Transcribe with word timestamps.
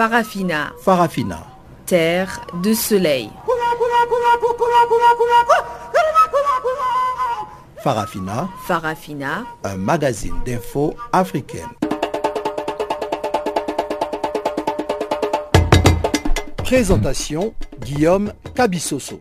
Farafina. 0.00 0.72
Farafina. 0.82 1.46
Terre 1.84 2.40
de 2.62 2.72
soleil. 2.72 3.28
Farafina. 7.84 8.48
Farafina. 8.66 9.44
Un 9.62 9.76
magazine 9.76 10.36
d'infos 10.46 10.94
africaine. 11.12 11.68
Présentation 16.64 17.52
Guillaume 17.82 18.32
Cabissoso. 18.54 19.20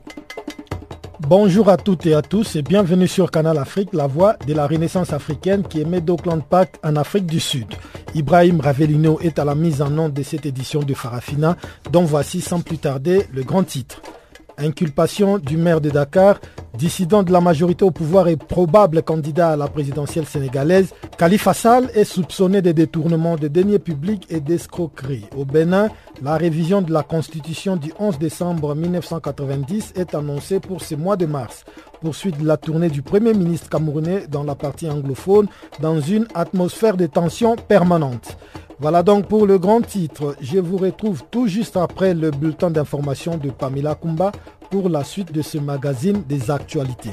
Bonjour 1.19 1.67
à 1.67 1.75
toutes 1.75 2.05
et 2.05 2.13
à 2.13 2.21
tous 2.21 2.55
et 2.55 2.61
bienvenue 2.61 3.09
sur 3.09 3.31
Canal 3.31 3.57
Afrique, 3.57 3.89
la 3.91 4.07
voix 4.07 4.37
de 4.47 4.53
la 4.53 4.65
renaissance 4.65 5.11
africaine 5.11 5.63
qui 5.67 5.81
émet 5.81 5.99
d'Auckland 5.99 6.41
Park 6.41 6.75
en 6.85 6.95
Afrique 6.95 7.25
du 7.25 7.41
Sud. 7.41 7.67
Ibrahim 8.15 8.59
Ravelino 8.59 9.19
est 9.21 9.37
à 9.37 9.45
la 9.45 9.53
mise 9.55 9.81
en 9.81 9.89
nom 9.89 10.09
de 10.09 10.23
cette 10.23 10.45
édition 10.45 10.81
de 10.81 10.93
Farafina, 10.93 11.55
dont 11.91 12.03
voici 12.03 12.41
sans 12.41 12.61
plus 12.61 12.77
tarder 12.79 13.27
le 13.33 13.43
grand 13.43 13.63
titre. 13.63 14.01
Inculpation 14.57 15.37
du 15.37 15.57
maire 15.57 15.79
de 15.79 15.89
Dakar, 15.89 16.39
dissident 16.79 17.23
de 17.23 17.33
la 17.33 17.41
majorité 17.41 17.83
au 17.83 17.91
pouvoir 17.91 18.29
et 18.29 18.37
probable 18.37 19.03
candidat 19.03 19.49
à 19.51 19.55
la 19.57 19.67
présidentielle 19.67 20.25
sénégalaise, 20.25 20.93
Khalifa 21.17 21.53
Sall 21.53 21.91
est 21.93 22.05
soupçonné 22.05 22.61
de 22.61 22.71
détournement 22.71 23.35
de 23.35 23.49
deniers 23.49 23.79
publics 23.79 24.25
et 24.29 24.39
d'escroquerie. 24.39 25.25
Au 25.35 25.43
Bénin, 25.43 25.89
la 26.23 26.37
révision 26.37 26.81
de 26.81 26.93
la 26.93 27.03
constitution 27.03 27.75
du 27.75 27.91
11 27.99 28.17
décembre 28.17 28.75
1990 28.75 29.91
est 29.97 30.15
annoncée 30.15 30.61
pour 30.61 30.81
ce 30.81 30.95
mois 30.95 31.17
de 31.17 31.25
mars. 31.25 31.65
Poursuite 32.01 32.39
de 32.39 32.47
la 32.47 32.55
tournée 32.55 32.89
du 32.89 33.01
Premier 33.01 33.33
ministre 33.33 33.67
camerounais 33.69 34.27
dans 34.29 34.45
la 34.45 34.55
partie 34.55 34.89
anglophone 34.89 35.47
dans 35.81 35.99
une 35.99 36.27
atmosphère 36.33 36.95
de 36.95 37.07
tension 37.07 37.57
permanente. 37.57 38.37
Voilà 38.81 39.03
donc 39.03 39.27
pour 39.27 39.45
le 39.45 39.59
grand 39.59 39.81
titre. 39.81 40.37
Je 40.39 40.57
vous 40.57 40.77
retrouve 40.77 41.23
tout 41.29 41.47
juste 41.47 41.75
après 41.75 42.13
le 42.13 42.31
bulletin 42.31 42.71
d'information 42.71 43.37
de 43.37 43.49
Pamela 43.49 43.93
Kumba 43.95 44.31
pour 44.71 44.87
la 44.87 45.03
suite 45.03 45.33
de 45.33 45.41
ce 45.41 45.57
magazine 45.57 46.23
des 46.27 46.49
actualités. 46.49 47.11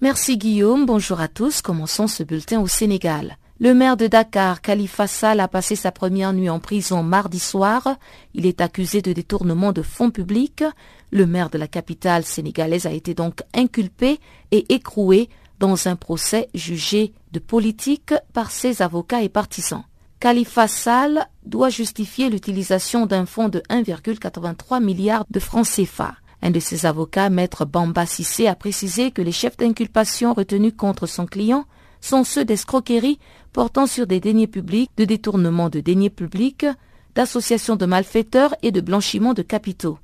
Merci 0.00 0.36
Guillaume, 0.36 0.86
bonjour 0.86 1.20
à 1.20 1.26
tous. 1.26 1.60
Commençons 1.60 2.06
ce 2.06 2.22
bulletin 2.22 2.60
au 2.60 2.68
Sénégal. 2.68 3.36
Le 3.62 3.74
maire 3.74 3.96
de 3.96 4.08
Dakar, 4.08 4.60
Khalifa 4.60 5.06
Sall, 5.06 5.38
a 5.38 5.46
passé 5.46 5.76
sa 5.76 5.92
première 5.92 6.32
nuit 6.32 6.50
en 6.50 6.58
prison 6.58 7.04
mardi 7.04 7.38
soir. 7.38 7.96
Il 8.34 8.44
est 8.44 8.60
accusé 8.60 9.02
de 9.02 9.12
détournement 9.12 9.70
de 9.70 9.82
fonds 9.82 10.10
publics. 10.10 10.64
Le 11.12 11.26
maire 11.26 11.48
de 11.48 11.58
la 11.58 11.68
capitale 11.68 12.24
sénégalaise 12.24 12.86
a 12.86 12.90
été 12.90 13.14
donc 13.14 13.38
inculpé 13.54 14.18
et 14.50 14.74
écroué 14.74 15.28
dans 15.60 15.86
un 15.86 15.94
procès 15.94 16.48
jugé 16.54 17.12
de 17.30 17.38
politique 17.38 18.14
par 18.32 18.50
ses 18.50 18.82
avocats 18.82 19.22
et 19.22 19.28
partisans. 19.28 19.84
Khalifa 20.18 20.66
Sall 20.66 21.28
doit 21.46 21.70
justifier 21.70 22.30
l'utilisation 22.30 23.06
d'un 23.06 23.26
fonds 23.26 23.48
de 23.48 23.60
1,83 23.70 24.82
milliard 24.82 25.24
de 25.30 25.38
francs 25.38 25.68
CFA. 25.68 26.16
Un 26.42 26.50
de 26.50 26.58
ses 26.58 26.84
avocats, 26.84 27.30
maître 27.30 27.64
Bamba 27.64 28.06
Sissé, 28.06 28.48
a 28.48 28.56
précisé 28.56 29.12
que 29.12 29.22
les 29.22 29.30
chefs 29.30 29.56
d'inculpation 29.56 30.34
retenus 30.34 30.74
contre 30.76 31.06
son 31.06 31.26
client 31.26 31.64
sont 32.02 32.24
ceux 32.24 32.44
d'escroquerie 32.44 33.18
portant 33.54 33.86
sur 33.86 34.06
des 34.06 34.20
deniers 34.20 34.46
publics, 34.46 34.90
de 34.98 35.06
détournement 35.06 35.70
de 35.70 35.80
deniers 35.80 36.10
publics, 36.10 36.66
d'associations 37.14 37.76
de 37.76 37.86
malfaiteurs 37.86 38.54
et 38.62 38.72
de 38.72 38.80
blanchiment 38.82 39.32
de 39.32 39.42
capitaux. 39.42 39.98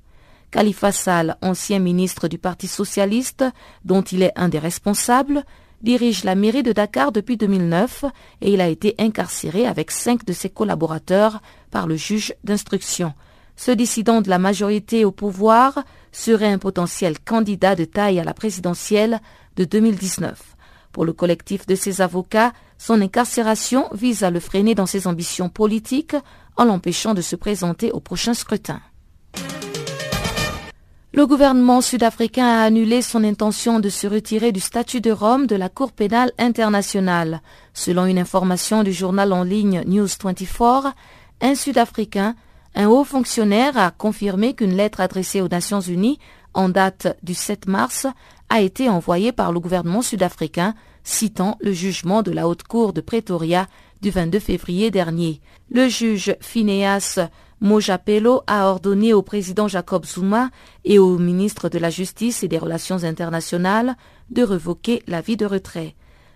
Khalifa 0.51 0.93
Sall, 0.93 1.37
ancien 1.43 1.79
ministre 1.79 2.29
du 2.29 2.39
Parti 2.39 2.69
socialiste, 2.69 3.45
dont 3.85 4.03
il 4.03 4.23
est 4.23 4.33
un 4.37 4.49
des 4.49 4.59
responsables, 4.59 5.45
dirige 5.83 6.25
la 6.25 6.35
mairie 6.35 6.63
de 6.63 6.73
Dakar 6.73 7.13
depuis 7.13 7.37
2009 7.37 8.05
et 8.41 8.53
il 8.53 8.61
a 8.61 8.69
été 8.69 8.95
incarcéré 8.99 9.67
avec 9.67 9.91
cinq 9.91 10.25
de 10.25 10.33
ses 10.33 10.49
collaborateurs 10.49 11.41
par 11.71 11.87
le 11.87 11.97
juge 11.97 12.35
d'instruction. 12.45 13.13
Ce 13.57 13.71
dissident 13.71 14.21
de 14.21 14.31
la 14.31 14.39
majorité 14.39 15.05
au 15.05 15.11
pouvoir 15.11 15.85
serait 16.13 16.53
un 16.53 16.59
potentiel 16.59 17.19
candidat 17.19 17.75
de 17.75 17.85
taille 17.85 18.21
à 18.21 18.25
la 18.25 18.35
présidentielle 18.35 19.21
de 19.57 19.65
2019. 19.65 20.57
Pour 20.99 21.05
le 21.05 21.13
collectif 21.13 21.65
de 21.65 21.77
ses 21.77 22.01
avocats, 22.01 22.53
son 22.77 23.01
incarcération 23.01 23.89
vise 23.93 24.25
à 24.25 24.31
le 24.31 24.41
freiner 24.41 24.75
dans 24.75 24.85
ses 24.85 25.07
ambitions 25.07 25.49
politiques 25.49 26.17
en 26.57 26.65
l'empêchant 26.65 27.15
de 27.15 27.21
se 27.21 27.37
présenter 27.37 27.93
au 27.93 28.01
prochain 28.01 28.35
scrutin. 28.35 28.81
Le 31.13 31.25
gouvernement 31.25 31.83
sud-africain 31.83 32.49
a 32.49 32.65
annulé 32.65 33.01
son 33.01 33.23
intention 33.23 33.79
de 33.79 33.91
se 33.91 34.09
retirer 34.09 34.51
du 34.51 34.59
statut 34.59 35.01
de 35.01 35.13
Rome 35.13 35.47
de 35.47 35.55
la 35.55 35.69
Cour 35.69 35.93
pénale 35.93 36.33
internationale. 36.37 37.43
Selon 37.75 38.07
une 38.07 38.19
information 38.19 38.83
du 38.83 38.93
journal 38.93 39.33
en 39.33 39.45
ligne 39.45 39.85
News 39.87 40.09
24, 40.21 40.95
un 41.43 41.55
Sud-Africain, 41.55 42.35
un 42.75 42.89
haut 42.89 43.05
fonctionnaire, 43.05 43.79
a 43.79 43.93
confirmé 43.93 44.55
qu'une 44.55 44.75
lettre 44.75 45.01
adressée 45.01 45.43
aux 45.43 45.49
Nations 45.49 45.81
Unies 45.81 46.19
en 46.55 46.69
date 46.69 47.17
du 47.23 47.35
7 47.35 47.69
mars 47.69 48.09
a 48.51 48.61
été 48.61 48.89
envoyée 48.89 49.33
par 49.33 49.53
le 49.53 49.61
gouvernement 49.61 50.03
sud-africain 50.03 50.75
citant 51.05 51.57
le 51.61 51.73
jugement 51.73 52.23
de 52.23 52.31
la 52.31 52.49
Haute 52.49 52.63
Cour 52.63 52.93
de 52.93 53.01
Pretoria 53.01 53.67
du 54.03 54.11
22 54.11 54.39
février 54.39 54.91
dernier. 54.91 55.41
Le 55.71 55.89
juge 55.89 56.37
Phineas 56.41 57.19
Mojapelo 57.61 58.43
a 58.47 58.69
ordonné 58.69 59.13
au 59.13 59.23
président 59.23 59.69
Jacob 59.69 60.05
Zuma 60.05 60.51
et 60.85 60.99
au 60.99 61.19
ministre 61.19 61.69
de 61.69 61.79
la 61.79 61.91
Justice 61.91 62.43
et 62.43 62.49
des 62.49 62.59
Relations 62.59 63.03
internationales 63.05 63.97
de 64.31 64.43
revoquer 64.43 65.03
l'avis 65.07 65.37
de 65.37 65.47
retrait. 65.47 65.95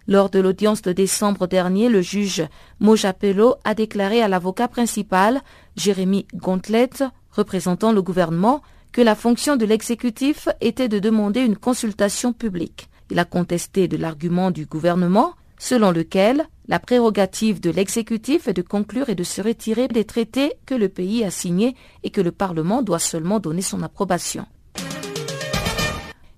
Lors 0.08 0.30
de 0.30 0.40
l'audience 0.40 0.82
de 0.82 0.92
décembre 0.92 1.46
dernier, 1.46 1.88
le 1.88 2.02
juge 2.02 2.44
Mojapelo 2.80 3.54
a 3.62 3.74
déclaré 3.74 4.20
à 4.20 4.26
l'avocat 4.26 4.66
principal, 4.66 5.40
Jérémy 5.76 6.26
Gontlet, 6.34 6.90
représentant 7.30 7.92
le 7.92 8.02
gouvernement, 8.02 8.62
que 8.92 9.00
la 9.00 9.14
fonction 9.14 9.56
de 9.56 9.64
l'exécutif 9.64 10.48
était 10.60 10.88
de 10.88 10.98
demander 10.98 11.40
une 11.40 11.56
consultation 11.56 12.32
publique. 12.32 12.88
Il 13.10 13.18
a 13.18 13.24
contesté 13.24 13.88
de 13.88 13.96
l'argument 13.96 14.50
du 14.50 14.66
gouvernement 14.66 15.34
selon 15.58 15.90
lequel 15.92 16.46
la 16.68 16.78
prérogative 16.78 17.60
de 17.60 17.70
l'exécutif 17.70 18.48
est 18.48 18.52
de 18.52 18.62
conclure 18.62 19.08
et 19.08 19.14
de 19.14 19.22
se 19.22 19.40
retirer 19.40 19.88
des 19.88 20.04
traités 20.04 20.54
que 20.66 20.74
le 20.74 20.88
pays 20.88 21.24
a 21.24 21.30
signés 21.30 21.76
et 22.02 22.10
que 22.10 22.20
le 22.20 22.32
Parlement 22.32 22.82
doit 22.82 22.98
seulement 22.98 23.38
donner 23.38 23.62
son 23.62 23.82
approbation. 23.82 24.46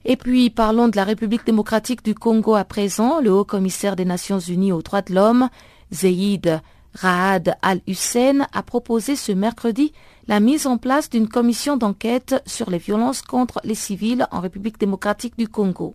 Et 0.05 0.17
puis, 0.17 0.51
parlons 0.51 0.89
de 0.89 0.97
la 0.97 1.05
République 1.05 1.47
démocratique 1.47 2.05
du 2.05 2.15
Congo 2.15 2.55
à 2.55 2.65
présent. 2.65 3.21
Le 3.21 3.33
haut 3.33 3.45
commissaire 3.45 3.97
des 3.97 4.05
Nations 4.05 4.39
Unies 4.39 4.73
aux 4.73 4.83
droits 4.83 5.01
de 5.01 5.15
l'homme, 5.15 5.49
Zeid 5.91 6.61
Raad 6.95 7.57
al-Hussein, 7.63 8.47
a 8.53 8.63
proposé 8.63 9.17
ce 9.17 9.33
mercredi 9.33 9.93
la 10.29 10.41
mise 10.41 10.67
en 10.67 10.79
place 10.79 11.11
d'une 11.11 11.29
commission 11.29 11.77
d'enquête 11.77 12.43
sur 12.47 12.71
les 12.71 12.79
violences 12.79 13.23
contre 13.23 13.61
les 13.65 13.75
civils 13.75 14.27
en 14.31 14.41
République 14.41 14.79
démocratique 14.79 15.37
du 15.37 15.49
Congo. 15.49 15.95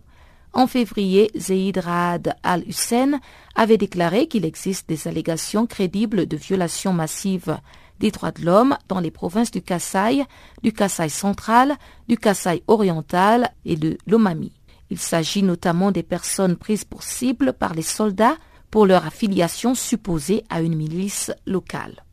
En 0.52 0.66
février, 0.66 1.30
Zeid 1.36 1.78
Raad 1.78 2.34
al-Hussein 2.42 3.20
avait 3.54 3.76
déclaré 3.76 4.26
qu'il 4.26 4.44
existe 4.44 4.88
des 4.88 5.06
allégations 5.06 5.66
crédibles 5.66 6.26
de 6.26 6.36
violations 6.36 6.92
massives 6.92 7.58
des 8.00 8.10
droits 8.10 8.32
de 8.32 8.44
l'homme 8.44 8.76
dans 8.88 8.98
les 8.98 9.10
provinces 9.10 9.50
du 9.50 9.62
Kasaï, 9.62 10.24
du 10.62 10.72
Kasaï 10.72 11.10
central, 11.10 11.76
du 12.08 12.16
Kasaï 12.16 12.62
oriental 12.66 13.50
et 13.64 13.76
de 13.76 13.96
l'Omami. 14.06 14.52
Il 14.90 14.98
s'agit 14.98 15.42
notamment 15.42 15.92
des 15.92 16.02
personnes 16.02 16.56
prises 16.56 16.84
pour 16.84 17.04
cible 17.04 17.52
par 17.52 17.74
les 17.74 17.82
soldats 17.82 18.36
pour 18.70 18.86
leur 18.86 19.06
affiliation 19.06 19.74
supposée 19.74 20.44
à 20.48 20.60
une 20.60 20.76
milice 20.76 21.32
locale. 21.46 22.04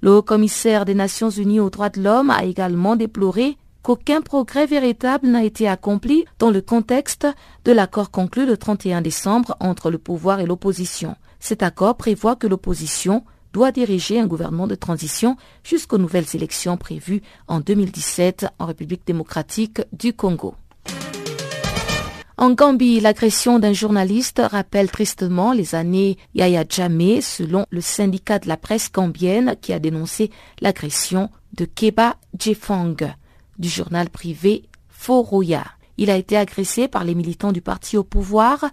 Le 0.00 0.16
haut 0.16 0.22
commissaire 0.22 0.84
des 0.84 0.94
Nations 0.94 1.30
Unies 1.30 1.60
aux 1.60 1.70
droits 1.70 1.88
de 1.88 2.02
l'homme 2.02 2.30
a 2.30 2.44
également 2.44 2.96
déploré 2.96 3.56
qu'aucun 3.82 4.20
progrès 4.20 4.66
véritable 4.66 5.28
n'a 5.28 5.44
été 5.44 5.68
accompli 5.68 6.24
dans 6.38 6.50
le 6.50 6.60
contexte 6.60 7.26
de 7.64 7.72
l'accord 7.72 8.10
conclu 8.10 8.46
le 8.46 8.56
31 8.56 9.02
décembre 9.02 9.56
entre 9.60 9.90
le 9.90 9.98
pouvoir 9.98 10.40
et 10.40 10.46
l'opposition. 10.46 11.16
Cet 11.40 11.62
accord 11.62 11.96
prévoit 11.96 12.36
que 12.36 12.46
l'opposition 12.46 13.24
doit 13.52 13.72
diriger 13.72 14.18
un 14.18 14.26
gouvernement 14.26 14.66
de 14.66 14.74
transition 14.74 15.36
jusqu'aux 15.62 15.98
nouvelles 15.98 16.34
élections 16.34 16.76
prévues 16.76 17.22
en 17.48 17.60
2017 17.60 18.46
en 18.58 18.66
République 18.66 19.06
démocratique 19.06 19.82
du 19.92 20.14
Congo. 20.14 20.54
En 22.42 22.50
Gambie, 22.50 22.98
l'agression 22.98 23.60
d'un 23.60 23.72
journaliste 23.72 24.42
rappelle 24.44 24.90
tristement 24.90 25.52
les 25.52 25.76
années 25.76 26.18
Yaya 26.34 26.64
Jammeh, 26.68 27.20
selon 27.20 27.66
le 27.70 27.80
syndicat 27.80 28.40
de 28.40 28.48
la 28.48 28.56
presse 28.56 28.90
gambienne 28.90 29.54
qui 29.60 29.72
a 29.72 29.78
dénoncé 29.78 30.32
l'agression 30.60 31.30
de 31.52 31.66
Keba 31.66 32.16
Jefang 32.36 32.96
du 33.60 33.68
journal 33.68 34.10
privé 34.10 34.64
Foroya. 34.88 35.62
Il 35.98 36.10
a 36.10 36.16
été 36.16 36.36
agressé 36.36 36.88
par 36.88 37.04
les 37.04 37.14
militants 37.14 37.52
du 37.52 37.60
parti 37.60 37.96
au 37.96 38.02
pouvoir 38.02 38.64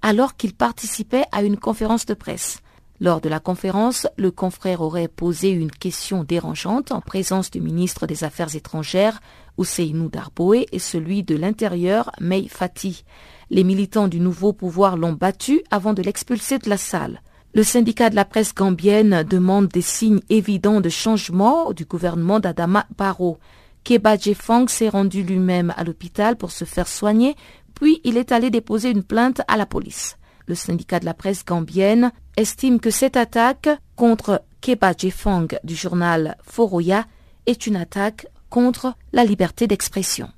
alors 0.00 0.38
qu'il 0.38 0.54
participait 0.54 1.26
à 1.30 1.42
une 1.42 1.58
conférence 1.58 2.06
de 2.06 2.14
presse. 2.14 2.62
Lors 2.98 3.20
de 3.20 3.28
la 3.28 3.40
conférence, 3.40 4.08
le 4.16 4.30
confrère 4.30 4.80
aurait 4.80 5.06
posé 5.06 5.50
une 5.50 5.70
question 5.70 6.24
dérangeante 6.24 6.92
en 6.92 7.02
présence 7.02 7.50
du 7.50 7.60
ministre 7.60 8.06
des 8.06 8.24
Affaires 8.24 8.56
étrangères, 8.56 9.20
Ousseinou 9.58 10.08
Darboé, 10.08 10.66
et 10.72 10.78
celui 10.78 11.22
de 11.22 11.36
l'Intérieur, 11.36 12.10
Mei 12.20 12.48
Fati. 12.48 13.04
Les 13.50 13.64
militants 13.64 14.08
du 14.08 14.20
nouveau 14.20 14.52
pouvoir 14.52 14.96
l'ont 14.96 15.12
battu 15.12 15.62
avant 15.70 15.92
de 15.92 16.02
l'expulser 16.02 16.58
de 16.58 16.70
la 16.70 16.78
salle. 16.78 17.20
Le 17.54 17.62
syndicat 17.62 18.10
de 18.10 18.14
la 18.14 18.24
presse 18.24 18.54
gambienne 18.54 19.24
demande 19.24 19.68
des 19.68 19.82
signes 19.82 20.20
évidents 20.28 20.80
de 20.80 20.88
changement 20.88 21.72
du 21.72 21.84
gouvernement 21.84 22.40
d'Adama 22.40 22.86
Barrow. 22.96 23.38
Keba 23.84 24.16
Jefang 24.16 24.68
s'est 24.68 24.90
rendu 24.90 25.22
lui-même 25.22 25.72
à 25.76 25.84
l'hôpital 25.84 26.36
pour 26.36 26.50
se 26.50 26.64
faire 26.64 26.88
soigner, 26.88 27.36
puis 27.74 28.00
il 28.04 28.16
est 28.16 28.32
allé 28.32 28.50
déposer 28.50 28.90
une 28.90 29.02
plainte 29.02 29.40
à 29.48 29.56
la 29.56 29.66
police. 29.66 30.16
Le 30.46 30.54
syndicat 30.54 31.00
de 31.00 31.04
la 31.04 31.14
presse 31.14 31.44
gambienne 31.44 32.12
estime 32.36 32.80
que 32.80 32.90
cette 32.90 33.16
attaque 33.16 33.68
contre 33.96 34.42
Keba 34.60 34.92
Jefang 34.96 35.46
du 35.64 35.74
journal 35.74 36.36
Foroya 36.42 37.06
est 37.46 37.66
une 37.66 37.76
attaque 37.76 38.26
contre 38.50 38.94
la 39.12 39.24
liberté 39.24 39.66
d'expression. 39.66 40.28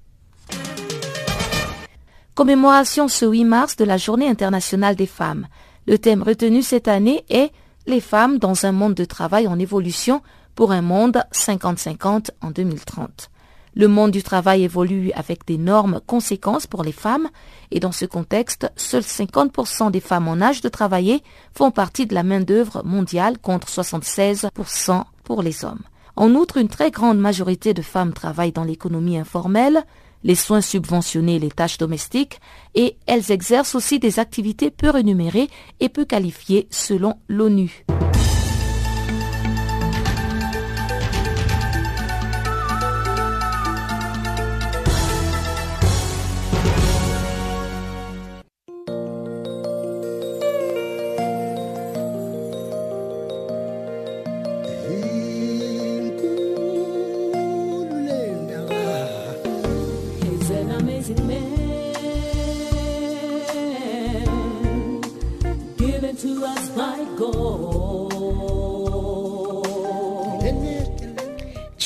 Commémoration 2.35 3.09
ce 3.09 3.27
8 3.27 3.45
mars 3.45 3.77
de 3.77 3.85
la 3.85 3.97
Journée 3.97 4.29
internationale 4.29 4.97
des 4.97 5.07
femmes. 5.07 5.47
Le 5.87 5.99
thème 5.99 6.23
retenu 6.23 6.63
cette 6.63 6.89
année 6.89 7.25
est 7.29 7.53
Les 7.87 8.01
femmes 8.01 8.39
dans 8.39 8.67
un 8.67 8.73
monde 8.73 8.95
de 8.95 9.05
travail 9.05 9.49
en 9.49 9.59
évolution 9.59 10.23
pour 10.55 10.73
un 10.73 10.83
monde 10.83 11.23
50-50 11.33 12.31
en 12.41 12.51
2030. 12.51 13.31
Le 13.75 13.89
monde 13.89 14.11
du 14.11 14.23
travail 14.23 14.65
évolue 14.65 15.13
avec 15.13 15.47
d'énormes 15.47 16.01
conséquences 16.07 16.67
pour 16.67 16.83
les 16.83 16.93
femmes 16.93 17.29
et 17.71 17.79
dans 17.79 17.93
ce 17.93 18.05
contexte, 18.05 18.71
seuls 18.77 19.03
50% 19.03 19.91
des 19.91 20.01
femmes 20.01 20.29
en 20.29 20.41
âge 20.41 20.61
de 20.61 20.69
travailler 20.69 21.23
font 21.55 21.71
partie 21.71 22.07
de 22.07 22.15
la 22.15 22.23
main-d'œuvre 22.25 22.83
mondiale 22.85 23.39
contre 23.39 23.69
76% 23.69 25.05
pour 25.23 25.43
les 25.43 25.65
hommes. 25.65 25.83
En 26.17 26.35
outre, 26.35 26.59
une 26.59 26.69
très 26.69 26.91
grande 26.91 27.19
majorité 27.19 27.75
de 27.75 27.83
femmes 27.83 28.13
travaillent 28.13 28.53
dans 28.53 28.65
l'économie 28.65 29.19
informelle, 29.19 29.85
les 30.23 30.35
soins 30.35 30.61
subventionnés 30.61 31.39
les 31.39 31.51
tâches 31.51 31.79
domestiques, 31.79 32.41
et 32.75 32.97
elles 33.07 33.31
exercent 33.31 33.75
aussi 33.75 33.99
des 33.99 34.19
activités 34.19 34.71
peu 34.71 34.91
rémunérées 34.91 35.49
et 35.81 35.89
peu 35.89 36.05
qualifiées 36.05 36.67
selon 36.71 37.15
l'ONU. 37.29 37.85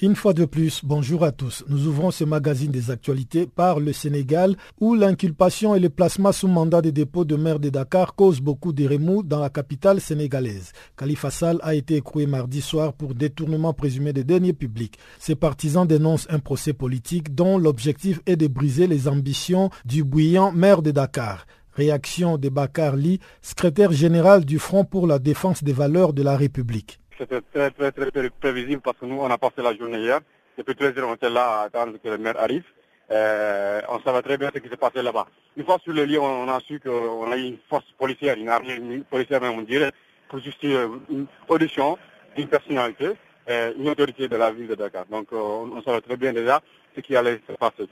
Une 0.00 0.14
fois 0.14 0.32
de 0.32 0.44
plus, 0.44 0.82
bonjour 0.84 1.24
à 1.24 1.32
tous. 1.32 1.64
Nous 1.66 1.88
ouvrons 1.88 2.12
ce 2.12 2.22
magazine 2.22 2.70
des 2.70 2.92
actualités 2.92 3.48
par 3.48 3.80
le 3.80 3.92
Sénégal 3.92 4.54
où 4.78 4.94
l'inculpation 4.94 5.74
et 5.74 5.80
le 5.80 5.88
placement 5.88 6.30
sous 6.30 6.46
mandat 6.46 6.80
de 6.82 6.90
dépôt 6.90 7.24
de 7.24 7.34
maire 7.34 7.58
de 7.58 7.68
Dakar 7.68 8.14
causent 8.14 8.40
beaucoup 8.40 8.72
de 8.72 8.86
remous 8.86 9.24
dans 9.24 9.40
la 9.40 9.50
capitale 9.50 10.00
sénégalaise. 10.00 10.70
Khalifa 10.96 11.32
Sall 11.32 11.58
a 11.64 11.74
été 11.74 11.96
écroué 11.96 12.26
mardi 12.26 12.60
soir 12.60 12.92
pour 12.92 13.12
détournement 13.16 13.72
présumé 13.74 14.12
des 14.12 14.22
deniers 14.22 14.52
publics. 14.52 15.00
Ses 15.18 15.34
partisans 15.34 15.84
dénoncent 15.84 16.28
un 16.30 16.38
procès 16.38 16.74
politique 16.74 17.34
dont 17.34 17.58
l'objectif 17.58 18.20
est 18.26 18.36
de 18.36 18.46
briser 18.46 18.86
les 18.86 19.08
ambitions 19.08 19.68
du 19.84 20.04
bouillant 20.04 20.52
maire 20.52 20.80
de 20.82 20.92
Dakar. 20.92 21.44
Réaction 21.72 22.38
de 22.38 22.48
Bakar 22.48 22.94
Lee, 22.94 23.18
secrétaire 23.42 23.90
général 23.90 24.44
du 24.44 24.60
Front 24.60 24.84
pour 24.84 25.08
la 25.08 25.18
défense 25.18 25.64
des 25.64 25.72
valeurs 25.72 26.12
de 26.12 26.22
la 26.22 26.36
République. 26.36 27.00
C'était 27.18 27.40
très, 27.40 27.70
très, 27.72 27.90
très, 27.90 28.30
prévisible 28.30 28.80
parce 28.80 28.96
que 28.96 29.06
nous, 29.06 29.18
on 29.20 29.28
a 29.28 29.38
passé 29.38 29.54
la 29.60 29.74
journée 29.74 29.98
hier. 29.98 30.20
Depuis 30.56 30.76
13 30.76 30.96
heures, 30.98 31.08
on 31.08 31.14
était 31.14 31.28
là 31.30 31.60
à 31.60 31.62
attendre 31.64 31.98
que 32.02 32.08
le 32.08 32.16
maire 32.18 32.38
arrive. 32.38 32.64
Euh, 33.10 33.80
on 33.88 33.98
savait 34.00 34.22
très 34.22 34.38
bien 34.38 34.50
ce 34.54 34.60
qui 34.60 34.68
s'est 34.68 34.76
passé 34.76 35.02
là-bas. 35.02 35.26
Une 35.56 35.64
fois 35.64 35.78
sur 35.82 35.92
le 35.92 36.04
lieu, 36.04 36.20
on 36.20 36.48
a 36.48 36.60
su 36.60 36.78
qu'on 36.78 37.30
a 37.32 37.36
eu 37.36 37.42
une 37.42 37.58
force 37.68 37.86
policière, 37.98 38.36
une 38.36 38.48
armée 38.48 39.02
policière 39.10 39.40
même, 39.40 39.58
on 39.58 39.62
dirait, 39.62 39.90
pour 40.28 40.38
justifier 40.38 40.76
euh, 40.76 40.88
une 41.10 41.26
audition 41.48 41.98
d'une 42.36 42.46
personnalité, 42.46 43.10
euh, 43.50 43.72
une 43.76 43.88
autorité 43.88 44.28
de 44.28 44.36
la 44.36 44.52
ville 44.52 44.68
de 44.68 44.76
Dakar. 44.76 45.06
Donc, 45.06 45.32
on, 45.32 45.82
savait 45.82 46.02
très 46.02 46.16
bien 46.16 46.32
déjà 46.32 46.60
ce 46.94 47.00
qui 47.00 47.16
allait 47.16 47.40
se 47.48 47.52
passer. 47.54 47.88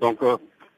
Donc, 0.00 0.18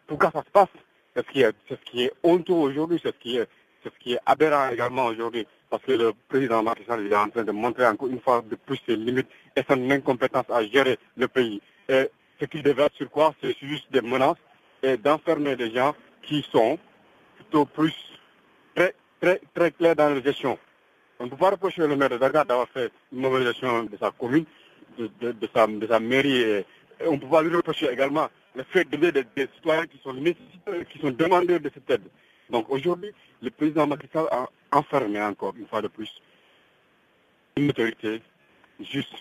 pourquoi 0.06 0.30
ça 0.30 0.42
se 0.42 0.50
passe 0.50 0.68
C'est 1.14 1.26
ce 1.26 1.32
qui 1.32 1.40
est, 1.40 1.54
ce 1.70 1.74
qui 1.90 2.04
est 2.04 2.12
honteux 2.22 2.52
aujourd'hui, 2.52 3.00
c'est 3.02 3.14
ce 3.14 3.18
qui 3.18 3.38
est, 3.38 3.48
ce 3.82 3.88
qui 4.00 4.12
est 4.14 4.20
aberrant 4.26 4.68
également 4.70 5.06
aujourd'hui 5.06 5.46
parce 5.70 5.82
que 5.82 5.92
le 5.92 6.12
président 6.28 6.62
Macky 6.62 6.82
est 6.88 7.14
en 7.14 7.28
train 7.28 7.44
de 7.44 7.52
montrer 7.52 7.86
encore 7.86 8.08
une 8.08 8.20
fois 8.20 8.42
de 8.48 8.56
plus 8.56 8.78
ses 8.86 8.96
limites 8.96 9.28
et 9.54 9.62
son 9.68 9.90
incompétence 9.90 10.46
à 10.50 10.64
gérer 10.64 10.98
le 11.16 11.28
pays. 11.28 11.60
Et 11.88 12.08
ce 12.40 12.46
qui 12.46 12.62
devait 12.62 12.88
sur 12.94 13.10
quoi 13.10 13.34
C'est 13.42 13.56
juste 13.60 13.90
des 13.90 14.00
menaces 14.00 14.36
et 14.82 14.96
d'enfermer 14.96 15.56
des 15.56 15.70
gens 15.74 15.94
qui 16.22 16.46
sont 16.50 16.78
plutôt 17.36 17.64
plus 17.66 17.94
très, 18.74 18.94
très, 19.20 19.40
très 19.54 19.70
clairs 19.72 19.96
dans 19.96 20.08
la 20.14 20.20
gestion. 20.22 20.58
On 21.18 21.24
ne 21.24 21.30
peut 21.30 21.36
pas 21.36 21.50
reprocher 21.50 21.86
le 21.86 21.96
maire 21.96 22.10
de 22.10 22.18
Dakar 22.18 22.46
d'avoir 22.46 22.68
fait 22.68 22.90
une 23.12 23.20
mauvaise 23.20 23.44
gestion 23.44 23.82
de 23.84 23.96
sa 23.96 24.10
commune, 24.12 24.44
de, 24.98 25.10
sa, 25.54 25.66
de 25.66 25.86
sa, 25.86 26.00
mairie. 26.00 26.40
Et, 26.42 26.64
on 27.06 27.12
ne 27.12 27.18
peut 27.18 27.28
pas 27.28 27.42
lui 27.42 27.54
reprocher 27.54 27.90
également 27.90 28.28
le 28.54 28.62
fait 28.64 28.88
de 28.88 28.96
des, 28.96 29.24
des 29.36 29.48
citoyens 29.56 29.86
qui 29.86 29.98
sont 30.02 30.14
qui 30.90 30.98
sont 31.00 31.10
demandeurs 31.10 31.60
de 31.60 31.70
cette 31.74 31.90
aide. 31.90 32.02
Donc 32.50 32.70
aujourd'hui, 32.70 33.12
le 33.42 33.50
président 33.50 33.86
Macky 33.86 34.08
a 34.16 34.48
enfermé 34.72 35.20
encore 35.22 35.54
une 35.56 35.66
fois 35.66 35.82
de 35.82 35.88
plus 35.88 36.10
une 37.56 37.70
autorité 37.70 38.22
juste 38.80 39.14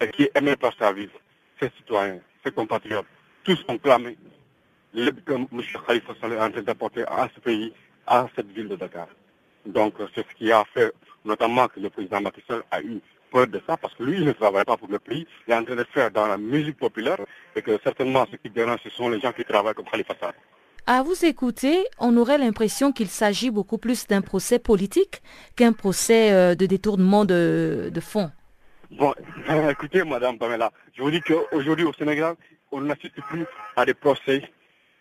et 0.00 0.08
qui 0.10 0.24
est 0.24 0.36
aimée 0.36 0.56
par 0.56 0.72
sa 0.78 0.92
ville, 0.92 1.10
ses 1.60 1.70
citoyens, 1.76 2.20
ses 2.44 2.52
compatriotes. 2.52 3.06
Tous 3.44 3.62
ont 3.68 3.78
clamé 3.78 4.16
que 4.94 5.32
M. 5.32 5.46
Khalifa 5.86 6.14
Sall 6.20 6.32
est 6.34 6.40
en 6.40 6.50
train 6.50 6.62
d'apporter 6.62 7.04
à 7.06 7.28
ce 7.34 7.40
pays, 7.40 7.72
à 8.06 8.26
cette 8.36 8.48
ville 8.52 8.68
de 8.68 8.76
Dakar. 8.76 9.08
Donc 9.64 9.94
c'est 10.14 10.26
ce 10.28 10.34
qui 10.34 10.52
a 10.52 10.64
fait 10.74 10.92
notamment 11.24 11.68
que 11.68 11.80
le 11.80 11.88
président 11.90 12.20
Macky 12.20 12.42
a 12.70 12.80
eu 12.82 13.00
peur 13.30 13.46
de 13.46 13.60
ça, 13.66 13.76
parce 13.78 13.94
que 13.94 14.02
lui, 14.02 14.18
il 14.18 14.24
ne 14.26 14.32
travaille 14.32 14.64
pas 14.64 14.76
pour 14.76 14.88
le 14.88 14.98
pays, 14.98 15.26
il 15.48 15.52
est 15.52 15.56
en 15.56 15.64
train 15.64 15.74
de 15.76 15.84
faire 15.84 16.10
dans 16.10 16.26
la 16.26 16.36
musique 16.36 16.76
populaire, 16.76 17.18
et 17.56 17.62
que 17.62 17.78
certainement 17.82 18.26
ce 18.30 18.36
qui 18.36 18.50
dérange, 18.50 18.80
ce 18.84 18.90
sont 18.90 19.08
les 19.08 19.20
gens 19.20 19.32
qui 19.32 19.44
travaillent 19.44 19.74
comme 19.74 19.86
Khalifa 19.86 20.14
Sall. 20.20 20.34
À 20.86 21.04
vous 21.04 21.24
écouter, 21.24 21.84
on 22.00 22.16
aurait 22.16 22.38
l'impression 22.38 22.90
qu'il 22.90 23.06
s'agit 23.06 23.50
beaucoup 23.50 23.78
plus 23.78 24.08
d'un 24.08 24.20
procès 24.20 24.58
politique 24.58 25.22
qu'un 25.54 25.72
procès 25.72 26.32
euh, 26.32 26.56
de 26.56 26.66
détournement 26.66 27.24
de, 27.24 27.92
fonds. 28.00 28.32
Bon, 28.90 29.14
écoutez, 29.70 30.02
Madame 30.02 30.38
Pamela, 30.38 30.72
je 30.94 31.02
vous 31.02 31.12
dis 31.12 31.20
qu'aujourd'hui 31.20 31.84
au 31.84 31.92
Sénégal, 31.92 32.34
on 32.72 32.80
n'assiste 32.80 33.20
plus 33.28 33.44
à 33.76 33.86
des 33.86 33.94
procès 33.94 34.42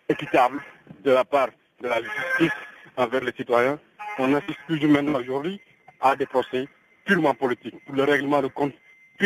équitables 0.08 0.62
de 1.04 1.12
la 1.12 1.26
part 1.26 1.50
de 1.82 1.88
la 1.88 2.00
justice 2.00 2.56
envers 2.96 3.24
les 3.24 3.34
citoyens. 3.34 3.80
On 4.20 4.32
assiste 4.36 4.60
plus 4.68 4.86
maintenant 4.88 5.20
aujourd'hui 5.20 5.60
à 6.00 6.16
des 6.16 6.28
procès 6.28 6.68
purement 7.06 7.34
politiques 7.34 7.84
pour 7.88 7.96
le 7.96 8.04
règlement 8.04 8.44
de 8.44 8.48
compte 8.50 8.74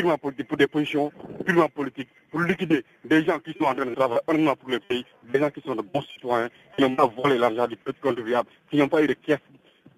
politique, 0.03 0.47
pour 0.47 0.57
des 0.57 0.67
positions 0.67 1.11
purement 1.45 1.69
politiques, 1.69 2.09
pour 2.31 2.41
liquider 2.41 2.83
des 3.03 3.23
gens 3.23 3.39
qui 3.39 3.53
sont 3.53 3.65
en 3.65 3.75
train 3.75 3.85
de 3.85 3.95
travailler 3.95 4.21
uniquement 4.31 4.55
pour 4.55 4.69
le 4.69 4.79
pays, 4.79 5.05
des 5.31 5.39
gens 5.39 5.49
qui 5.49 5.61
sont 5.61 5.75
de 5.75 5.81
bons 5.81 6.01
citoyens, 6.01 6.49
qui 6.75 6.83
n'ont 6.83 6.95
pas 6.95 7.07
volé 7.07 7.37
l'argent 7.37 7.67
du 7.67 7.77
petit 7.77 7.99
contribuable, 7.99 8.49
qui 8.69 8.77
n'ont 8.77 8.87
pas 8.87 9.01
eu 9.03 9.07
de 9.07 9.13
caisse 9.13 9.39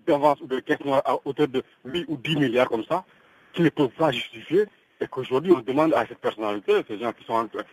d'avance 0.05 0.39
ou 0.41 0.47
de 0.47 0.59
caisse 0.59 0.79
noire 0.85 1.01
à 1.05 1.17
hauteur 1.25 1.47
de 1.47 1.63
8 1.85 2.05
ou 2.07 2.17
10 2.17 2.35
milliards 2.37 2.69
comme 2.69 2.83
ça, 2.85 3.03
qui 3.53 3.61
ne 3.61 3.69
peuvent 3.69 3.89
pas 3.89 4.11
justifier, 4.11 4.65
et 5.01 5.07
qu'aujourd'hui 5.07 5.51
on 5.51 5.59
demande 5.61 5.93
à 5.93 6.05
cette 6.05 6.19
personnalité, 6.19 6.73
ces 6.87 6.99
gens 6.99 7.11
qui 7.11 7.25
sont 7.25 7.33
en 7.33 7.47
train 7.47 7.63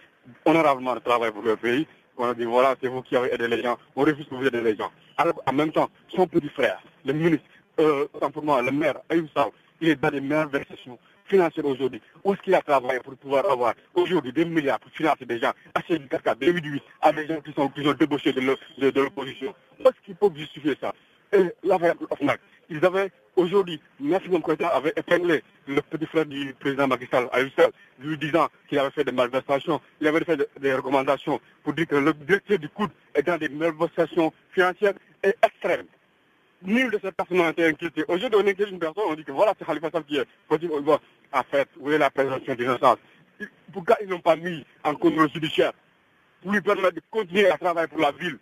honorablement 0.45 0.95
de 0.95 1.00
travailler 1.00 1.33
pour 1.33 1.43
le 1.43 1.57
pays, 1.57 1.87
on 2.16 2.28
a 2.28 2.35
dit 2.35 2.45
voilà, 2.45 2.76
c'est 2.81 2.88
vous 2.88 3.02
qui 3.02 3.16
avez 3.16 3.33
aidé 3.35 3.49
les 3.49 3.62
gens, 3.62 3.76
on 3.97 4.02
refuse 4.02 4.28
de 4.28 4.37
vous 4.37 4.47
aider 4.47 4.61
les 4.61 4.76
gens. 4.76 4.90
Alors 5.16 5.43
en 5.47 5.52
même 5.52 5.73
temps, 5.73 5.90
son 6.09 6.26
petit 6.26 6.49
frère, 6.49 6.81
le 7.04 7.12
ministre 7.12 7.45
euh, 7.81 8.07
simplement 8.21 8.61
le 8.61 8.71
maire 8.71 9.00
Ayoussaou, 9.11 9.50
il 9.81 9.88
est 9.88 9.97
dans 9.97 10.11
les 10.11 10.21
meilleures 10.21 10.49
versions 10.49 10.99
financières 11.26 11.64
aujourd'hui. 11.64 12.00
Où 12.23 12.33
est-ce 12.33 12.43
qu'il 12.43 12.54
a 12.54 12.62
travaillé 12.62 13.00
pour 13.00 13.16
pouvoir 13.16 13.50
avoir 13.50 13.75
aujourd'hui 13.95 14.33
des 14.33 14.45
milliards 14.45 14.81
pour 14.81 14.90
financer 14.93 15.25
des 15.25 15.38
gens, 15.38 15.52
acheter 15.75 15.99
du 15.99 16.09
caca, 16.09 16.35
des 16.35 16.52
8 16.52 16.83
à 17.00 17.12
des 17.12 17.26
gens 17.26 17.40
qui 17.40 17.52
sont, 17.52 17.69
qui 17.69 17.83
débauchés 17.95 18.33
de 18.33 19.00
l'opposition? 19.00 19.54
Où 19.81 19.88
est-ce 19.88 20.04
qu'il 20.04 20.16
faut 20.16 20.33
justifier 20.35 20.76
ça? 20.81 20.93
Et 21.33 21.52
l'affaire 21.62 21.95
ils 22.71 22.85
avaient 22.85 23.11
aujourd'hui, 23.37 23.81
mon 23.99 24.40
président 24.40 24.69
avait 24.69 24.93
épinglé 24.97 25.43
le 25.66 25.81
petit 25.83 26.07
frère 26.07 26.25
du 26.25 26.54
président 26.59 26.87
Macky 26.87 27.07
Sall 27.11 27.28
à 27.33 27.43
Ussel, 27.43 27.71
lui 28.00 28.16
disant 28.16 28.49
qu'il 28.69 28.78
avait 28.78 28.90
fait 28.90 29.04
des 29.04 29.12
malversations, 29.12 29.81
il 30.00 30.07
avait 30.07 30.25
fait 30.25 30.49
des 30.61 30.75
recommandations 30.75 31.40
pour 31.62 31.73
dire 31.75 31.87
que 31.87 31.97
le 31.97 32.14
directeur 32.14 32.59
du 32.59 32.69
COUD 32.69 32.90
est 33.14 33.23
dans 33.23 33.37
des 33.37 33.49
malversations 33.49 34.33
financières 34.52 34.95
et 35.23 35.35
extrêmes. 35.43 35.87
Nul 36.64 36.90
de 36.90 36.99
ces 37.02 37.12
personnes 37.12 37.38
n'a 37.38 37.50
été 37.50 37.66
inquiété. 37.66 38.04
Aujourd'hui, 38.09 38.40
on 38.42 38.47
inquiète 38.49 38.71
une 38.71 38.78
personne, 38.78 39.04
on 39.06 39.14
dit 39.14 39.25
que 39.25 39.33
voilà, 39.33 39.52
c'est 39.59 39.66
Khalifa 39.66 39.90
Sall 39.90 40.04
qui 40.04 40.16
est. 40.16 40.26
En 40.50 41.42
fait, 41.50 41.68
vous 41.76 41.83
voyez 41.83 41.99
la 41.99 42.11
présomption 42.11 42.54
d'innocence. 42.54 42.97
Pourquoi 43.73 43.97
ils 44.02 44.09
n'ont 44.09 44.21
pas 44.21 44.37
mis 44.37 44.64
en 44.83 44.94
contrôle 44.94 45.30
judiciaire 45.30 45.73
pour 46.42 46.52
lui 46.52 46.61
permettre 46.62 46.94
de 46.94 47.02
continuer 47.11 47.50
à 47.50 47.59
travailler 47.59 47.88
pour 47.88 48.00
la 48.00 48.12
ville 48.12 48.38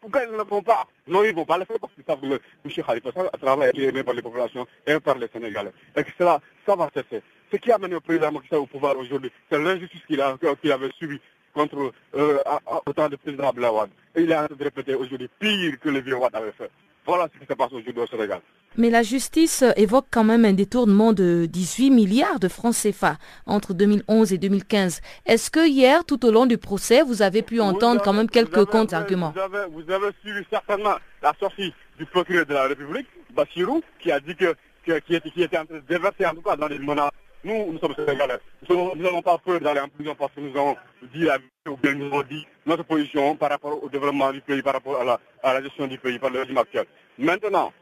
pourquoi 0.00 0.22
ils 0.24 0.30
ne 0.30 0.36
le 0.36 0.44
font 0.44 0.62
pas 0.62 0.86
Non, 1.08 1.24
ils 1.24 1.30
ne 1.30 1.34
vont 1.34 1.44
pas 1.44 1.58
le 1.58 1.64
faire 1.64 1.78
parce 1.80 1.92
qu'ils 1.92 2.04
savent 2.04 2.20
que 2.20 2.26
M. 2.26 2.84
Khalifa 2.86 3.10
Sall 3.12 3.30
travaille 3.40 3.70
est 3.74 3.82
aimé 3.82 4.04
par 4.04 4.14
les 4.14 4.22
populations 4.22 4.64
et 4.86 5.00
par 5.00 5.18
les 5.18 5.26
Sénégalais. 5.26 5.72
Et 5.96 6.04
que 6.04 6.10
cela, 6.16 6.40
ça 6.64 6.76
va 6.76 6.88
cesser. 6.94 7.20
Ce 7.50 7.56
qui 7.56 7.72
a 7.72 7.74
amené 7.74 7.94
le 7.94 8.00
président 8.00 8.30
Macky 8.30 8.54
au 8.54 8.66
pouvoir 8.66 8.96
aujourd'hui, 8.96 9.32
c'est 9.50 9.58
l'injustice 9.58 10.02
qu'il 10.06 10.20
avait 10.20 10.90
subie 10.98 11.20
contre 11.52 11.92
euh, 12.14 12.38
autant 12.86 13.08
de 13.08 13.16
présidents 13.16 13.52
Blawad. 13.52 13.90
Et 14.14 14.22
il 14.22 14.30
est 14.30 14.36
en 14.36 14.46
train 14.46 14.54
de 14.54 14.62
répéter 14.64 14.94
aujourd'hui 14.94 15.28
pire 15.40 15.80
que 15.80 15.88
le 15.88 16.00
vieux 16.00 16.16
Wad 16.16 16.34
avait 16.36 16.52
fait. 16.52 16.70
Voilà 17.08 17.26
ce 17.32 17.38
qui 17.40 17.46
se 17.46 17.54
passe 17.54 17.72
aujourd'hui 17.72 18.02
au 18.02 18.06
Sénégal. 18.06 18.40
Mais 18.76 18.90
la 18.90 19.02
justice 19.02 19.64
évoque 19.76 20.08
quand 20.10 20.24
même 20.24 20.44
un 20.44 20.52
détournement 20.52 21.14
de 21.14 21.46
18 21.46 21.90
milliards 21.90 22.38
de 22.38 22.48
francs 22.48 22.74
CFA 22.74 23.16
entre 23.46 23.72
2011 23.72 24.34
et 24.34 24.38
2015. 24.38 25.00
Est-ce 25.24 25.50
que 25.50 25.66
hier, 25.66 26.04
tout 26.04 26.26
au 26.26 26.30
long 26.30 26.44
du 26.44 26.58
procès, 26.58 27.02
vous 27.02 27.22
avez 27.22 27.40
pu 27.40 27.62
entendre 27.62 28.02
quand 28.02 28.12
même 28.12 28.28
quelques 28.28 28.66
contre-arguments 28.66 29.32
vous 29.70 29.90
avez, 29.90 30.10
suivi 30.20 30.44
certainement 30.50 30.96
la 31.22 31.32
sortie 31.40 31.72
du 31.98 32.04
procureur 32.04 32.44
de 32.44 32.52
la 32.52 32.64
République, 32.64 33.06
Bassirou, 33.34 33.82
qui 34.00 34.12
a 34.12 34.20
dit 34.20 34.36
que, 34.36 34.54
qui, 34.84 35.14
était, 35.14 35.58
en 35.58 35.64
train 35.64 35.76
de 35.76 35.80
déverser 35.88 36.26
en 36.26 36.34
tout 36.34 36.42
cas 36.42 36.56
dans 36.56 36.68
les 36.68 36.78
menaces 36.78 37.10
nous, 37.44 37.72
nous 37.72 37.78
sommes 37.78 37.94
Sénégalais. 37.94 38.38
Nous 38.68 38.94
n'avons 38.96 39.22
pas 39.22 39.38
peur 39.38 39.60
d'aller 39.60 39.80
en 39.80 39.88
prison 39.88 40.14
parce 40.16 40.32
que 40.32 40.40
nous 40.40 40.56
avons 40.58 40.76
dit 41.14 41.22
la 41.24 41.38
ou 41.68 41.76
bien 41.76 41.94
nous 41.94 42.06
avons 42.06 42.22
dit 42.22 42.46
notre 42.66 42.82
position 42.84 43.36
par 43.36 43.50
rapport 43.50 43.82
au 43.82 43.88
développement 43.88 44.32
du 44.32 44.40
pays, 44.40 44.62
par 44.62 44.74
rapport 44.74 45.00
à 45.00 45.52
la, 45.54 45.62
gestion 45.62 45.86
du 45.86 45.98
pays, 45.98 46.18
par 46.18 46.30
le 46.30 46.40
régime 46.40 46.58
actuel. 46.58 46.86
Maintenant, 47.18 47.72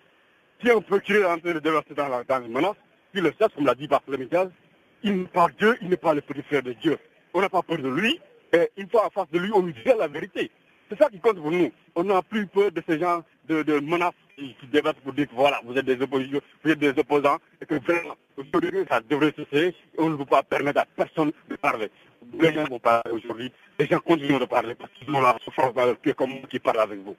si 0.62 0.70
on 0.70 0.82
peut 0.82 1.00
créer 1.00 1.24
en 1.24 1.38
train 1.38 1.54
de 1.54 1.58
déverser 1.58 1.94
dans, 1.94 2.08
la, 2.08 2.24
dans 2.24 2.38
les 2.38 2.48
menaces, 2.48 2.76
puis 3.12 3.22
le 3.22 3.32
chef, 3.40 3.54
comme 3.54 3.66
l'a 3.66 3.74
dit 3.74 3.86
Barthélémy 3.86 4.26
Diaz, 4.26 4.48
il 5.02 5.16
n'est 5.22 5.28
Dieu, 5.58 5.76
il 5.80 5.88
n'est 5.88 5.96
pas 5.96 6.14
le 6.14 6.20
petit 6.20 6.42
frère 6.42 6.62
de 6.62 6.72
Dieu. 6.74 6.98
On 7.32 7.40
n'a 7.40 7.48
pas 7.48 7.62
peur 7.62 7.78
de 7.78 7.88
lui, 7.88 8.20
et 8.52 8.70
une 8.76 8.88
fois 8.90 9.06
en 9.06 9.10
face 9.10 9.30
de 9.30 9.38
lui, 9.38 9.50
on 9.54 9.62
lui 9.62 9.72
dit 9.72 9.80
la 9.98 10.08
vérité. 10.08 10.50
C'est 10.90 10.98
ça 10.98 11.08
qui 11.08 11.18
compte 11.18 11.40
pour 11.40 11.50
nous. 11.50 11.72
On 11.94 12.04
n'a 12.04 12.22
plus 12.22 12.46
peur 12.46 12.70
de 12.72 12.82
ces 12.86 12.98
gens 12.98 13.22
de, 13.48 13.62
de 13.62 13.80
menaces 13.80 14.12
qui, 14.36 14.66
débattent 14.70 15.00
pour 15.00 15.12
dire 15.12 15.28
que 15.28 15.34
voilà, 15.34 15.60
vous 15.64 15.76
êtes 15.76 15.86
des 15.86 16.00
oppositions, 16.00 16.40
vous 16.62 16.70
êtes 16.70 16.78
des 16.78 16.90
opposants, 16.98 17.38
et 17.60 17.66
que 17.66 17.76
vraiment, 17.76 18.16
aujourd'hui, 18.36 18.84
ça 18.88 19.00
devrait 19.00 19.34
cesser. 19.36 19.74
On 19.98 20.10
ne 20.10 20.16
peut 20.16 20.26
pas 20.26 20.42
permettre 20.42 20.80
à 20.80 20.86
personne 20.96 21.32
de 21.48 21.56
parler. 21.56 21.90
Les 22.38 22.52
gens 22.52 22.64
vont 22.64 22.78
parler 22.78 23.12
aujourd'hui, 23.12 23.52
les 23.78 23.86
gens 23.86 24.00
continuent 24.00 24.38
de 24.38 24.44
parler 24.46 24.74
parce 24.74 24.90
qu'ils 24.92 25.14
ont 25.14 25.20
la 25.20 25.36
souffrance 25.44 25.74
dans 25.74 25.86
leur 25.86 26.00
cœur 26.00 26.16
comme 26.16 26.40
qui 26.48 26.58
parlent 26.58 26.80
avec 26.80 26.98
vous. 27.00 27.16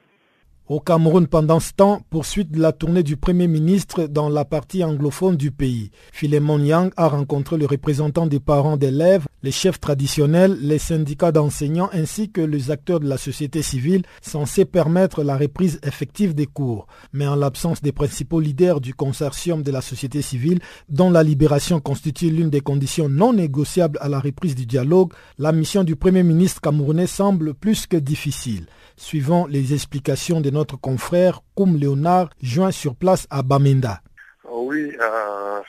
Au 0.70 0.82
Cameroun, 0.82 1.28
pendant 1.28 1.62
ce 1.62 1.72
temps, 1.72 2.02
poursuite 2.10 2.52
de 2.52 2.60
la 2.60 2.74
tournée 2.74 3.02
du 3.02 3.16
Premier 3.16 3.48
ministre 3.48 4.06
dans 4.08 4.28
la 4.28 4.44
partie 4.44 4.84
anglophone 4.84 5.38
du 5.38 5.50
pays. 5.50 5.92
Philemon 6.12 6.60
Yang 6.60 6.92
a 6.98 7.08
rencontré 7.08 7.56
le 7.58 7.66
représentant 7.66 8.28
des 8.28 8.42
parents 8.42 8.76
d'élèves, 8.76 9.28
les 9.44 9.52
chefs 9.52 9.80
traditionnels, 9.80 10.58
les 10.62 10.78
syndicats 10.78 11.32
d'enseignants 11.32 11.90
ainsi 11.94 12.30
que 12.30 12.42
les 12.42 12.70
acteurs 12.70 13.00
de 13.00 13.08
la 13.08 13.16
société 13.16 13.62
civile 13.62 14.04
censés 14.22 14.66
permettre 14.66 15.24
la 15.24 15.38
reprise 15.38 15.80
effective 15.84 16.36
des 16.36 16.48
cours. 16.48 16.88
Mais 17.14 17.28
en 17.28 17.38
l'absence 17.38 17.82
des 17.82 17.94
principaux 17.94 18.42
leaders 18.42 18.82
du 18.82 18.94
consortium 18.94 19.64
de 19.64 19.72
la 19.72 19.80
société 19.80 20.22
civile, 20.22 20.60
dont 20.90 21.10
la 21.10 21.24
libération 21.24 21.80
constitue 21.80 22.30
l'une 22.30 22.50
des 22.50 22.60
conditions 22.60 23.08
non 23.08 23.32
négociables 23.32 24.00
à 24.02 24.10
la 24.10 24.20
reprise 24.20 24.56
du 24.56 24.66
dialogue, 24.66 25.14
la 25.40 25.54
mission 25.54 25.86
du 25.86 25.96
Premier 25.96 26.24
ministre 26.24 26.60
camerounais 26.60 27.08
semble 27.08 27.54
plus 27.54 27.88
que 27.88 27.96
difficile 27.96 28.66
suivant 28.98 29.46
les 29.48 29.74
explications 29.74 30.42
de 30.42 30.50
notre 30.50 30.76
confrère 30.76 31.42
Koum 31.56 31.78
Léonard, 31.78 32.30
joint 32.42 32.72
sur 32.72 32.96
place 32.96 33.28
à 33.30 33.44
Bamenda. 33.44 34.02
Oui, 34.50 34.92
euh, 35.00 35.62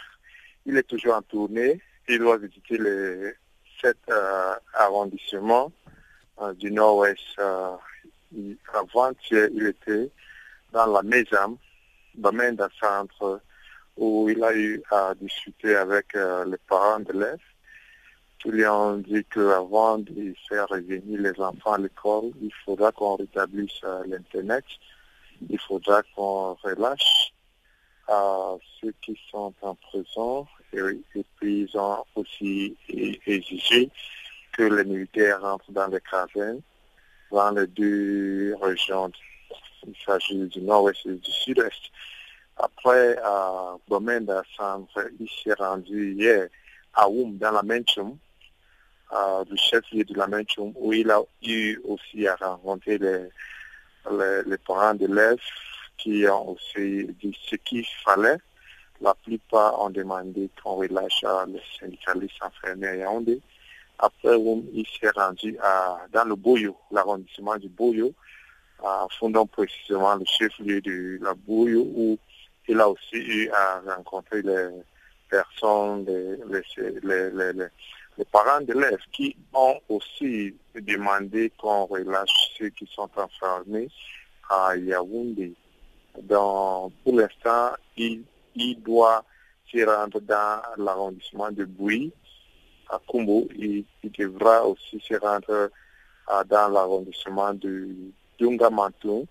il 0.66 0.76
est 0.76 0.82
toujours 0.82 1.14
en 1.14 1.22
tournée. 1.22 1.80
Il 2.08 2.18
doit 2.18 2.38
visiter 2.38 2.78
les 2.78 3.34
sept 3.80 3.98
euh, 4.10 4.54
arrondissements 4.74 5.70
euh, 6.40 6.54
du 6.54 6.72
nord-ouest. 6.72 7.38
avant 7.38 9.12
il 9.30 9.66
était 9.66 10.10
dans 10.72 10.86
la 10.86 11.02
maison 11.02 11.58
Bamenda 12.14 12.68
Centre, 12.80 13.40
où 13.96 14.28
il 14.28 14.42
a 14.42 14.54
eu 14.54 14.82
à 14.90 15.14
discuter 15.20 15.76
avec 15.76 16.14
les 16.14 16.58
parents 16.68 17.00
de 17.00 17.12
l'Est 17.12 17.40
tous 18.38 18.50
lui 18.50 18.66
ont 18.66 18.96
dit 18.98 19.24
qu'avant 19.24 19.98
de 19.98 20.34
faire 20.48 20.68
revenir 20.68 21.20
les 21.20 21.40
enfants 21.40 21.72
à 21.72 21.78
l'école, 21.78 22.30
il 22.40 22.52
faudra 22.64 22.92
qu'on 22.92 23.16
rétablisse 23.16 23.80
euh, 23.84 24.04
l'Internet, 24.06 24.64
il 25.48 25.58
faudra 25.58 26.02
qu'on 26.14 26.54
relâche 26.54 27.32
à 28.08 28.56
ceux 28.80 28.94
qui 29.02 29.18
sont 29.30 29.52
en 29.62 29.74
prison 29.74 30.46
et, 30.72 30.80
puis 31.36 31.62
ils 31.62 31.78
ont 31.78 32.04
aussi 32.14 32.76
exigé 33.26 33.90
que 34.52 34.62
les 34.62 34.84
militaires 34.84 35.40
rentrent 35.40 35.72
dans 35.72 35.88
les 35.88 36.00
casernes 36.00 36.60
dans 37.30 37.50
les 37.50 37.66
deux 37.66 38.54
régions. 38.60 39.10
Il 39.86 39.94
s'agit 40.04 40.46
du 40.48 40.60
nord-ouest 40.60 41.00
et 41.06 41.14
du 41.14 41.30
sud-est. 41.30 41.90
Après, 42.56 43.16
à 43.22 43.76
Bomenda 43.86 44.42
il 45.20 45.28
s'est 45.42 45.54
rendu 45.54 46.14
hier 46.14 46.48
à 46.94 47.08
Oum, 47.08 47.36
dans 47.38 47.52
la 47.52 47.62
Menchum, 47.62 48.16
du 49.46 49.56
chef-lieu 49.56 50.04
de 50.04 50.14
la 50.14 50.26
Menchum, 50.26 50.72
où 50.76 50.92
il 50.92 51.10
a 51.10 51.20
eu 51.42 51.78
aussi 51.84 52.26
à 52.26 52.36
rencontrer 52.36 52.98
les, 52.98 53.28
les, 54.46 54.58
parents 54.58 54.94
d'élèves 54.94 55.38
qui 55.96 56.26
ont 56.28 56.50
aussi 56.50 57.06
dit 57.20 57.36
ce 57.48 57.56
qu'il 57.56 57.86
fallait. 58.04 58.38
La 59.00 59.14
plupart 59.14 59.80
ont 59.80 59.90
demandé 59.90 60.50
qu'on 60.62 60.76
relâche 60.76 61.24
les 61.48 61.62
syndicalistes 61.78 62.42
enfermés 62.42 62.88
à 62.88 62.96
Yaoundé. 62.96 63.40
Après, 63.98 64.38
il 64.72 64.86
s'est 64.86 65.10
rendu 65.10 65.56
à, 65.62 65.98
dans 66.12 66.24
le 66.24 66.34
Boyo, 66.34 66.76
l'arrondissement 66.90 67.56
du 67.56 67.68
Boyo, 67.68 68.12
à 68.84 69.06
fondant 69.18 69.46
précisément 69.46 70.16
le 70.16 70.24
chef-lieu 70.24 70.80
de 70.80 71.18
la 71.22 71.34
Boyo, 71.34 71.80
où 71.80 72.18
il 72.68 72.80
a 72.80 72.88
aussi 72.88 73.16
eu 73.16 73.50
à 73.50 73.80
rencontrer 73.96 74.42
les 74.42 74.68
personnes, 75.28 76.04
les, 76.06 76.36
les, 77.02 77.30
les 77.30 77.52
les 77.52 77.66
parents 78.24 78.60
d'élèves 78.60 79.02
qui 79.12 79.36
ont 79.52 79.78
aussi 79.88 80.54
demandé 80.74 81.52
qu'on 81.58 81.86
relâche 81.86 82.30
ceux 82.58 82.70
qui 82.70 82.88
sont 82.92 83.08
enfermés 83.16 83.88
à 84.50 84.76
Yaoundé. 84.76 85.54
Donc, 86.22 86.92
pour 87.04 87.14
l'instant, 87.14 87.72
il, 87.96 88.24
doit 88.80 89.24
se 89.70 89.84
rendre 89.84 90.20
dans 90.20 90.62
l'arrondissement 90.78 91.50
de 91.52 91.64
Bouy, 91.64 92.12
à 92.90 93.00
Kumbo. 93.08 93.48
Il, 93.56 93.84
devra 94.02 94.66
aussi 94.66 95.00
se 95.00 95.14
rendre 95.14 95.70
dans 96.46 96.68
l'arrondissement 96.72 97.54
de 97.54 97.88
Dungamantou, 98.38 99.26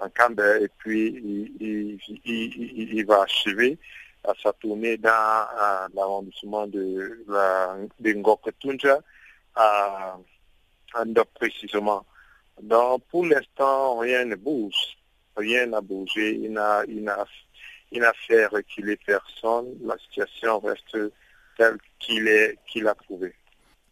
en 0.00 0.08
Camber, 0.10 0.60
et 0.62 0.68
puis 0.78 1.48
il, 1.60 1.98
il 2.24 3.04
va 3.06 3.22
achever 3.22 3.78
à 4.28 4.34
sa 4.42 4.52
tournée 4.52 4.96
dans 4.96 5.46
l'arrondissement 5.94 6.66
de, 6.66 7.24
la, 7.28 7.76
de 7.98 8.22
à, 9.54 10.18
Ndok 11.04 11.28
précisément. 11.34 12.04
Donc, 12.62 13.02
pour 13.10 13.24
l'instant, 13.24 13.98
rien 13.98 14.24
ne 14.24 14.36
bouge. 14.36 14.98
Rien 15.36 15.66
n'a 15.66 15.80
bougé. 15.80 16.34
Il 16.34 16.52
n'a, 16.52 16.82
il 16.88 17.04
n'a, 17.04 17.24
il 17.92 18.00
n'a 18.00 18.12
fait 18.26 18.46
reculer 18.46 18.96
personne. 18.96 19.76
La 19.84 19.96
situation 19.98 20.58
reste 20.60 20.96
telle 21.56 21.78
qu'il 21.98 22.26
est, 22.28 22.58
qu'il 22.66 22.86
a 22.86 22.94
trouvé. 22.94 23.34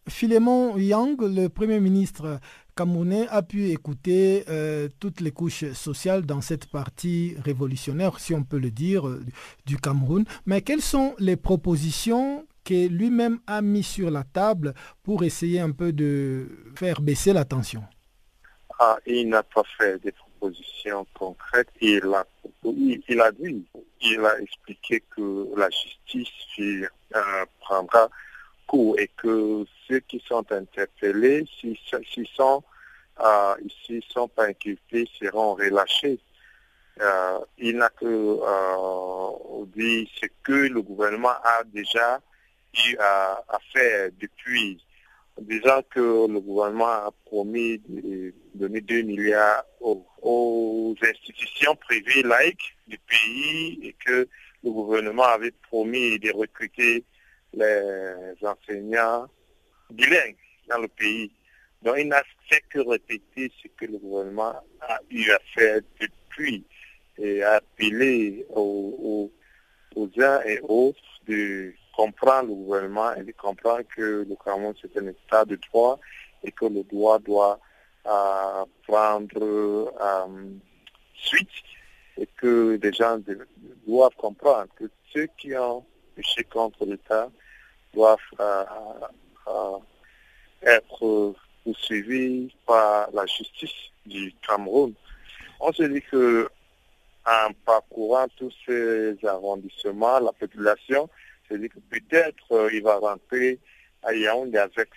Philémon 0.09 0.77
Yang, 0.77 1.21
le 1.23 1.49
Premier 1.49 1.81
ministre 1.81 2.39
camerounais, 2.77 3.27
a 3.29 3.43
pu 3.43 3.71
écouter 3.71 4.45
euh, 4.49 4.89
toutes 5.01 5.21
les 5.21 5.33
couches 5.33 5.73
sociales 5.73 6.27
dans 6.27 6.41
cette 6.41 6.67
partie 6.67 7.35
révolutionnaire, 7.45 8.21
si 8.21 8.35
on 8.35 8.45
peut 8.45 8.59
le 8.59 8.71
dire, 8.71 9.09
euh, 9.09 9.25
du 9.65 9.79
Cameroun. 9.79 10.25
Mais 10.45 10.61
quelles 10.61 10.83
sont 10.83 11.15
les 11.19 11.37
propositions 11.37 12.47
que 12.65 12.89
lui-même 12.89 13.39
a 13.47 13.63
mis 13.63 13.83
sur 13.83 14.11
la 14.11 14.25
table 14.25 14.75
pour 15.03 15.25
essayer 15.25 15.59
un 15.61 15.71
peu 15.71 15.93
de 15.93 16.49
faire 16.77 17.01
baisser 17.01 17.33
la 17.33 17.45
tension? 17.45 17.83
Ah, 18.79 18.99
Il 19.07 19.31
n'a 19.31 19.43
pas 19.43 19.63
fait 19.79 19.99
des 20.03 20.13
propositions 20.13 21.07
concrètes 21.15 21.69
il 21.81 22.05
a, 22.05 22.27
il, 22.65 23.21
a 23.21 23.33
dit, 23.33 23.65
il 24.03 24.21
a 24.21 24.39
expliqué 24.41 25.03
que 25.15 25.49
la 25.57 25.69
justice 25.71 26.29
euh, 27.15 27.45
prendra 27.61 28.09
et 28.99 29.09
que 29.17 29.65
ceux 29.89 30.01
qui 30.01 30.23
sont 30.27 30.45
interpellés, 30.53 31.47
s'ils 31.61 31.79
sont, 32.35 32.63
euh, 33.21 33.55
sont 34.09 34.29
pas 34.29 34.47
inquiétés, 34.47 35.09
seront 35.19 35.55
relâchés. 35.55 36.19
Euh, 37.01 37.39
il 37.59 37.77
n'a 37.77 37.91
que 37.91 38.07
euh, 38.07 39.65
dit 39.77 40.11
ce 40.21 40.27
que 40.43 40.69
le 40.69 40.81
gouvernement 40.83 41.37
a 41.45 41.63
déjà 41.65 42.21
eu 42.89 42.97
à, 42.99 43.43
faire 43.73 44.11
depuis 44.19 44.83
disant 45.39 45.83
que 45.91 46.01
le 46.01 46.41
gouvernement 46.41 46.87
a 46.87 47.11
promis 47.27 47.79
de 47.87 48.33
donner 48.55 48.81
2 48.81 49.03
milliards 49.03 49.65
aux, 49.81 50.97
institutions 51.03 51.77
privées 51.77 52.23
laïques 52.23 52.75
du 52.87 52.99
pays 52.99 53.79
et 53.83 53.95
que 54.05 54.27
le 54.65 54.71
gouvernement 54.71 55.25
avait 55.25 55.53
promis 55.69 56.19
de 56.19 56.33
recruter 56.33 57.05
les 57.57 58.47
enseignants 58.47 59.27
bilingues 59.91 60.37
dans 60.69 60.79
le 60.79 60.89
pays. 60.89 61.33
Donc 61.83 61.97
il 61.99 62.09
n'a 62.09 62.23
fait 62.49 62.63
que 62.69 62.81
répéter 62.81 63.51
ce 63.63 63.69
que 63.69 63.91
le 63.91 63.99
gouvernement 63.99 64.55
a 64.81 64.99
eu 65.11 65.31
à 65.31 65.39
faire 65.55 65.81
depuis 66.01 66.65
et 67.19 67.43
appeler 67.43 68.47
aux, 68.51 69.31
uns 70.19 70.41
et 70.43 70.61
autres 70.63 71.01
de 71.27 71.73
comprendre 71.97 72.49
le 72.49 72.55
gouvernement 72.55 73.15
et 73.15 73.25
de 73.25 73.33
comprendre 73.33 73.83
que 73.95 74.27
le 74.29 74.37
Cameroun 74.45 74.75
c'est 74.81 74.97
un 74.99 75.07
état 75.07 75.45
de 75.45 75.57
droit 75.71 75.99
et 76.45 76.53
que 76.53 76.67
le 76.67 76.83
droit 76.85 77.19
doit 77.19 77.59
euh, 78.07 78.65
prendre 78.87 79.93
euh, 80.01 80.51
suite 81.15 81.49
et 82.19 82.29
que 82.37 82.79
les 82.83 82.93
gens 82.93 83.19
doivent 83.87 84.17
comprendre 84.17 84.69
que 84.77 84.85
ceux 85.13 85.27
qui 85.39 85.55
ont 85.57 85.85
péché 86.15 86.45
contre 86.45 86.85
l'État 86.85 87.31
doivent 87.97 88.19
euh, 88.39 89.79
être 90.63 91.35
poursuivis 91.65 92.55
par 92.67 93.11
la 93.13 93.27
justice 93.27 93.91
du 94.05 94.33
Cameroun. 94.47 94.93
On 95.59 95.73
se 95.73 95.83
dit 95.85 96.03
que 96.03 96.49
en 97.25 97.53
parcourant 97.65 98.29
tous 98.37 98.55
ces 98.65 99.17
arrondissements, 99.27 100.21
la 100.21 100.33
population 100.33 101.09
se 101.49 101.55
dit 101.55 101.69
que 101.69 101.81
peut-être 101.91 102.53
euh, 102.53 102.71
il 102.73 102.83
va 102.83 102.99
rentrer 102.99 103.59
à 104.03 104.15
Yaoundé 104.15 104.59
avec 104.59 104.91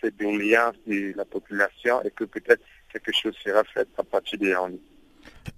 cette 0.00 0.16
doléance 0.16 0.76
de 0.86 1.12
la 1.16 1.24
population 1.24 2.02
et 2.02 2.10
que 2.10 2.24
peut-être 2.24 2.62
quelque 2.90 3.12
chose 3.12 3.36
sera 3.44 3.62
fait 3.64 3.88
à 3.98 4.04
partir 4.04 4.38
de 4.38 4.46
Yaoundé. 4.46 4.80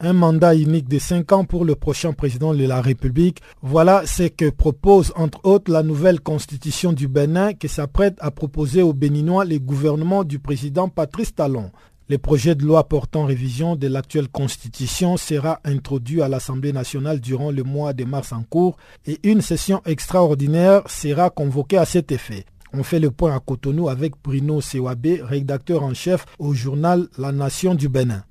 Un 0.01 0.13
mandat 0.13 0.55
unique 0.55 0.89
de 0.89 0.99
5 0.99 1.33
ans 1.33 1.45
pour 1.45 1.65
le 1.65 1.75
prochain 1.75 2.13
président 2.13 2.55
de 2.55 2.65
la 2.65 2.81
République. 2.81 3.41
Voilà 3.63 4.03
ce 4.07 4.25
que 4.25 4.51
propose 4.51 5.13
entre 5.17 5.41
autres 5.45 5.71
la 5.71 5.83
nouvelle 5.83 6.21
constitution 6.21 6.93
du 6.93 7.09
Bénin 7.09 7.55
qui 7.55 7.69
s'apprête 7.69 8.17
à 8.21 8.31
proposer 8.31 8.83
aux 8.83 8.93
Béninois 8.93 9.45
le 9.45 9.59
gouvernement 9.59 10.25
du 10.25 10.39
président 10.39 10.89
Patrice 10.89 11.35
Talon. 11.35 11.71
Le 12.11 12.17
projet 12.17 12.55
de 12.55 12.65
loi 12.65 12.89
portant 12.89 13.27
révision 13.27 13.77
de 13.77 13.87
l'actuelle 13.87 14.29
constitution 14.29 15.19
sera 15.19 15.61
introduit 15.65 16.23
à 16.23 16.29
l'Assemblée 16.29 16.73
nationale 16.73 17.21
durant 17.21 17.51
le 17.51 17.65
mois 17.65 17.93
de 17.93 18.05
mars 18.05 18.33
en 18.33 18.43
cours 18.45 18.79
et 19.07 19.19
une 19.25 19.43
session 19.43 19.83
extraordinaire 19.85 20.89
sera 20.89 21.29
convoquée 21.29 21.77
à 21.77 21.85
cet 21.85 22.11
effet. 22.11 22.47
On 22.73 22.83
fait 22.83 22.99
le 22.99 23.11
point 23.11 23.35
à 23.35 23.41
Cotonou 23.41 23.91
avec 23.91 24.15
Bruno 24.25 24.63
Sewabe, 24.63 25.21
rédacteur 25.23 25.83
en 25.83 25.93
chef 25.93 26.25
au 26.39 26.55
journal 26.55 27.09
La 27.19 27.31
Nation 27.31 27.75
du 27.75 27.91
Bénin. 27.91 28.25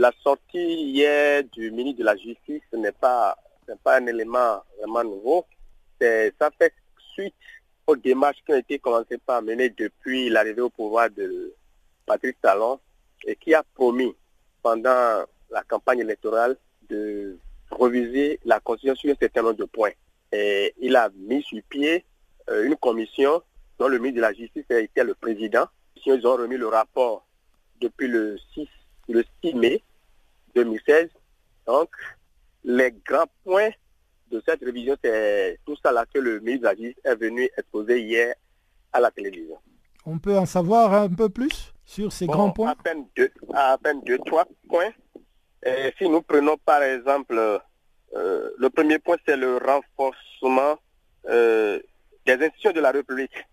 La 0.00 0.12
sortie 0.22 0.56
hier 0.56 1.44
du 1.44 1.70
ministre 1.70 1.98
de 1.98 2.04
la 2.04 2.16
Justice 2.16 2.62
n'est 2.72 2.90
pas, 2.90 3.36
pas 3.84 3.98
un 3.98 4.06
élément 4.06 4.62
vraiment 4.78 5.04
nouveau. 5.04 5.44
Ça 6.00 6.50
fait 6.58 6.72
suite 7.12 7.34
aux 7.86 7.96
démarches 7.96 8.38
qui 8.46 8.52
ont 8.52 8.56
été 8.56 8.78
commencées 8.78 9.18
par 9.18 9.42
mener 9.42 9.68
depuis 9.68 10.30
l'arrivée 10.30 10.62
au 10.62 10.70
pouvoir 10.70 11.10
de 11.10 11.54
Patrick 12.06 12.40
Talon, 12.40 12.80
et 13.26 13.36
qui 13.36 13.52
a 13.52 13.62
promis 13.74 14.16
pendant 14.62 15.26
la 15.50 15.62
campagne 15.68 15.98
électorale 15.98 16.56
de 16.88 17.36
reviser 17.70 18.40
la 18.46 18.58
Constitution 18.58 18.94
sur 18.94 19.10
un 19.10 19.18
certain 19.20 19.42
nombre 19.42 19.58
de 19.58 19.66
points. 19.66 19.92
Et 20.32 20.72
il 20.80 20.96
a 20.96 21.10
mis 21.14 21.42
sur 21.42 21.60
pied 21.68 22.06
euh, 22.48 22.64
une 22.64 22.76
commission 22.76 23.42
dont 23.78 23.88
le 23.88 23.98
ministre 23.98 24.16
de 24.16 24.22
la 24.22 24.32
Justice 24.32 24.64
été 24.70 25.04
le 25.04 25.12
président. 25.12 25.66
Ils 26.06 26.26
ont 26.26 26.36
remis 26.36 26.56
le 26.56 26.68
rapport 26.68 27.26
depuis 27.82 28.08
le 28.08 28.38
6, 28.54 28.66
le 29.10 29.22
6 29.44 29.52
mai 29.56 29.82
2016. 30.54 31.08
Donc, 31.66 31.90
les 32.64 32.92
grands 32.92 33.30
points 33.44 33.70
de 34.30 34.42
cette 34.46 34.60
révision, 34.60 34.96
c'est 35.02 35.58
tout 35.64 35.76
ça 35.82 35.92
là 35.92 36.04
que 36.12 36.18
le 36.18 36.40
ministre 36.40 36.62
de 36.62 36.66
la 36.66 36.74
Justice 36.74 37.04
est 37.04 37.16
venu 37.16 37.48
exposer 37.56 38.00
hier 38.00 38.34
à 38.92 39.00
la 39.00 39.10
télévision. 39.10 39.58
On 40.06 40.18
peut 40.18 40.36
en 40.36 40.46
savoir 40.46 40.94
un 40.94 41.08
peu 41.08 41.28
plus 41.28 41.72
sur 41.84 42.12
ces 42.12 42.26
grands 42.26 42.50
points? 42.50 42.70
à 42.70 42.76
peine, 42.76 43.06
deux, 43.16 43.30
à 43.54 43.76
peine 43.78 44.00
deux, 44.02 44.18
trois 44.18 44.46
points. 44.68 44.90
Et 45.64 45.92
si 45.98 46.08
nous 46.08 46.22
prenons 46.22 46.56
par 46.56 46.82
exemple, 46.82 47.60
euh, 48.16 48.50
le 48.58 48.70
premier 48.70 48.98
point, 48.98 49.16
c'est 49.26 49.36
le 49.36 49.58
renforcement 49.58 50.78
euh, 51.28 51.78
des 52.26 52.32
institutions 52.32 52.72
de 52.72 52.80
la 52.80 52.90
République. 52.90 53.46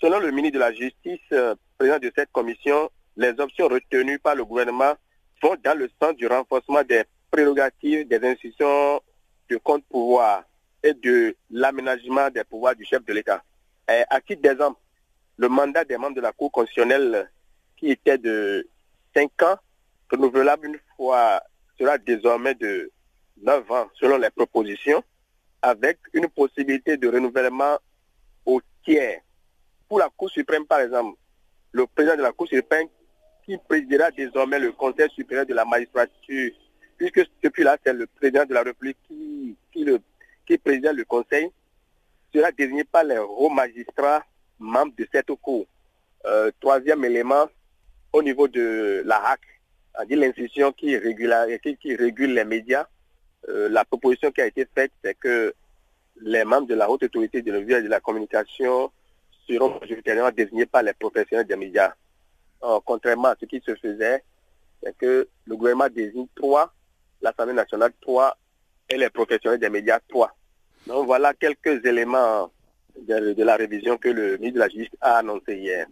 Selon 0.00 0.18
le 0.20 0.30
ministre 0.30 0.54
de 0.54 0.60
la 0.60 0.72
Justice, 0.72 1.20
euh, 1.32 1.54
président 1.76 1.98
de 1.98 2.10
cette 2.16 2.32
commission, 2.32 2.90
les 3.16 3.38
options 3.40 3.68
retenues 3.68 4.18
par 4.18 4.34
le 4.34 4.44
gouvernement 4.44 4.94
vont 5.42 5.56
dans 5.62 5.78
le 5.78 5.88
sens 6.00 6.14
du 6.16 6.26
renforcement 6.26 6.82
des 6.82 7.04
prérogatives 7.30 8.08
des 8.08 8.26
institutions 8.26 9.00
de 9.48 9.56
compte 9.56 9.84
pouvoir 9.86 10.44
et 10.82 10.94
de 10.94 11.36
l'aménagement 11.50 12.30
des 12.30 12.44
pouvoirs 12.44 12.74
du 12.74 12.84
chef 12.84 13.04
de 13.04 13.12
l'État. 13.12 13.42
À 13.86 14.20
titre 14.20 14.42
d'exemple, 14.42 14.78
le 15.36 15.48
mandat 15.48 15.84
des 15.84 15.96
membres 15.96 16.16
de 16.16 16.20
la 16.20 16.32
Cour 16.32 16.52
constitutionnelle 16.52 17.30
qui 17.76 17.90
était 17.90 18.18
de 18.18 18.68
5 19.14 19.42
ans, 19.42 19.56
renouvelable 20.10 20.66
une 20.66 20.78
fois, 20.96 21.42
sera 21.78 21.98
désormais 21.98 22.54
de 22.54 22.90
9 23.42 23.70
ans 23.70 23.88
selon 23.94 24.18
les 24.18 24.30
propositions, 24.30 25.02
avec 25.62 25.98
une 26.12 26.28
possibilité 26.28 26.96
de 26.96 27.08
renouvellement 27.08 27.78
au 28.44 28.60
tiers. 28.84 29.20
Pour 29.88 29.98
la 29.98 30.08
Cour 30.16 30.30
suprême, 30.30 30.66
par 30.66 30.80
exemple, 30.80 31.18
le 31.72 31.86
président 31.86 32.16
de 32.16 32.22
la 32.22 32.32
Cour 32.32 32.48
suprême 32.48 32.86
qui 33.50 33.58
présidera 33.58 34.12
désormais 34.12 34.60
le 34.60 34.70
Conseil 34.70 35.10
supérieur 35.10 35.44
de 35.44 35.54
la 35.54 35.64
magistrature, 35.64 36.52
puisque 36.96 37.26
depuis 37.42 37.64
là, 37.64 37.76
c'est 37.84 37.92
le 37.92 38.06
président 38.06 38.44
de 38.44 38.54
la 38.54 38.62
République 38.62 38.96
qui, 39.08 39.84
le, 39.84 39.98
qui 40.46 40.56
préside 40.56 40.92
le 40.94 41.04
Conseil, 41.04 41.50
sera 42.32 42.52
désigné 42.52 42.84
par 42.84 43.02
les 43.02 43.18
hauts 43.18 43.50
magistrats 43.50 44.24
membres 44.60 44.92
de 44.96 45.04
cette 45.12 45.32
Cour. 45.42 45.66
Euh, 46.26 46.52
troisième 46.60 47.04
élément, 47.04 47.46
au 48.12 48.22
niveau 48.22 48.46
de 48.46 49.02
la 49.04 49.16
HAC, 49.16 49.40
c'est-à-dire 49.94 50.18
l'institution 50.18 50.70
qui, 50.70 50.96
qui, 51.62 51.76
qui, 51.76 51.96
régule 51.96 52.34
les 52.34 52.44
médias, 52.44 52.86
euh, 53.48 53.68
la 53.68 53.84
proposition 53.84 54.30
qui 54.30 54.42
a 54.42 54.46
été 54.46 54.64
faite, 54.72 54.92
c'est 55.02 55.18
que 55.18 55.52
les 56.20 56.44
membres 56.44 56.68
de 56.68 56.74
la 56.74 56.88
haute 56.88 57.02
autorité 57.02 57.42
de 57.42 57.50
la, 57.50 57.82
de 57.82 57.88
la 57.88 57.98
communication 57.98 58.92
seront 59.48 59.80
majoritairement 59.80 60.30
désignés 60.30 60.66
par 60.66 60.84
les 60.84 60.92
professionnels 60.92 61.46
des 61.46 61.56
médias. 61.56 61.92
Contrairement 62.84 63.28
à 63.28 63.36
ce 63.40 63.46
qui 63.46 63.62
se 63.64 63.74
faisait, 63.74 64.22
c'est 64.82 64.96
que 64.96 65.28
le 65.44 65.56
gouvernement 65.56 65.88
désigne 65.88 66.26
trois, 66.34 66.72
l'Assemblée 67.22 67.54
nationale 67.54 67.92
trois 68.00 68.36
et 68.88 68.96
les 68.96 69.10
professionnels 69.10 69.60
des 69.60 69.70
médias 69.70 70.00
trois. 70.08 70.34
Donc 70.86 71.06
voilà 71.06 71.34
quelques 71.34 71.84
éléments 71.84 72.50
de, 73.06 73.42
la 73.42 73.56
révision 73.56 73.96
que 73.96 74.08
le 74.08 74.36
ministre 74.38 74.54
de 74.54 74.58
la 74.60 74.68
Justice 74.68 74.98
a 75.00 75.18
annoncé 75.18 75.56
hier. 75.56 75.86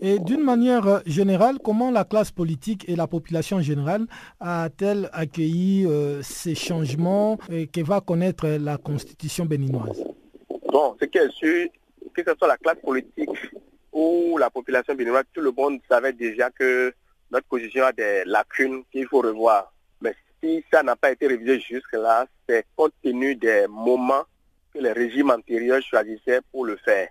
Et 0.00 0.18
d'une 0.18 0.42
manière 0.42 1.02
générale, 1.06 1.58
comment 1.62 1.90
la 1.90 2.04
classe 2.04 2.30
politique 2.30 2.88
et 2.88 2.96
la 2.96 3.06
population 3.06 3.60
générale 3.60 4.06
a-t-elle 4.40 5.08
accueilli 5.12 5.86
euh, 5.86 6.22
ces 6.22 6.54
changements 6.54 7.36
que 7.36 7.82
va 7.82 8.00
connaître 8.00 8.46
la 8.48 8.76
constitution 8.78 9.44
béninoise? 9.44 10.02
Bon, 10.72 10.96
ce 11.00 11.06
qui 11.06 11.18
est 11.18 11.30
sûr, 11.32 11.68
que 12.14 12.22
ce 12.26 12.34
soit 12.36 12.48
la 12.48 12.56
classe 12.56 12.80
politique 12.82 13.30
ou 13.98 14.38
la 14.38 14.48
population 14.48 14.94
béninoise, 14.94 15.24
tout 15.32 15.40
le 15.40 15.50
monde 15.50 15.80
savait 15.90 16.12
déjà 16.12 16.50
que 16.50 16.94
notre 17.32 17.48
position 17.48 17.84
a 17.84 17.92
des 17.92 18.22
lacunes 18.26 18.84
qu'il 18.92 19.08
faut 19.08 19.20
revoir. 19.20 19.72
Mais 20.00 20.14
si 20.40 20.64
ça 20.72 20.84
n'a 20.84 20.94
pas 20.94 21.10
été 21.10 21.26
révisé 21.26 21.58
jusque-là, 21.58 22.26
c'est 22.48 22.64
compte 22.76 22.92
tenu 23.02 23.34
des 23.34 23.66
moments 23.68 24.22
que 24.72 24.78
les 24.78 24.92
régimes 24.92 25.30
antérieurs 25.30 25.82
choisissaient 25.82 26.40
pour 26.52 26.64
le 26.64 26.76
faire. 26.76 27.08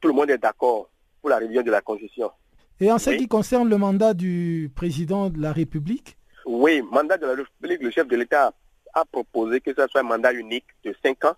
Tout 0.00 0.08
le 0.08 0.14
monde 0.14 0.30
est 0.30 0.38
d'accord 0.38 0.90
pour 1.20 1.30
la 1.30 1.38
révision 1.38 1.62
de 1.62 1.70
la 1.70 1.80
Constitution. 1.80 2.32
Et 2.80 2.90
en 2.90 2.98
ce 2.98 3.10
qui 3.10 3.28
concerne 3.28 3.68
le 3.68 3.78
mandat 3.78 4.12
du 4.12 4.72
président 4.74 5.30
de 5.30 5.40
la 5.40 5.52
République? 5.52 6.18
Oui, 6.46 6.82
mandat 6.82 7.16
de 7.16 7.26
la 7.26 7.34
République, 7.34 7.80
le 7.80 7.92
chef 7.92 8.08
de 8.08 8.16
l'État 8.16 8.52
a 8.92 9.04
proposé 9.04 9.60
que 9.60 9.72
ce 9.72 9.86
soit 9.86 10.00
un 10.00 10.04
mandat 10.04 10.32
unique 10.32 10.66
de 10.84 10.94
5 11.00 11.26
ans 11.26 11.36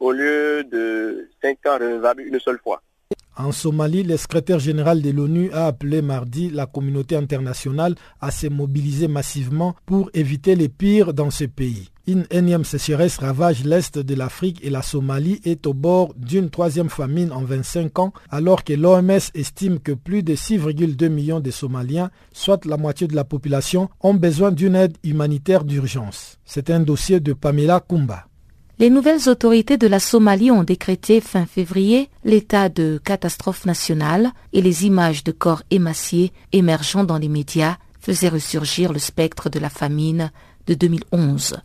au 0.00 0.10
lieu 0.10 0.64
de 0.64 1.30
5 1.40 1.64
ans 1.66 1.78
renouvelables 1.78 2.22
une 2.22 2.40
seule 2.40 2.58
fois. 2.58 2.82
En 3.36 3.50
Somalie, 3.50 4.02
le 4.02 4.18
secrétaire 4.18 4.58
général 4.58 5.00
de 5.00 5.10
l'ONU 5.10 5.50
a 5.52 5.66
appelé 5.66 6.02
mardi 6.02 6.50
la 6.50 6.66
communauté 6.66 7.16
internationale 7.16 7.94
à 8.20 8.30
se 8.30 8.46
mobiliser 8.46 9.08
massivement 9.08 9.74
pour 9.86 10.10
éviter 10.12 10.54
les 10.54 10.68
pires 10.68 11.14
dans 11.14 11.30
ce 11.30 11.44
pays. 11.44 11.88
Une 12.06 12.26
énième 12.30 12.64
sécheresse 12.64 13.18
ravage 13.18 13.64
l'est 13.64 13.98
de 13.98 14.14
l'Afrique 14.14 14.58
et 14.62 14.70
la 14.70 14.82
Somalie 14.82 15.40
est 15.44 15.66
au 15.66 15.72
bord 15.72 16.12
d'une 16.16 16.50
troisième 16.50 16.90
famine 16.90 17.32
en 17.32 17.42
25 17.42 17.98
ans, 18.00 18.12
alors 18.28 18.64
que 18.64 18.74
l'OMS 18.74 19.30
estime 19.34 19.78
que 19.78 19.92
plus 19.92 20.22
de 20.22 20.34
6,2 20.34 21.08
millions 21.08 21.40
de 21.40 21.50
Somaliens, 21.50 22.10
soit 22.32 22.64
la 22.66 22.76
moitié 22.76 23.06
de 23.06 23.14
la 23.14 23.24
population, 23.24 23.88
ont 24.00 24.14
besoin 24.14 24.52
d'une 24.52 24.74
aide 24.74 24.98
humanitaire 25.04 25.64
d'urgence. 25.64 26.38
C'est 26.44 26.70
un 26.70 26.80
dossier 26.80 27.20
de 27.20 27.32
Pamela 27.32 27.80
Kumba. 27.80 28.26
Les 28.82 28.90
nouvelles 28.90 29.28
autorités 29.28 29.76
de 29.76 29.86
la 29.86 30.00
Somalie 30.00 30.50
ont 30.50 30.64
décrété 30.64 31.20
fin 31.20 31.46
février 31.46 32.10
l'état 32.24 32.68
de 32.68 33.00
catastrophe 33.04 33.64
nationale 33.64 34.32
et 34.52 34.60
les 34.60 34.86
images 34.86 35.22
de 35.22 35.30
corps 35.30 35.62
émaciés 35.70 36.32
émergeant 36.50 37.04
dans 37.04 37.18
les 37.18 37.28
médias 37.28 37.76
faisaient 38.00 38.28
ressurgir 38.28 38.92
le 38.92 38.98
spectre 38.98 39.48
de 39.50 39.60
la 39.60 39.70
famine 39.70 40.32
de 40.66 40.74
2011 40.74 41.58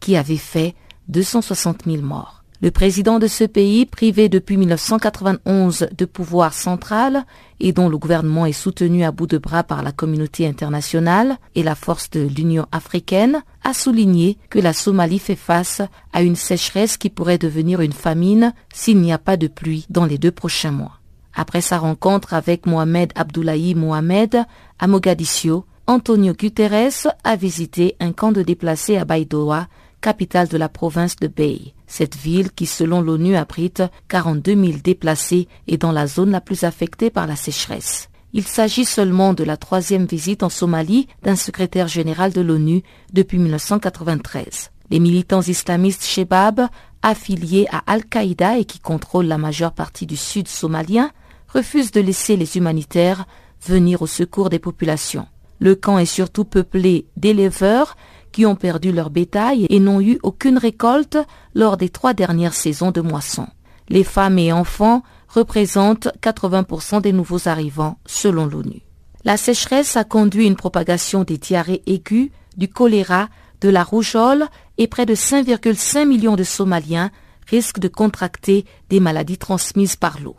qui 0.00 0.16
avait 0.16 0.36
fait 0.36 0.74
260 1.06 1.84
000 1.86 2.02
morts. 2.02 2.43
Le 2.64 2.70
président 2.70 3.18
de 3.18 3.26
ce 3.26 3.44
pays, 3.44 3.84
privé 3.84 4.30
depuis 4.30 4.56
1991 4.56 5.88
de 5.98 6.04
pouvoir 6.06 6.54
central 6.54 7.26
et 7.60 7.72
dont 7.74 7.90
le 7.90 7.98
gouvernement 7.98 8.46
est 8.46 8.52
soutenu 8.52 9.04
à 9.04 9.12
bout 9.12 9.26
de 9.26 9.36
bras 9.36 9.64
par 9.64 9.82
la 9.82 9.92
communauté 9.92 10.46
internationale 10.46 11.36
et 11.54 11.62
la 11.62 11.74
force 11.74 12.08
de 12.08 12.20
l'Union 12.22 12.64
africaine, 12.72 13.42
a 13.64 13.74
souligné 13.74 14.38
que 14.48 14.58
la 14.58 14.72
Somalie 14.72 15.18
fait 15.18 15.36
face 15.36 15.82
à 16.14 16.22
une 16.22 16.36
sécheresse 16.36 16.96
qui 16.96 17.10
pourrait 17.10 17.36
devenir 17.36 17.82
une 17.82 17.92
famine 17.92 18.54
s'il 18.72 18.98
n'y 18.98 19.12
a 19.12 19.18
pas 19.18 19.36
de 19.36 19.46
pluie 19.46 19.84
dans 19.90 20.06
les 20.06 20.16
deux 20.16 20.32
prochains 20.32 20.72
mois. 20.72 21.00
Après 21.34 21.60
sa 21.60 21.76
rencontre 21.76 22.32
avec 22.32 22.64
Mohamed 22.64 23.12
Abdoulaye 23.14 23.74
Mohamed 23.74 24.42
à 24.78 24.86
Mogadiscio, 24.86 25.66
Antonio 25.86 26.32
Guterres 26.32 27.08
a 27.24 27.36
visité 27.36 27.94
un 28.00 28.12
camp 28.12 28.32
de 28.32 28.40
déplacés 28.40 28.96
à 28.96 29.04
Baidoa, 29.04 29.66
capitale 30.00 30.48
de 30.48 30.56
la 30.56 30.70
province 30.70 31.16
de 31.16 31.28
Bay. 31.28 31.74
Cette 31.86 32.16
ville, 32.16 32.50
qui 32.50 32.66
selon 32.66 33.00
l'ONU 33.00 33.36
abrite 33.36 33.82
42 34.08 34.54
000 34.54 34.78
déplacés, 34.82 35.48
est 35.68 35.76
dans 35.76 35.92
la 35.92 36.06
zone 36.06 36.30
la 36.30 36.40
plus 36.40 36.64
affectée 36.64 37.10
par 37.10 37.26
la 37.26 37.36
sécheresse. 37.36 38.08
Il 38.32 38.44
s'agit 38.44 38.84
seulement 38.84 39.32
de 39.32 39.44
la 39.44 39.56
troisième 39.56 40.06
visite 40.06 40.42
en 40.42 40.48
Somalie 40.48 41.06
d'un 41.22 41.36
secrétaire 41.36 41.86
général 41.86 42.32
de 42.32 42.40
l'ONU 42.40 42.82
depuis 43.12 43.38
1993. 43.38 44.70
Les 44.90 44.98
militants 44.98 45.42
islamistes 45.42 46.04
Shebab, 46.04 46.62
affiliés 47.02 47.66
à 47.70 47.84
Al-Qaïda 47.86 48.58
et 48.58 48.64
qui 48.64 48.80
contrôlent 48.80 49.26
la 49.26 49.38
majeure 49.38 49.72
partie 49.72 50.06
du 50.06 50.16
sud 50.16 50.48
somalien, 50.48 51.12
refusent 51.48 51.92
de 51.92 52.00
laisser 52.00 52.36
les 52.36 52.56
humanitaires 52.56 53.26
venir 53.64 54.02
au 54.02 54.06
secours 54.06 54.50
des 54.50 54.58
populations. 54.58 55.26
Le 55.60 55.76
camp 55.76 55.98
est 55.98 56.04
surtout 56.04 56.44
peuplé 56.44 57.06
d'éleveurs 57.16 57.96
qui 58.34 58.44
ont 58.46 58.56
perdu 58.56 58.90
leur 58.90 59.10
bétail 59.10 59.66
et 59.70 59.78
n'ont 59.78 60.00
eu 60.00 60.18
aucune 60.24 60.58
récolte 60.58 61.16
lors 61.54 61.76
des 61.76 61.88
trois 61.88 62.14
dernières 62.14 62.52
saisons 62.52 62.90
de 62.90 63.00
moisson. 63.00 63.46
Les 63.88 64.02
femmes 64.02 64.40
et 64.40 64.52
enfants 64.52 65.04
représentent 65.28 66.08
80% 66.20 67.00
des 67.00 67.12
nouveaux 67.12 67.48
arrivants 67.48 67.98
selon 68.06 68.46
l'ONU. 68.46 68.82
La 69.22 69.36
sécheresse 69.36 69.96
a 69.96 70.02
conduit 70.02 70.46
une 70.46 70.56
propagation 70.56 71.22
des 71.22 71.38
diarrhées 71.38 71.82
aiguës, 71.86 72.30
du 72.56 72.68
choléra, 72.68 73.28
de 73.60 73.68
la 73.68 73.84
rougeole 73.84 74.46
et 74.78 74.88
près 74.88 75.06
de 75.06 75.14
5,5 75.14 76.04
millions 76.04 76.36
de 76.36 76.42
Somaliens 76.42 77.12
risquent 77.46 77.78
de 77.78 77.88
contracter 77.88 78.64
des 78.90 78.98
maladies 78.98 79.38
transmises 79.38 79.96
par 79.96 80.20
l'eau 80.20 80.36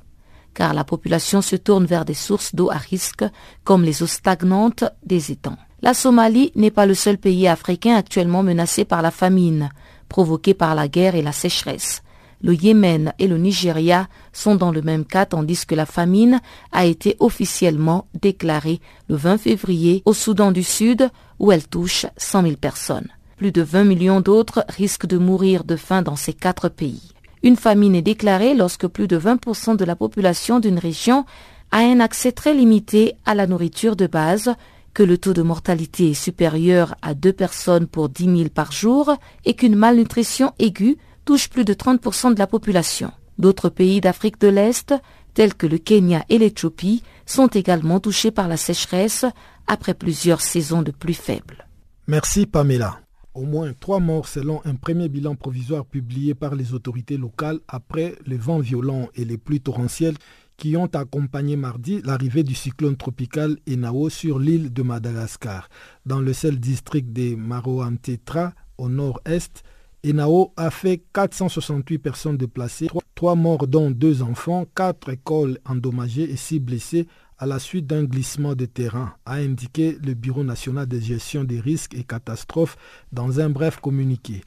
car 0.54 0.74
la 0.74 0.86
population 0.86 1.42
se 1.42 1.58
tourne 1.58 1.86
vers 1.86 2.06
des 2.06 2.14
sources 2.14 2.56
d'eau 2.56 2.72
à 2.72 2.78
risque 2.78 3.26
comme 3.66 3.84
les 3.84 4.02
eaux 4.04 4.08
stagnantes 4.08 4.86
des 5.06 5.34
étangs. 5.34 5.58
La 5.86 5.94
Somalie 5.94 6.52
n'est 6.56 6.72
pas 6.72 6.88
le 6.88 6.96
seul 6.96 7.20
pays 7.20 7.48
africain 7.48 7.96
actuellement 7.96 8.42
menacé 8.42 8.86
par 8.86 9.04
la 9.04 9.12
famine, 9.12 9.70
provoquée 10.10 10.56
par 10.56 10.74
la 10.74 10.88
guerre 10.88 11.14
et 11.14 11.22
la 11.22 11.32
sécheresse. 11.32 12.02
Le 12.42 12.56
Yémen 12.56 13.14
et 13.20 13.28
le 13.28 13.38
Nigeria 13.38 14.08
sont 14.34 14.56
dans 14.56 14.72
le 14.72 14.82
même 14.82 15.06
cas 15.06 15.28
tandis 15.28 15.64
que 15.68 15.76
la 15.76 15.86
famine 15.86 16.42
a 16.72 16.88
été 16.88 17.16
officiellement 17.20 18.08
déclarée 18.20 18.82
le 19.10 19.16
20 19.16 19.38
février 19.38 20.02
au 20.06 20.14
Soudan 20.14 20.52
du 20.52 20.64
Sud 20.64 21.08
où 21.38 21.52
elle 21.52 21.68
touche 21.68 22.08
100 22.18 22.42
000 22.42 22.56
personnes. 22.56 23.10
Plus 23.38 23.52
de 23.52 23.62
20 23.62 23.84
millions 23.84 24.22
d'autres 24.22 24.66
risquent 24.68 25.06
de 25.06 25.20
mourir 25.20 25.66
de 25.66 25.76
faim 25.76 26.02
dans 26.02 26.16
ces 26.16 26.34
quatre 26.34 26.68
pays. 26.68 27.12
Une 27.44 27.58
famine 27.58 27.94
est 27.94 28.02
déclarée 28.02 28.56
lorsque 28.56 28.88
plus 28.88 29.08
de 29.08 29.20
20% 29.20 29.78
de 29.78 29.86
la 29.86 29.96
population 29.96 30.60
d'une 30.60 30.80
région 30.80 31.26
a 31.72 31.80
un 31.80 32.00
accès 32.00 32.32
très 32.32 32.56
limité 32.56 33.14
à 33.26 33.36
la 33.36 33.46
nourriture 33.46 33.96
de 33.96 34.08
base, 34.08 34.56
que 34.96 35.04
le 35.04 35.18
taux 35.20 35.34
de 35.34 35.42
mortalité 35.44 36.12
est 36.12 36.14
supérieur 36.14 36.96
à 37.02 37.14
deux 37.14 37.34
personnes 37.34 37.86
pour 37.86 38.08
10 38.08 38.38
000 38.38 38.50
par 38.50 38.72
jour 38.72 39.14
et 39.44 39.54
qu'une 39.54 39.76
malnutrition 39.76 40.54
aiguë 40.58 40.98
touche 41.26 41.50
plus 41.50 41.66
de 41.66 41.74
30% 41.74 42.34
de 42.34 42.40
la 42.40 42.48
population. 42.48 43.12
D'autres 43.38 43.70
pays 43.70 44.00
d'Afrique 44.00 44.40
de 44.40 44.48
l'Est, 44.48 44.96
tels 45.34 45.54
que 45.54 45.68
le 45.68 45.78
Kenya 45.78 46.24
et 46.30 46.38
l'Éthiopie, 46.38 47.04
sont 47.26 47.48
également 47.48 48.00
touchés 48.00 48.32
par 48.32 48.48
la 48.48 48.56
sécheresse 48.56 49.26
après 49.68 49.94
plusieurs 49.94 50.42
saisons 50.42 50.82
de 50.82 50.92
pluie 50.92 51.14
faibles. 51.14 51.68
Merci 52.08 52.46
Pamela. 52.46 53.02
Au 53.34 53.44
moins 53.44 53.74
trois 53.78 54.00
morts 54.00 54.30
selon 54.30 54.62
un 54.64 54.76
premier 54.76 55.10
bilan 55.10 55.36
provisoire 55.36 55.86
publié 55.86 56.34
par 56.34 56.56
les 56.56 56.74
autorités 56.74 57.18
locales 57.18 57.60
après 57.68 58.16
les 58.26 58.38
vents 58.38 58.60
violents 58.60 59.10
et 59.14 59.26
les 59.26 59.38
pluies 59.38 59.60
torrentielles 59.60 60.16
qui 60.58 60.78
ont 60.78 60.88
accompagné 60.88 61.56
mardi 61.56 62.02
l'arrivée 62.04 62.44
du 62.44 62.56
cyclone 62.56 62.98
tropical 62.98 63.58
Enao 63.70 64.10
sur 64.10 64.40
l'île 64.40 64.72
de 64.72 64.84
Madagascar. 64.84 65.70
Dans 66.06 66.22
le 66.22 66.34
seul 66.34 66.60
district 66.60 67.12
de 67.12 67.36
Maroantetra, 67.36 68.54
au 68.78 68.90
nord-est, 68.90 69.64
Enao 70.06 70.54
a 70.56 70.70
fait 70.70 71.04
468 71.14 71.98
personnes 71.98 72.38
déplacées, 72.38 72.88
trois 73.16 73.36
morts 73.36 73.68
dont 73.68 73.90
deux 73.90 74.22
enfants, 74.22 74.66
quatre 74.76 75.10
écoles 75.10 75.58
endommagées 75.66 76.30
et 76.30 76.36
six 76.36 76.60
blessés 76.60 77.08
à 77.38 77.46
la 77.46 77.60
suite 77.60 77.88
d'un 77.88 78.06
glissement 78.06 78.56
de 78.56 78.66
terrain, 78.66 79.14
a 79.26 79.36
indiqué 79.36 79.98
le 80.06 80.14
Bureau 80.14 80.44
national 80.44 80.88
de 80.88 81.00
gestion 81.00 81.44
des 81.44 81.60
risques 81.60 81.96
et 81.96 82.04
catastrophes 82.04 82.78
dans 83.12 83.40
un 83.40 83.50
bref 83.50 83.80
communiqué. 83.82 84.42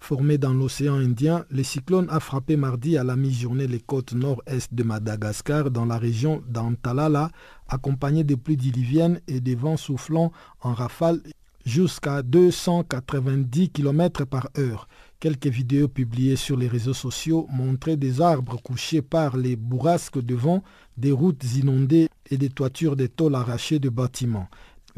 Formé 0.00 0.38
dans 0.38 0.54
l'océan 0.54 0.94
Indien, 0.94 1.44
le 1.50 1.62
cyclone 1.62 2.06
a 2.10 2.20
frappé 2.20 2.56
mardi 2.56 2.96
à 2.96 3.04
la 3.04 3.16
mi-journée 3.16 3.66
les 3.66 3.80
côtes 3.80 4.14
nord-est 4.14 4.72
de 4.72 4.82
Madagascar 4.82 5.70
dans 5.70 5.84
la 5.84 5.98
région 5.98 6.42
d'Antalala, 6.48 7.30
accompagné 7.68 8.24
de 8.24 8.34
pluies 8.34 8.56
diluviennes 8.56 9.20
et 9.28 9.40
des 9.40 9.54
vents 9.54 9.76
soufflant 9.76 10.32
en 10.62 10.72
rafale 10.72 11.20
jusqu'à 11.66 12.22
290 12.22 13.70
km 13.70 14.24
par 14.24 14.48
heure. 14.56 14.88
Quelques 15.20 15.48
vidéos 15.48 15.88
publiées 15.88 16.36
sur 16.36 16.56
les 16.56 16.68
réseaux 16.68 16.94
sociaux 16.94 17.46
montraient 17.50 17.96
des 17.96 18.20
arbres 18.20 18.56
couchés 18.62 19.02
par 19.02 19.36
les 19.36 19.56
bourrasques 19.56 20.20
de 20.20 20.34
vent, 20.34 20.62
des 20.96 21.12
routes 21.12 21.44
inondées 21.56 22.08
et 22.30 22.38
des 22.38 22.48
toitures 22.48 22.96
de 22.96 23.08
arrachées 23.34 23.78
de 23.78 23.88
bâtiments. 23.90 24.48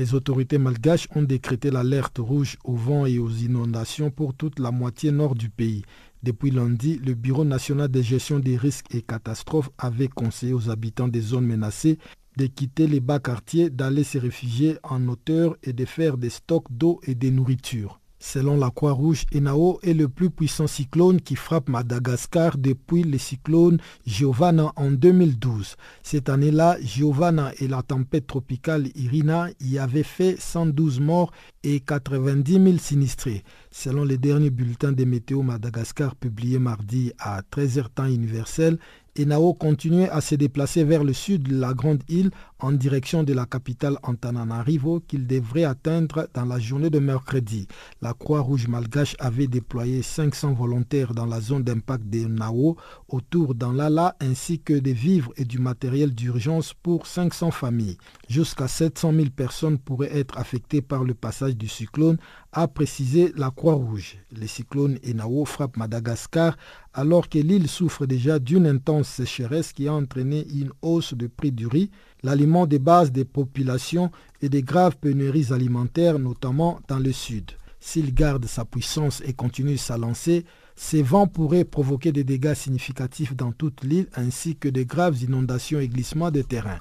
Les 0.00 0.14
autorités 0.14 0.56
malgaches 0.56 1.08
ont 1.14 1.22
décrété 1.22 1.70
l'alerte 1.70 2.16
rouge 2.16 2.56
au 2.64 2.74
vent 2.74 3.04
et 3.04 3.18
aux 3.18 3.28
inondations 3.28 4.10
pour 4.10 4.32
toute 4.32 4.58
la 4.58 4.70
moitié 4.70 5.12
nord 5.12 5.34
du 5.34 5.50
pays. 5.50 5.82
Depuis 6.22 6.50
lundi, 6.50 6.98
le 7.04 7.12
Bureau 7.12 7.44
national 7.44 7.90
de 7.90 8.00
gestion 8.00 8.38
des 8.38 8.56
risques 8.56 8.94
et 8.94 9.02
catastrophes 9.02 9.68
avait 9.76 10.08
conseillé 10.08 10.54
aux 10.54 10.70
habitants 10.70 11.06
des 11.06 11.20
zones 11.20 11.44
menacées 11.44 11.98
de 12.38 12.46
quitter 12.46 12.86
les 12.86 13.00
bas 13.00 13.18
quartiers, 13.18 13.68
d'aller 13.68 14.04
se 14.04 14.16
réfugier 14.16 14.78
en 14.84 15.06
hauteur 15.06 15.58
et 15.62 15.74
de 15.74 15.84
faire 15.84 16.16
des 16.16 16.30
stocks 16.30 16.72
d'eau 16.72 17.02
et 17.06 17.14
de 17.14 17.28
nourriture. 17.28 17.99
Selon 18.22 18.58
la 18.58 18.70
Croix-Rouge, 18.70 19.24
Enao 19.34 19.80
est 19.82 19.94
le 19.94 20.06
plus 20.06 20.28
puissant 20.28 20.66
cyclone 20.66 21.22
qui 21.22 21.36
frappe 21.36 21.70
Madagascar 21.70 22.58
depuis 22.58 23.02
le 23.02 23.16
cyclone 23.16 23.78
Giovanna 24.06 24.72
en 24.76 24.90
2012. 24.90 25.76
Cette 26.02 26.28
année-là, 26.28 26.76
Giovanna 26.82 27.50
et 27.58 27.66
la 27.66 27.82
tempête 27.82 28.26
tropicale 28.26 28.88
Irina 28.94 29.48
y 29.58 29.78
avaient 29.78 30.02
fait 30.02 30.38
112 30.38 31.00
morts 31.00 31.32
et 31.64 31.80
90 31.80 32.52
000 32.52 32.76
sinistrés. 32.76 33.42
Selon 33.70 34.04
les 34.04 34.18
derniers 34.18 34.50
bulletins 34.50 34.92
des 34.92 35.06
météo 35.06 35.42
Madagascar 35.42 36.14
publiés 36.14 36.58
mardi 36.58 37.12
à 37.18 37.40
13h 37.40 37.86
temps 37.94 38.04
universel, 38.06 38.78
Enao 39.18 39.54
continuait 39.54 40.10
à 40.10 40.20
se 40.20 40.34
déplacer 40.34 40.84
vers 40.84 41.04
le 41.04 41.12
sud 41.12 41.48
de 41.48 41.58
la 41.58 41.72
grande 41.72 42.02
île 42.08 42.30
en 42.60 42.72
direction 42.72 43.22
de 43.22 43.32
la 43.32 43.46
capitale 43.46 43.98
Antananarivo 44.02 45.00
qu'il 45.00 45.26
devrait 45.26 45.64
atteindre 45.64 46.28
dans 46.34 46.44
la 46.44 46.58
journée 46.58 46.90
de 46.90 46.98
mercredi. 46.98 47.66
La 48.02 48.14
Croix-Rouge 48.14 48.68
malgache 48.68 49.16
avait 49.18 49.46
déployé 49.46 50.02
500 50.02 50.52
volontaires 50.52 51.14
dans 51.14 51.26
la 51.26 51.40
zone 51.40 51.64
d'impact 51.64 52.04
de 52.08 52.26
Nao 52.26 52.76
autour 53.08 53.54
d'Anlala 53.54 54.16
ainsi 54.20 54.60
que 54.60 54.74
des 54.74 54.92
vivres 54.92 55.32
et 55.36 55.44
du 55.44 55.58
matériel 55.58 56.14
d'urgence 56.14 56.74
pour 56.74 57.06
500 57.06 57.50
familles. 57.50 57.98
Jusqu'à 58.28 58.68
700 58.68 59.12
000 59.12 59.26
personnes 59.30 59.78
pourraient 59.78 60.16
être 60.16 60.38
affectées 60.38 60.82
par 60.82 61.04
le 61.04 61.14
passage 61.14 61.56
du 61.56 61.68
cyclone, 61.68 62.18
a 62.52 62.66
précisé 62.66 63.32
la 63.36 63.50
Croix-Rouge. 63.50 64.18
Le 64.36 64.46
cyclone 64.46 64.98
Enao 65.06 65.44
frappe 65.44 65.76
Madagascar 65.76 66.56
alors 66.92 67.28
que 67.28 67.38
l'île 67.38 67.68
souffre 67.68 68.06
déjà 68.06 68.38
d'une 68.38 68.66
intense 68.66 69.08
sécheresse 69.08 69.72
qui 69.72 69.86
a 69.86 69.92
entraîné 69.92 70.46
une 70.48 70.72
hausse 70.82 71.14
de 71.14 71.28
prix 71.28 71.52
du 71.52 71.66
riz, 71.66 71.90
l'aliment 72.22 72.66
de 72.66 72.78
base 72.78 73.12
des 73.12 73.24
populations 73.24 74.10
et 74.42 74.48
des 74.48 74.62
graves 74.62 74.96
pénuries 74.96 75.52
alimentaires, 75.52 76.18
notamment 76.18 76.80
dans 76.88 76.98
le 76.98 77.12
sud. 77.12 77.52
S'il 77.80 78.12
garde 78.12 78.46
sa 78.46 78.64
puissance 78.64 79.22
et 79.24 79.32
continue 79.32 79.78
sa 79.78 79.96
lancée, 79.96 80.44
ces 80.76 81.02
vents 81.02 81.26
pourraient 81.26 81.64
provoquer 81.64 82.12
des 82.12 82.24
dégâts 82.24 82.54
significatifs 82.54 83.34
dans 83.34 83.52
toute 83.52 83.82
l'île 83.84 84.08
ainsi 84.14 84.56
que 84.56 84.68
de 84.68 84.82
graves 84.82 85.22
inondations 85.22 85.80
et 85.80 85.88
glissements 85.88 86.30
de 86.30 86.42
terrain. 86.42 86.78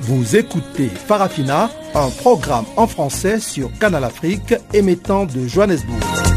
Vous 0.00 0.36
écoutez 0.36 0.88
Farafina, 0.88 1.70
un 1.94 2.08
programme 2.08 2.64
en 2.76 2.86
français 2.86 3.40
sur 3.40 3.70
Canal 3.78 4.04
Afrique 4.04 4.54
émettant 4.72 5.26
de 5.26 5.46
Johannesburg. 5.46 6.27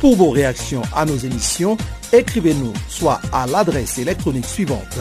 Pour 0.00 0.16
vos 0.16 0.30
réactions 0.30 0.82
à 0.94 1.04
nos 1.04 1.16
émissions, 1.16 1.76
écrivez-nous 2.12 2.72
soit 2.88 3.20
à 3.32 3.46
l'adresse 3.46 3.98
électronique 3.98 4.44
suivante 4.44 4.98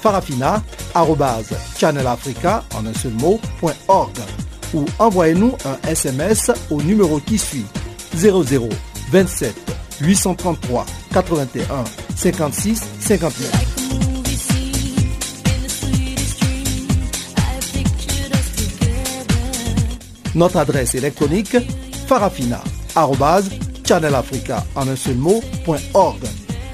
farafina.channelafrica 0.00 2.64
en 2.74 2.86
un 2.86 2.94
seul 2.94 3.12
ou 4.72 4.86
envoyez-nous 4.98 5.56
un 5.64 5.76
SMS 5.88 6.50
au 6.70 6.80
numéro 6.82 7.20
qui 7.20 7.38
suit 7.38 7.66
00 8.16 8.68
27 9.10 9.54
833 10.00 10.86
81 11.12 11.84
56 12.16 12.82
59. 13.00 13.52
Notre 20.34 20.56
adresse 20.58 20.94
électronique 20.94 21.56
farafina.channelafrica 23.90 24.64
en 24.76 24.88
un 24.88 24.96
seul 24.96 25.16
mot, 25.16 25.42
.org 25.94 26.18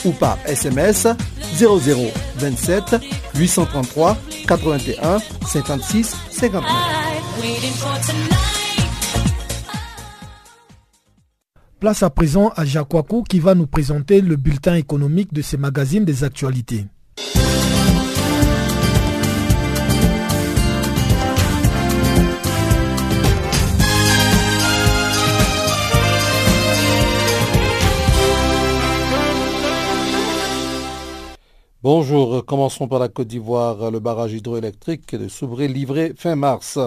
ou 0.05 0.13
par 0.13 0.39
SMS 0.47 1.09
0027 1.59 2.97
833 3.35 4.17
81 4.47 5.19
56 5.47 6.17
59. 6.31 6.63
Place 11.81 12.03
à 12.03 12.11
présent 12.11 12.53
à 12.57 12.65
Jacques 12.65 12.89
qui 13.29 13.39
va 13.39 13.55
nous 13.55 13.67
présenter 13.67 14.21
le 14.21 14.37
bulletin 14.37 14.75
économique 14.75 15.33
de 15.33 15.43
ces 15.43 15.57
magazines 15.57 16.05
des 16.05 16.25
actualités. 16.25 16.87
Bonjour, 31.89 32.45
commençons 32.45 32.89
par 32.89 32.99
la 32.99 33.07
Côte 33.07 33.29
d'Ivoire. 33.29 33.93
Le 33.93 34.01
barrage 34.01 34.33
hydroélectrique 34.33 35.15
de 35.15 35.29
Soubré 35.29 35.69
livré 35.69 36.15
fin 36.17 36.35
mars. 36.35 36.81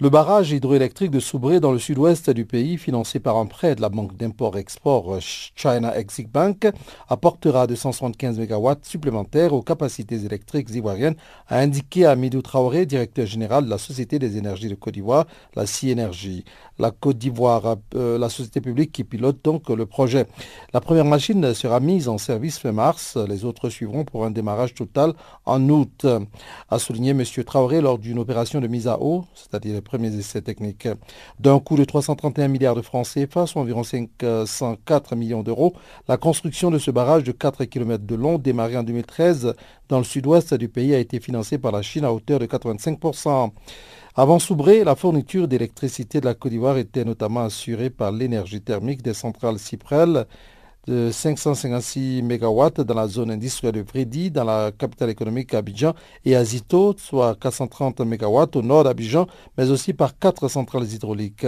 Le 0.00 0.08
barrage 0.08 0.50
hydroélectrique 0.50 1.10
de 1.10 1.20
Soubré 1.20 1.60
dans 1.60 1.72
le 1.72 1.78
sud-ouest 1.78 2.30
du 2.30 2.46
pays, 2.46 2.78
financé 2.78 3.20
par 3.20 3.36
un 3.36 3.44
prêt 3.44 3.74
de 3.74 3.82
la 3.82 3.90
banque 3.90 4.16
d'import-export 4.16 5.18
China 5.20 5.94
Exim 5.94 6.24
Bank, 6.32 6.66
apportera 7.06 7.66
275 7.66 8.38
MW 8.38 8.72
supplémentaires 8.82 9.52
aux 9.52 9.60
capacités 9.60 10.24
électriques 10.24 10.70
ivoiriennes, 10.70 11.16
a 11.48 11.58
indiqué 11.58 12.06
Amidou 12.06 12.40
Traoré, 12.40 12.86
directeur 12.86 13.26
général 13.26 13.66
de 13.66 13.70
la 13.70 13.78
Société 13.78 14.18
des 14.18 14.38
énergies 14.38 14.70
de 14.70 14.74
Côte 14.74 14.94
d'Ivoire, 14.94 15.26
la 15.54 15.66
CIénergie 15.66 16.46
la 16.78 16.90
Côte 16.90 17.18
d'Ivoire, 17.18 17.76
euh, 17.94 18.18
la 18.18 18.28
société 18.28 18.60
publique 18.60 18.92
qui 18.92 19.04
pilote 19.04 19.38
donc 19.44 19.68
le 19.68 19.86
projet. 19.86 20.26
La 20.72 20.80
première 20.80 21.04
machine 21.04 21.54
sera 21.54 21.80
mise 21.80 22.08
en 22.08 22.18
service 22.18 22.58
fin 22.58 22.72
mars, 22.72 23.16
les 23.16 23.44
autres 23.44 23.68
suivront 23.70 24.04
pour 24.04 24.24
un 24.24 24.30
démarrage 24.30 24.74
total 24.74 25.12
en 25.46 25.68
août, 25.68 26.06
a 26.70 26.78
souligné 26.78 27.10
M. 27.10 27.22
Traoré 27.44 27.80
lors 27.80 27.98
d'une 27.98 28.18
opération 28.18 28.60
de 28.60 28.66
mise 28.66 28.88
à 28.88 29.00
eau, 29.00 29.24
c'est-à-dire 29.34 29.74
les 29.74 29.80
premiers 29.80 30.14
essais 30.14 30.42
techniques. 30.42 30.88
D'un 31.38 31.58
coût 31.60 31.76
de 31.76 31.84
331 31.84 32.48
milliards 32.48 32.74
de 32.74 32.82
francs 32.82 33.06
CFA, 33.06 33.46
soit 33.46 33.62
environ 33.62 33.82
504 33.84 35.16
millions 35.16 35.42
d'euros, 35.42 35.74
la 36.08 36.16
construction 36.16 36.70
de 36.70 36.78
ce 36.78 36.90
barrage 36.90 37.24
de 37.24 37.32
4 37.32 37.64
km 37.64 38.04
de 38.04 38.14
long, 38.14 38.38
démarré 38.38 38.76
en 38.76 38.82
2013 38.82 39.54
dans 39.88 39.98
le 39.98 40.04
sud-ouest 40.04 40.54
du 40.54 40.68
pays, 40.68 40.94
a 40.94 40.98
été 40.98 41.20
financée 41.20 41.58
par 41.58 41.72
la 41.72 41.82
Chine 41.82 42.04
à 42.04 42.12
hauteur 42.12 42.38
de 42.38 42.46
85%. 42.46 43.50
Avant 44.16 44.38
Soubré, 44.38 44.84
la 44.84 44.94
fourniture 44.94 45.48
d'électricité 45.48 46.20
de 46.20 46.26
la 46.26 46.34
Côte 46.34 46.52
d'Ivoire 46.52 46.78
était 46.78 47.04
notamment 47.04 47.40
assurée 47.40 47.90
par 47.90 48.12
l'énergie 48.12 48.60
thermique 48.60 49.02
des 49.02 49.12
centrales 49.12 49.58
Cyprel 49.58 50.26
de 50.86 51.10
556 51.10 52.22
MW 52.22 52.84
dans 52.84 52.94
la 52.94 53.08
zone 53.08 53.30
industrielle 53.30 53.74
de 53.74 53.80
Vredi, 53.82 54.30
dans 54.30 54.44
la 54.44 54.70
capitale 54.72 55.10
économique 55.10 55.54
Abidjan, 55.54 55.94
et 56.24 56.36
Azito, 56.36 56.94
soit 56.98 57.38
430 57.40 58.00
MW 58.00 58.46
au 58.54 58.62
nord 58.62 58.84
d'Abidjan, 58.84 59.26
mais 59.56 59.70
aussi 59.70 59.92
par 59.92 60.18
quatre 60.18 60.48
centrales 60.48 60.90
hydrauliques. 60.92 61.46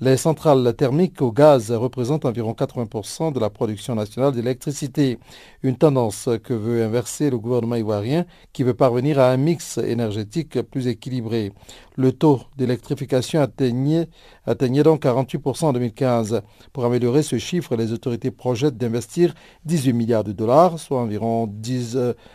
Les 0.00 0.16
centrales 0.16 0.74
thermiques 0.76 1.20
au 1.22 1.32
gaz 1.32 1.70
représentent 1.72 2.24
environ 2.24 2.52
80% 2.52 3.32
de 3.32 3.40
la 3.40 3.50
production 3.50 3.94
nationale 3.94 4.32
d'électricité, 4.32 5.18
une 5.62 5.76
tendance 5.76 6.28
que 6.42 6.54
veut 6.54 6.82
inverser 6.82 7.30
le 7.30 7.38
gouvernement 7.38 7.76
ivoirien 7.76 8.24
qui 8.52 8.62
veut 8.62 8.74
parvenir 8.74 9.18
à 9.18 9.30
un 9.30 9.36
mix 9.36 9.78
énergétique 9.78 10.60
plus 10.62 10.86
équilibré. 10.86 11.52
Le 11.96 12.12
taux 12.12 12.40
d'électrification 12.56 13.42
atteignait, 13.42 14.08
atteignait 14.46 14.82
donc 14.82 15.02
48% 15.02 15.66
en 15.66 15.72
2015. 15.74 16.40
Pour 16.72 16.84
améliorer 16.86 17.22
ce 17.22 17.36
chiffre, 17.36 17.76
les 17.76 17.92
autorités 17.92 18.30
projettent 18.30 18.69
d'investir 18.76 19.34
18 19.64 19.92
milliards 19.92 20.24
de 20.24 20.32
dollars, 20.32 20.78
soit 20.78 21.00
environ 21.00 21.52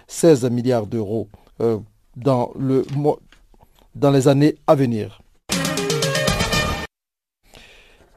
16 0.08 0.50
milliards 0.50 0.88
d'euros 0.88 1.28
euh, 1.62 1.78
dans 2.15 2.52
les 4.12 4.28
années 4.28 4.56
à 4.67 4.76
venir. 4.76 5.21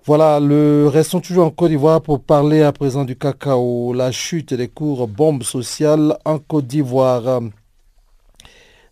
Voilà, 0.08 0.40
le 0.40 0.88
restons 0.88 1.20
toujours 1.20 1.44
en 1.44 1.50
Côte 1.50 1.68
d'Ivoire 1.68 2.00
pour 2.00 2.20
parler 2.20 2.62
à 2.62 2.72
présent 2.72 3.04
du 3.04 3.14
cacao, 3.14 3.92
la 3.92 4.10
chute 4.10 4.54
des 4.54 4.68
cours 4.68 5.06
bombes 5.06 5.42
sociales 5.42 6.16
en 6.24 6.38
Côte 6.38 6.66
d'Ivoire. 6.66 7.42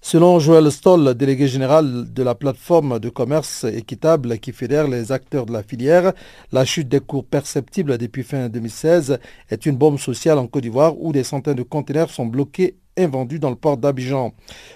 Selon 0.09 0.39
Joël 0.39 0.71
Stoll, 0.71 1.15
délégué 1.15 1.49
général 1.49 2.13
de 2.13 2.23
la 2.23 2.37
plateforme 2.37 3.01
de 3.01 3.09
commerce 3.09 3.65
équitable 3.65 4.39
qui 4.39 4.53
fédère 4.53 4.87
les 4.87 5.11
acteurs 5.11 5.47
de 5.47 5.53
la 5.53 5.65
filière, 5.65 6.13
la 6.53 6.65
chute 6.65 6.89
des 6.89 7.01
cours 7.01 7.25
perceptibles 7.25 7.99
depuis 7.99 8.23
fin 8.23 8.49
2016 8.49 9.19
est 9.51 9.67
une 9.67 9.75
bombe 9.75 9.99
sociale 9.99 10.39
en 10.39 10.47
Côte 10.47 10.63
d'Ivoire 10.63 10.95
où 10.97 11.13
des 11.13 11.25
centaines 11.25 11.57
de 11.57 11.65
conteneurs 11.65 12.11
sont 12.11 12.27
bloqués 12.27 12.77
invendus 12.97 13.41
dans 13.41 13.51
le 13.51 13.57
port 13.57 13.79
d'Abidjan. 13.79 14.33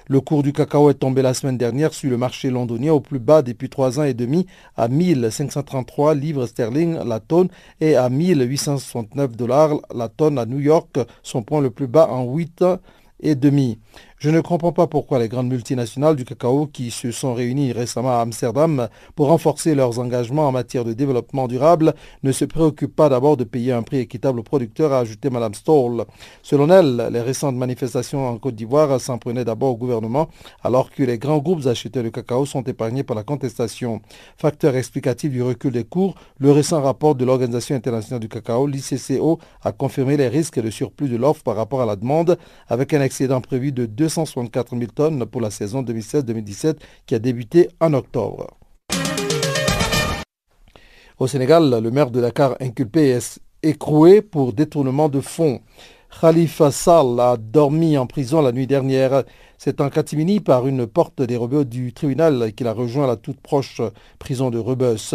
Le 0.08 0.20
cours 0.20 0.42
du 0.42 0.52
cacao 0.52 0.90
est 0.90 0.94
tombé 0.94 1.22
la 1.22 1.32
semaine 1.32 1.56
dernière 1.56 1.94
sur 1.94 2.10
le 2.10 2.16
marché 2.16 2.50
londonien 2.50 2.92
au 2.92 2.98
plus 2.98 3.20
bas 3.20 3.42
depuis 3.42 3.68
trois 3.68 4.00
ans 4.00 4.04
et 4.04 4.14
demi 4.14 4.46
à 4.76 4.88
1533 4.88 6.16
livres 6.16 6.46
sterling 6.46 6.98
la 7.06 7.20
tonne 7.20 7.50
et 7.80 7.94
à 7.94 8.08
1869 8.08 9.36
dollars 9.36 9.76
la 9.94 10.08
tonne 10.08 10.38
à 10.38 10.44
New 10.44 10.58
York, 10.58 10.98
son 11.22 11.44
point 11.44 11.60
le 11.60 11.70
plus 11.70 11.86
bas 11.86 12.08
en 12.10 12.24
huit 12.24 12.64
et 13.22 13.34
demi. 13.34 13.78
Je 14.20 14.28
ne 14.28 14.42
comprends 14.42 14.72
pas 14.72 14.86
pourquoi 14.86 15.18
les 15.18 15.30
grandes 15.30 15.48
multinationales 15.48 16.14
du 16.14 16.26
cacao 16.26 16.66
qui 16.66 16.90
se 16.90 17.10
sont 17.10 17.32
réunies 17.32 17.72
récemment 17.72 18.18
à 18.18 18.20
Amsterdam 18.20 18.90
pour 19.16 19.28
renforcer 19.28 19.74
leurs 19.74 19.98
engagements 19.98 20.46
en 20.46 20.52
matière 20.52 20.84
de 20.84 20.92
développement 20.92 21.48
durable 21.48 21.94
ne 22.22 22.30
se 22.30 22.44
préoccupent 22.44 22.94
pas 22.94 23.08
d'abord 23.08 23.38
de 23.38 23.44
payer 23.44 23.72
un 23.72 23.82
prix 23.82 24.00
équitable 24.00 24.40
aux 24.40 24.42
producteurs, 24.42 24.92
a 24.92 24.98
ajouté 24.98 25.30
Mme 25.30 25.54
Stoll. 25.54 26.04
Selon 26.42 26.68
elle, 26.68 27.08
les 27.10 27.22
récentes 27.22 27.56
manifestations 27.56 28.28
en 28.28 28.36
Côte 28.36 28.56
d'Ivoire 28.56 29.00
s'en 29.00 29.16
prenaient 29.16 29.46
d'abord 29.46 29.70
au 29.70 29.76
gouvernement 29.78 30.28
alors 30.62 30.90
que 30.90 31.02
les 31.02 31.16
grands 31.16 31.38
groupes 31.38 31.64
acheteurs 31.64 32.04
de 32.04 32.10
cacao 32.10 32.44
sont 32.44 32.64
épargnés 32.64 33.04
par 33.04 33.16
la 33.16 33.22
contestation. 33.22 34.02
Facteur 34.36 34.76
explicatif 34.76 35.32
du 35.32 35.42
recul 35.42 35.72
des 35.72 35.84
cours, 35.84 36.14
le 36.38 36.52
récent 36.52 36.82
rapport 36.82 37.14
de 37.14 37.24
l'Organisation 37.24 37.74
internationale 37.74 38.20
du 38.20 38.28
cacao, 38.28 38.66
l'ICCO, 38.66 39.38
a 39.62 39.72
confirmé 39.72 40.18
les 40.18 40.28
risques 40.28 40.60
de 40.60 40.68
surplus 40.68 41.08
de 41.08 41.16
l'offre 41.16 41.42
par 41.42 41.56
rapport 41.56 41.80
à 41.80 41.86
la 41.86 41.96
demande 41.96 42.36
avec 42.68 42.92
un 42.92 43.00
excédent 43.00 43.40
prévu 43.40 43.72
de 43.72 43.86
2 43.86 44.09
264 44.10 44.76
000 44.76 44.90
tonnes 44.94 45.24
pour 45.26 45.40
la 45.40 45.50
saison 45.50 45.82
2016-2017 45.82 46.76
qui 47.06 47.14
a 47.14 47.18
débuté 47.18 47.68
en 47.80 47.94
octobre. 47.94 48.48
Au 51.18 51.26
Sénégal, 51.26 51.80
le 51.82 51.90
maire 51.90 52.10
de 52.10 52.20
Dakar 52.20 52.56
inculpé 52.60 53.10
est 53.10 53.38
écroué 53.62 54.22
pour 54.22 54.52
détournement 54.52 55.08
de 55.08 55.20
fonds. 55.20 55.60
Khalifa 56.20 56.70
Sall 56.72 57.20
a 57.20 57.36
dormi 57.36 57.96
en 57.96 58.06
prison 58.06 58.42
la 58.42 58.52
nuit 58.52 58.66
dernière. 58.66 59.22
C'est 59.58 59.80
en 59.80 59.90
catimini 59.90 60.40
par 60.40 60.66
une 60.66 60.86
porte 60.86 61.22
des 61.22 61.36
rebeux 61.36 61.64
du 61.64 61.92
tribunal 61.92 62.52
qu'il 62.54 62.66
a 62.66 62.72
rejoint 62.72 63.06
la 63.06 63.16
toute 63.16 63.40
proche 63.40 63.80
prison 64.18 64.50
de 64.50 64.58
Rebus. 64.58 65.14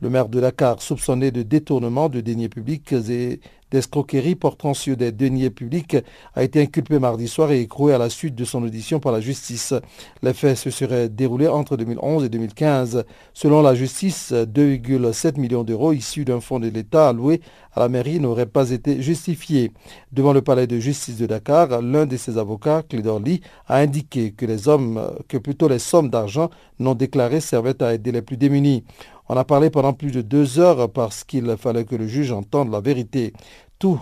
Le 0.00 0.10
maire 0.10 0.28
de 0.28 0.40
Dakar, 0.40 0.82
soupçonné 0.82 1.30
de 1.30 1.42
détournement 1.42 2.08
de 2.08 2.20
deniers 2.20 2.48
publics 2.48 2.92
et 2.92 3.40
d'escroquerie 3.70 4.34
portant 4.34 4.74
sur 4.74 4.96
des 4.96 5.12
deniers 5.12 5.50
publics 5.50 5.96
a 6.34 6.42
été 6.42 6.60
inculpé 6.60 6.98
mardi 6.98 7.26
soir 7.28 7.50
et 7.50 7.60
écroué 7.60 7.92
à 7.92 7.98
la 7.98 8.10
suite 8.10 8.34
de 8.34 8.44
son 8.44 8.62
audition 8.62 9.00
par 9.00 9.12
la 9.12 9.20
justice. 9.20 9.74
Les 10.22 10.32
faits 10.32 10.56
se 10.56 10.70
seraient 10.70 11.08
déroulés 11.08 11.48
entre 11.48 11.76
2011 11.76 12.24
et 12.24 12.28
2015. 12.28 13.04
Selon 13.32 13.62
la 13.62 13.74
justice, 13.74 14.32
2,7 14.32 15.40
millions 15.40 15.64
d'euros 15.64 15.92
issus 15.92 16.24
d'un 16.24 16.40
fonds 16.40 16.60
de 16.60 16.68
l'État 16.68 17.08
alloué 17.08 17.40
à 17.72 17.80
la 17.80 17.88
mairie 17.88 18.20
n'auraient 18.20 18.46
pas 18.46 18.70
été 18.70 19.00
justifiés. 19.02 19.72
Devant 20.12 20.32
le 20.32 20.42
palais 20.42 20.66
de 20.66 20.78
justice 20.78 21.16
de 21.18 21.26
Dakar, 21.26 21.82
l'un 21.82 22.06
de 22.06 22.16
ses 22.16 22.38
avocats, 22.38 22.82
Clédor 22.88 23.20
Lee, 23.20 23.40
a 23.66 23.78
indiqué 23.78 24.32
que 24.32 24.46
les 24.46 24.68
hommes, 24.68 25.02
que 25.28 25.38
plutôt 25.38 25.68
les 25.68 25.80
sommes 25.80 26.10
d'argent 26.10 26.50
non 26.78 26.94
déclarées 26.94 27.40
servaient 27.40 27.82
à 27.82 27.94
aider 27.94 28.12
les 28.12 28.22
plus 28.22 28.36
démunis. 28.36 28.84
On 29.28 29.36
a 29.36 29.44
parlé 29.44 29.70
pendant 29.70 29.92
plus 29.92 30.12
de 30.12 30.20
deux 30.20 30.58
heures 30.58 30.90
parce 30.90 31.24
qu'il 31.24 31.56
fallait 31.56 31.84
que 31.84 31.96
le 31.96 32.06
juge 32.06 32.32
entende 32.32 32.70
la 32.70 32.80
vérité 32.80 33.32
tous 33.78 34.00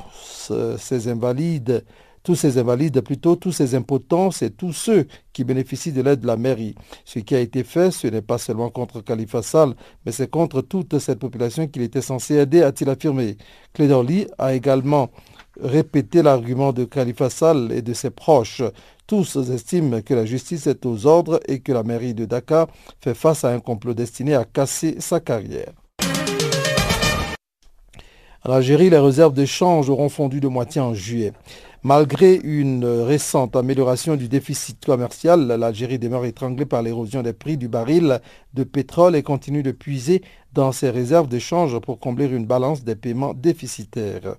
ces 0.78 1.08
invalides, 1.08 1.84
tous 2.22 2.34
ces 2.36 2.58
invalides, 2.58 3.00
plutôt 3.00 3.36
tous 3.36 3.52
ces 3.52 3.74
impotents, 3.74 4.30
c'est 4.30 4.56
tous 4.56 4.72
ceux 4.72 5.06
qui 5.32 5.44
bénéficient 5.44 5.92
de 5.92 6.02
l'aide 6.02 6.20
de 6.20 6.26
la 6.26 6.36
mairie. 6.36 6.74
Ce 7.04 7.18
qui 7.18 7.34
a 7.34 7.40
été 7.40 7.64
fait, 7.64 7.90
ce 7.90 8.06
n'est 8.06 8.22
pas 8.22 8.38
seulement 8.38 8.70
contre 8.70 9.00
Khalifa 9.00 9.42
Sall, 9.42 9.74
mais 10.06 10.12
c'est 10.12 10.30
contre 10.30 10.60
toute 10.60 10.98
cette 10.98 11.18
population 11.18 11.66
qu'il 11.66 11.82
était 11.82 12.00
censé 12.00 12.34
aider, 12.36 12.62
a-t-il 12.62 12.88
affirmé. 12.90 13.36
Clédorly 13.72 14.28
a 14.38 14.54
également 14.54 15.10
répété 15.60 16.22
l'argument 16.22 16.72
de 16.72 16.84
Khalifa 16.84 17.28
Sall 17.28 17.72
et 17.72 17.82
de 17.82 17.92
ses 17.92 18.10
proches. 18.10 18.62
Tous 19.12 19.36
estiment 19.36 20.00
que 20.00 20.14
la 20.14 20.24
justice 20.24 20.66
est 20.66 20.86
aux 20.86 21.04
ordres 21.04 21.38
et 21.46 21.60
que 21.60 21.70
la 21.70 21.82
mairie 21.82 22.14
de 22.14 22.24
Dakar 22.24 22.68
fait 22.98 23.12
face 23.12 23.44
à 23.44 23.50
un 23.50 23.60
complot 23.60 23.92
destiné 23.92 24.34
à 24.34 24.46
casser 24.46 24.96
sa 25.00 25.20
carrière. 25.20 25.74
En 28.42 28.52
Algérie, 28.52 28.88
les 28.88 28.98
réserves 28.98 29.34
de 29.34 29.44
change 29.44 29.90
auront 29.90 30.08
fondu 30.08 30.40
de 30.40 30.48
moitié 30.48 30.80
en 30.80 30.94
juillet. 30.94 31.34
Malgré 31.84 32.36
une 32.36 32.84
récente 32.84 33.56
amélioration 33.56 34.14
du 34.14 34.28
déficit 34.28 34.84
commercial, 34.84 35.48
l'Algérie 35.48 35.98
demeure 35.98 36.24
étranglée 36.24 36.64
par 36.64 36.80
l'érosion 36.80 37.22
des 37.22 37.32
prix 37.32 37.56
du 37.56 37.66
baril 37.66 38.20
de 38.54 38.62
pétrole 38.62 39.16
et 39.16 39.24
continue 39.24 39.64
de 39.64 39.72
puiser 39.72 40.22
dans 40.52 40.70
ses 40.70 40.90
réserves 40.90 41.26
de 41.26 41.40
change 41.40 41.76
pour 41.80 41.98
combler 41.98 42.26
une 42.26 42.46
balance 42.46 42.84
des 42.84 42.94
paiements 42.94 43.34
déficitaires. 43.34 44.36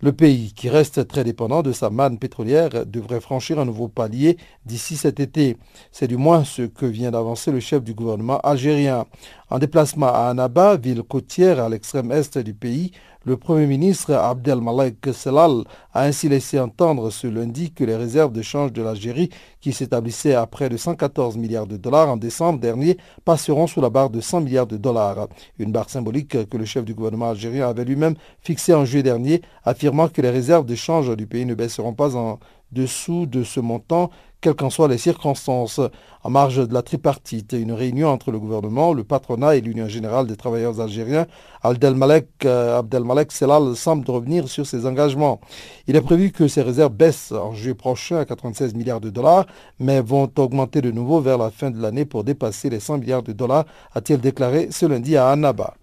Le 0.00 0.12
pays, 0.12 0.52
qui 0.54 0.68
reste 0.68 1.08
très 1.08 1.24
dépendant 1.24 1.62
de 1.62 1.72
sa 1.72 1.90
manne 1.90 2.18
pétrolière, 2.18 2.86
devrait 2.86 3.20
franchir 3.20 3.58
un 3.58 3.64
nouveau 3.64 3.88
palier 3.88 4.36
d'ici 4.64 4.96
cet 4.96 5.18
été. 5.18 5.56
C'est 5.90 6.06
du 6.06 6.16
moins 6.16 6.44
ce 6.44 6.62
que 6.62 6.86
vient 6.86 7.10
d'avancer 7.10 7.50
le 7.50 7.58
chef 7.58 7.82
du 7.82 7.94
gouvernement 7.94 8.38
algérien. 8.40 9.06
En 9.50 9.58
déplacement 9.58 10.08
à 10.08 10.28
Annaba, 10.28 10.76
ville 10.76 11.02
côtière 11.02 11.58
à 11.58 11.68
l'extrême 11.68 12.12
est 12.12 12.38
du 12.38 12.54
pays, 12.54 12.92
le 13.26 13.36
Premier 13.36 13.66
ministre 13.66 14.14
Abdelmalek 14.14 15.12
Selal 15.12 15.64
a 15.92 16.04
ainsi 16.04 16.28
laissé 16.28 16.60
entendre 16.60 17.10
ce 17.10 17.26
lundi 17.26 17.72
que 17.72 17.82
les 17.82 17.96
réserves 17.96 18.32
de 18.32 18.40
change 18.40 18.72
de 18.72 18.82
l'Algérie, 18.82 19.30
qui 19.60 19.72
s'établissaient 19.72 20.34
à 20.34 20.46
près 20.46 20.68
de 20.68 20.76
114 20.76 21.36
milliards 21.36 21.66
de 21.66 21.76
dollars 21.76 22.08
en 22.08 22.16
décembre 22.16 22.60
dernier, 22.60 22.98
passeront 23.24 23.66
sous 23.66 23.80
la 23.80 23.90
barre 23.90 24.10
de 24.10 24.20
100 24.20 24.42
milliards 24.42 24.68
de 24.68 24.76
dollars. 24.76 25.26
Une 25.58 25.72
barre 25.72 25.90
symbolique 25.90 26.48
que 26.48 26.56
le 26.56 26.64
chef 26.64 26.84
du 26.84 26.94
gouvernement 26.94 27.30
algérien 27.30 27.68
avait 27.68 27.84
lui-même 27.84 28.14
fixée 28.42 28.74
en 28.74 28.84
juillet 28.84 29.02
dernier, 29.02 29.42
affirmant 29.64 30.06
que 30.06 30.22
les 30.22 30.30
réserves 30.30 30.64
de 30.64 30.76
change 30.76 31.14
du 31.16 31.26
pays 31.26 31.46
ne 31.46 31.54
baisseront 31.54 31.94
pas 31.94 32.14
en 32.14 32.38
dessous 32.70 33.26
de 33.26 33.42
ce 33.42 33.58
montant 33.58 34.10
quelles 34.40 34.54
qu'en 34.54 34.70
soient 34.70 34.88
les 34.88 34.98
circonstances. 34.98 35.80
En 36.22 36.30
marge 36.30 36.66
de 36.66 36.74
la 36.74 36.82
tripartite, 36.82 37.52
une 37.52 37.72
réunion 37.72 38.08
entre 38.08 38.32
le 38.32 38.38
gouvernement, 38.38 38.92
le 38.92 39.04
patronat 39.04 39.56
et 39.56 39.60
l'Union 39.60 39.88
générale 39.88 40.26
des 40.26 40.36
travailleurs 40.36 40.80
algériens, 40.80 41.26
Abdelmalek, 41.62 42.44
euh, 42.44 42.82
Selal 43.30 43.76
semble 43.76 44.10
revenir 44.10 44.48
sur 44.48 44.66
ses 44.66 44.86
engagements. 44.86 45.40
Il 45.86 45.96
est 45.96 46.00
prévu 46.00 46.32
que 46.32 46.48
ces 46.48 46.62
réserves 46.62 46.92
baissent 46.92 47.32
en 47.32 47.52
juillet 47.52 47.74
prochain 47.74 48.18
à 48.18 48.24
96 48.24 48.74
milliards 48.74 49.00
de 49.00 49.10
dollars, 49.10 49.46
mais 49.78 50.00
vont 50.00 50.30
augmenter 50.36 50.80
de 50.80 50.90
nouveau 50.90 51.20
vers 51.20 51.38
la 51.38 51.50
fin 51.50 51.70
de 51.70 51.80
l'année 51.80 52.04
pour 52.04 52.24
dépasser 52.24 52.70
les 52.70 52.80
100 52.80 52.98
milliards 52.98 53.22
de 53.22 53.32
dollars, 53.32 53.64
a-t-il 53.94 54.20
déclaré 54.20 54.68
ce 54.70 54.86
lundi 54.86 55.16
à 55.16 55.28
Annaba. 55.28 55.74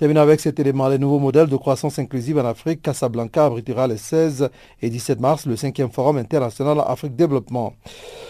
Terminons 0.00 0.22
avec 0.22 0.40
cet 0.40 0.58
élément. 0.58 0.88
Les 0.88 0.96
nouveaux 0.96 1.18
modèles 1.18 1.48
de 1.48 1.58
croissance 1.58 1.98
inclusive 1.98 2.38
en 2.38 2.46
Afrique, 2.46 2.80
Casablanca 2.80 3.44
abritera 3.44 3.86
les 3.86 3.98
16 3.98 4.48
et 4.80 4.88
17 4.88 5.20
mars 5.20 5.44
le 5.44 5.56
5e 5.56 5.90
Forum 5.90 6.16
international 6.16 6.82
Afrique 6.86 7.16
Développement. 7.16 7.74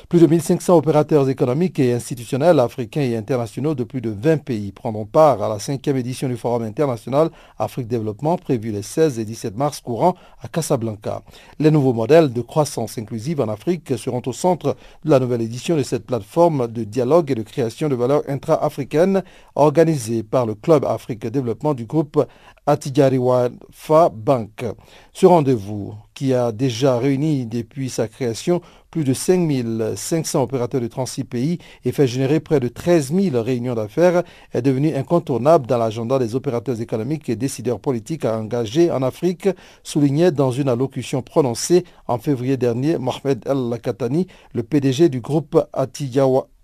Plus 0.08 0.18
de 0.18 0.26
1500 0.26 0.76
opérateurs 0.76 1.28
économiques 1.28 1.78
et 1.78 1.92
institutionnels 1.92 2.58
africains 2.58 3.02
et 3.02 3.16
internationaux 3.16 3.76
de 3.76 3.84
plus 3.84 4.00
de 4.00 4.10
20 4.10 4.38
pays 4.38 4.72
prendront 4.72 5.04
part 5.04 5.40
à 5.44 5.48
la 5.48 5.58
5e 5.58 5.94
édition 5.94 6.26
du 6.26 6.36
Forum 6.36 6.64
international 6.64 7.30
Afrique 7.56 7.86
Développement 7.86 8.36
prévu 8.36 8.72
les 8.72 8.82
16 8.82 9.20
et 9.20 9.24
17 9.24 9.56
mars 9.56 9.78
courant 9.78 10.16
à 10.42 10.48
Casablanca. 10.48 11.22
Les 11.60 11.70
nouveaux 11.70 11.92
modèles 11.92 12.32
de 12.32 12.40
croissance 12.40 12.98
inclusive 12.98 13.40
en 13.40 13.48
Afrique 13.48 13.96
seront 13.96 14.22
au 14.26 14.32
centre 14.32 14.74
de 15.04 15.10
la 15.10 15.20
nouvelle 15.20 15.42
édition 15.42 15.76
de 15.76 15.84
cette 15.84 16.04
plateforme 16.04 16.66
de 16.66 16.82
dialogue 16.82 17.30
et 17.30 17.36
de 17.36 17.42
création 17.42 17.88
de 17.88 17.94
valeurs 17.94 18.24
intra-africaines 18.26 19.22
organisée 19.54 20.24
par 20.24 20.46
le 20.46 20.56
Club 20.56 20.84
Afrique 20.84 21.24
Développement 21.28 21.59
du 21.74 21.84
groupe 21.84 22.26
Atigariwafa 22.66 24.10
Bank. 24.14 24.64
Ce 25.12 25.26
rendez-vous, 25.26 25.94
qui 26.14 26.32
a 26.32 26.52
déjà 26.52 26.98
réuni 26.98 27.44
depuis 27.46 27.90
sa 27.90 28.08
création 28.08 28.62
plus 28.90 29.04
de 29.04 29.12
5500 29.12 30.42
opérateurs 30.42 30.80
de 30.80 30.86
36 30.86 31.24
pays 31.24 31.58
et 31.84 31.92
fait 31.92 32.06
générer 32.06 32.40
près 32.40 32.58
de 32.60 32.68
13 32.68 33.12
000 33.12 33.42
réunions 33.42 33.74
d'affaires, 33.74 34.22
est 34.52 34.62
devenu 34.62 34.94
incontournable 34.94 35.66
dans 35.66 35.76
l'agenda 35.78 36.18
des 36.18 36.34
opérateurs 36.34 36.80
économiques 36.80 37.28
et 37.28 37.36
décideurs 37.36 37.80
politiques 37.80 38.24
à 38.24 38.38
engager 38.38 38.90
en 38.90 39.02
Afrique, 39.02 39.48
soulignait 39.82 40.32
dans 40.32 40.50
une 40.50 40.68
allocution 40.68 41.22
prononcée 41.22 41.84
en 42.08 42.18
février 42.18 42.56
dernier 42.56 42.98
Mohamed 42.98 43.46
El 43.46 43.78
Katani, 43.80 44.26
le 44.54 44.62
PDG 44.62 45.10
du 45.10 45.20
groupe 45.20 45.62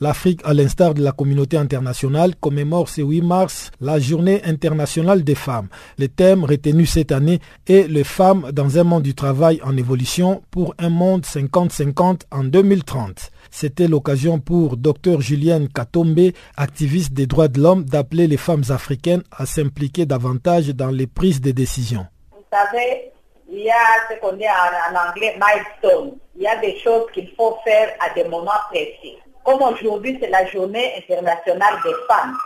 L'Afrique, 0.03 0.41
à 0.43 0.53
l'instar 0.53 0.93
de 0.93 1.01
la 1.01 1.13
communauté 1.13 1.55
internationale, 1.55 2.35
commémore 2.35 2.89
ce 2.89 2.99
8 3.01 3.21
mars 3.21 3.71
la 3.79 3.99
journée 3.99 4.41
internationale 4.43 5.23
des 5.23 5.33
femmes. 5.33 5.69
Le 5.97 6.09
thème 6.09 6.43
retenu 6.43 6.85
cette 6.85 7.13
année 7.13 7.39
est 7.69 7.87
les 7.87 8.03
femmes 8.03 8.51
dans 8.51 8.77
un 8.77 8.83
monde 8.83 9.03
du 9.03 9.15
travail 9.15 9.61
en 9.63 9.77
évolution 9.77 10.43
pour 10.51 10.75
un 10.77 10.89
monde 10.89 11.21
50-50 11.23 12.23
en 12.31 12.43
2030. 12.43 13.31
C'était 13.49 13.87
l'occasion 13.87 14.39
pour 14.39 14.75
Dr 14.75 15.21
Julienne 15.21 15.69
Katombe, 15.69 16.33
activiste 16.57 17.13
des 17.13 17.25
droits 17.25 17.47
de 17.47 17.61
l'homme, 17.61 17.85
d'appeler 17.85 18.27
les 18.27 18.35
femmes 18.35 18.63
africaines 18.71 19.23
à 19.31 19.45
s'impliquer 19.45 20.05
davantage 20.05 20.67
dans 20.67 20.91
les 20.91 21.07
prises 21.07 21.39
de 21.39 21.51
décisions. 21.51 22.05
Vous 22.33 22.43
savez, 22.51 23.13
il 23.49 23.61
y 23.61 23.69
a 23.69 23.75
ce 24.09 24.19
qu'on 24.19 24.33
dit 24.33 24.43
en, 24.49 25.09
anglais 25.09 25.39
milestone. 25.39 26.17
Il 26.35 26.41
y 26.41 26.47
a 26.47 26.57
des 26.57 26.77
choses 26.79 27.05
qu'il 27.13 27.29
faut 27.37 27.55
faire 27.63 27.93
à 28.01 28.13
des 28.13 28.25
moments 28.25 28.51
précis. 28.69 29.15
Comme 29.43 29.61
aujourd'hui, 29.61 30.17
c'est 30.21 30.29
la 30.29 30.45
journée 30.45 30.93
internationale 30.97 31.75
des 31.83 31.93
femmes. 32.07 32.37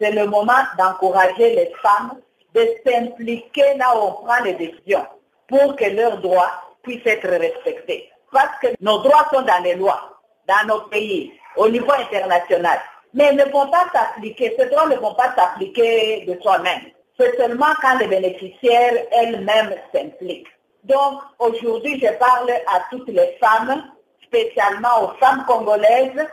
C'est 0.00 0.12
le 0.12 0.26
moment 0.26 0.62
d'encourager 0.76 1.54
les 1.54 1.72
femmes 1.82 2.14
de 2.54 2.66
s'impliquer 2.84 3.74
là 3.76 3.96
où 3.96 4.08
on 4.08 4.12
prend 4.24 4.42
les 4.44 4.54
décisions 4.54 5.06
pour 5.48 5.76
que 5.76 5.84
leurs 5.84 6.18
droits 6.18 6.50
puissent 6.82 7.06
être 7.06 7.28
respectés. 7.28 8.10
Parce 8.32 8.58
que 8.60 8.68
nos 8.80 8.98
droits 8.98 9.28
sont 9.32 9.42
dans 9.42 9.62
les 9.62 9.74
lois, 9.74 10.20
dans 10.46 10.66
nos 10.66 10.80
pays, 10.88 11.32
au 11.56 11.68
niveau 11.68 11.92
international. 11.92 12.78
Mais 13.14 13.30
ils 13.32 13.36
ne 13.36 13.44
vont 13.44 13.70
pas 13.70 13.86
s'appliquer, 13.92 14.54
ces 14.58 14.66
droits 14.66 14.86
ne 14.88 14.96
vont 14.96 15.14
pas 15.14 15.34
s'appliquer 15.34 16.24
de 16.26 16.38
soi-même. 16.40 16.82
C'est 17.18 17.36
seulement 17.36 17.72
quand 17.80 17.98
les 17.98 18.06
bénéficiaires 18.06 19.06
elles-mêmes 19.12 19.74
s'impliquent. 19.92 20.48
Donc 20.84 21.20
aujourd'hui, 21.38 22.00
je 22.00 22.12
parle 22.18 22.50
à 22.50 22.82
toutes 22.90 23.08
les 23.08 23.36
femmes, 23.40 23.82
spécialement 24.28 25.02
aux 25.02 25.16
femmes 25.18 25.44
congolaises, 25.46 26.26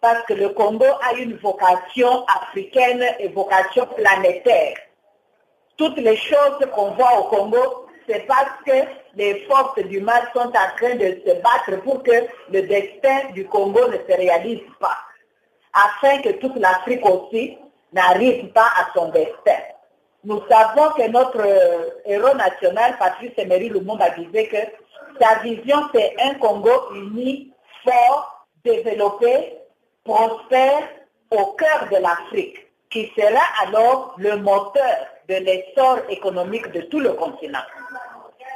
parce 0.00 0.24
que 0.26 0.34
le 0.34 0.50
Congo 0.50 0.86
a 1.08 1.14
une 1.14 1.36
vocation 1.36 2.24
africaine 2.26 3.04
et 3.18 3.28
vocation 3.28 3.86
planétaire. 3.86 4.76
Toutes 5.76 5.98
les 5.98 6.16
choses 6.16 6.58
qu'on 6.74 6.90
voit 6.92 7.18
au 7.20 7.24
Congo, 7.24 7.86
c'est 8.08 8.26
parce 8.26 8.62
que 8.66 8.86
les 9.14 9.40
forces 9.46 9.82
du 9.84 10.00
mal 10.00 10.22
sont 10.34 10.40
en 10.48 10.76
train 10.76 10.94
de 10.94 11.20
se 11.26 11.32
battre 11.42 11.82
pour 11.84 12.02
que 12.02 12.26
le 12.50 12.62
destin 12.62 13.30
du 13.34 13.46
Congo 13.46 13.88
ne 13.88 13.98
se 13.98 14.16
réalise 14.16 14.62
pas, 14.78 14.96
afin 15.72 16.20
que 16.22 16.30
toute 16.30 16.56
l'Afrique 16.56 17.04
aussi 17.04 17.58
n'arrive 17.92 18.52
pas 18.52 18.68
à 18.78 18.92
son 18.94 19.08
destin. 19.10 19.60
Nous 20.22 20.40
savons 20.50 20.90
que 20.96 21.08
notre 21.08 21.40
euh, 21.40 21.90
héros 22.04 22.34
national, 22.34 22.96
Patrice 22.98 23.32
Emery 23.38 23.70
Lumumba, 23.70 24.10
disait 24.10 24.46
que 24.48 24.58
sa 25.20 25.38
vision, 25.40 25.88
c'est 25.94 26.14
un 26.22 26.34
Congo 26.34 26.92
uni, 26.94 27.52
fort, 27.84 28.46
développé, 28.64 29.58
prospère, 30.04 30.88
au 31.30 31.52
cœur 31.52 31.88
de 31.90 31.96
l'Afrique, 31.98 32.66
qui 32.90 33.12
sera 33.16 33.42
alors 33.62 34.14
le 34.18 34.36
moteur 34.36 35.06
de 35.28 35.34
l'essor 35.36 35.98
économique 36.08 36.72
de 36.72 36.80
tout 36.82 37.00
le 37.00 37.12
continent. 37.12 37.62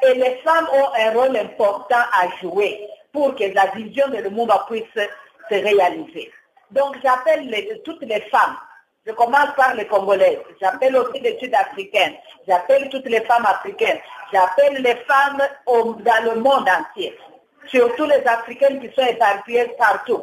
Et 0.07 0.15
les 0.15 0.37
femmes 0.39 0.67
ont 0.73 0.89
un 0.99 1.11
rôle 1.13 1.37
important 1.37 2.03
à 2.13 2.29
jouer 2.41 2.89
pour 3.13 3.35
que 3.37 3.45
la 3.55 3.67
vision 3.67 4.09
de 4.09 4.17
Lumumba 4.17 4.67
puisse 4.69 4.85
se 4.95 5.55
réaliser. 5.55 6.33
Donc 6.71 6.97
j'appelle 7.03 7.49
toutes 7.85 8.03
les 8.03 8.21
femmes, 8.23 8.57
je 9.07 9.13
commence 9.13 9.55
par 9.57 9.75
les 9.75 9.87
Congolaises, 9.87 10.41
j'appelle 10.61 10.97
aussi 10.97 11.21
les 11.21 11.39
Sud-Africaines, 11.39 12.15
j'appelle 12.49 12.89
toutes 12.89 13.07
les 13.07 13.21
femmes 13.21 13.47
africaines, 13.47 14.01
j'appelle 14.35 14.83
les 14.83 14.97
femmes 15.07 15.43
dans 15.67 16.25
le 16.25 16.41
monde 16.41 16.69
entier, 16.69 17.17
surtout 17.67 18.05
les 18.05 18.27
Africaines 18.27 18.81
qui 18.81 18.93
sont 18.95 19.07
éparpillées 19.07 19.71
partout, 19.79 20.23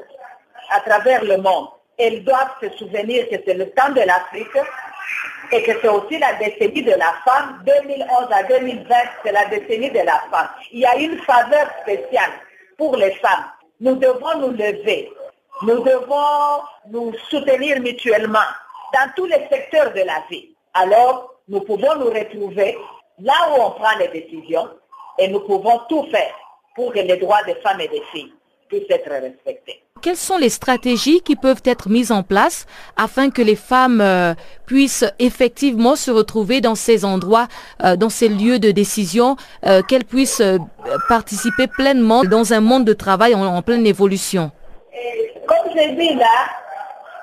à 0.70 0.82
travers 0.82 1.24
le 1.24 1.38
monde. 1.38 1.68
Elles 1.98 2.24
doivent 2.24 2.56
se 2.62 2.70
souvenir 2.78 3.30
que 3.30 3.36
c'est 3.46 3.54
le 3.54 3.70
temps 3.72 3.92
de 3.92 4.02
l'Afrique 4.02 4.58
et 5.52 5.64
que 5.64 5.72
c'est 5.82 5.88
aussi 5.88 6.18
la 6.18 6.34
décennie 6.34 6.84
de 6.84 6.92
la 6.92 7.14
femme. 7.26 7.64
2011 7.66 8.28
à 8.32 8.44
2020, 8.44 8.96
c'est 9.24 9.32
la 9.32 9.46
décennie 9.46 9.92
de 9.92 10.00
la 10.00 10.22
femme. 10.32 10.50
Il 10.72 10.80
y 10.80 10.86
a 10.86 10.96
une 10.98 11.18
faveur 11.20 11.70
spéciale 11.82 12.32
pour 12.78 12.96
les 12.96 13.12
femmes. 13.16 13.46
Nous 13.80 13.96
devons 13.96 14.38
nous 14.40 14.52
lever. 14.52 15.12
Nous 15.64 15.84
devons 15.84 16.64
nous 16.90 17.14
soutenir 17.30 17.80
mutuellement 17.82 18.40
dans 18.94 19.12
tous 19.16 19.26
les 19.26 19.48
secteurs 19.50 19.94
de 19.94 20.02
la 20.02 20.24
vie. 20.30 20.56
Alors, 20.74 21.36
nous 21.48 21.62
pouvons 21.62 21.96
nous 21.98 22.10
retrouver 22.10 22.78
là 23.24 23.34
où 23.52 23.62
on 23.62 23.72
prend 23.72 23.98
les 24.00 24.08
décisions 24.08 24.68
et 25.18 25.28
nous 25.28 25.42
pouvons 25.42 25.80
tout 25.90 26.06
faire 26.12 26.34
pour 26.76 26.94
que 26.94 27.00
les 27.00 27.18
droits 27.18 27.44
des 27.44 27.56
femmes 27.56 27.82
et 27.82 27.88
des 27.88 28.02
filles 28.12 28.34
puissent 28.70 28.90
être 28.90 29.10
respectés. 29.10 29.84
Quelles 30.02 30.16
sont 30.18 30.38
les 30.38 30.50
stratégies 30.50 31.22
qui 31.22 31.36
peuvent 31.36 31.62
être 31.64 31.90
mises 31.90 32.12
en 32.12 32.24
place 32.24 32.66
afin 32.98 33.30
que 33.30 33.42
les 33.44 33.56
femmes 33.56 34.02
euh, 34.02 34.34
puissent 34.66 35.06
effectivement 35.20 35.96
se 35.96 36.10
retrouver 36.10 36.60
dans 36.60 36.74
ces 36.74 37.06
endroits, 37.06 37.48
euh, 37.84 37.96
dans 37.96 38.10
ces 38.10 38.28
lieux 38.28 38.58
de 38.58 38.72
décision, 38.72 39.36
euh, 39.66 39.84
qu'elles 39.84 40.06
puissent 40.06 40.42
participer 41.08 41.68
pleinement 41.68 42.24
dans 42.24 42.54
un 42.54 42.62
monde 42.62 42.86
de 42.86 42.94
travail 42.94 43.36
en, 43.36 43.62
pleine 43.62 43.86
évolution? 43.86 44.52
Comme 45.46 45.72
je 45.76 45.90
dis 45.90 46.16
là, 46.16 46.50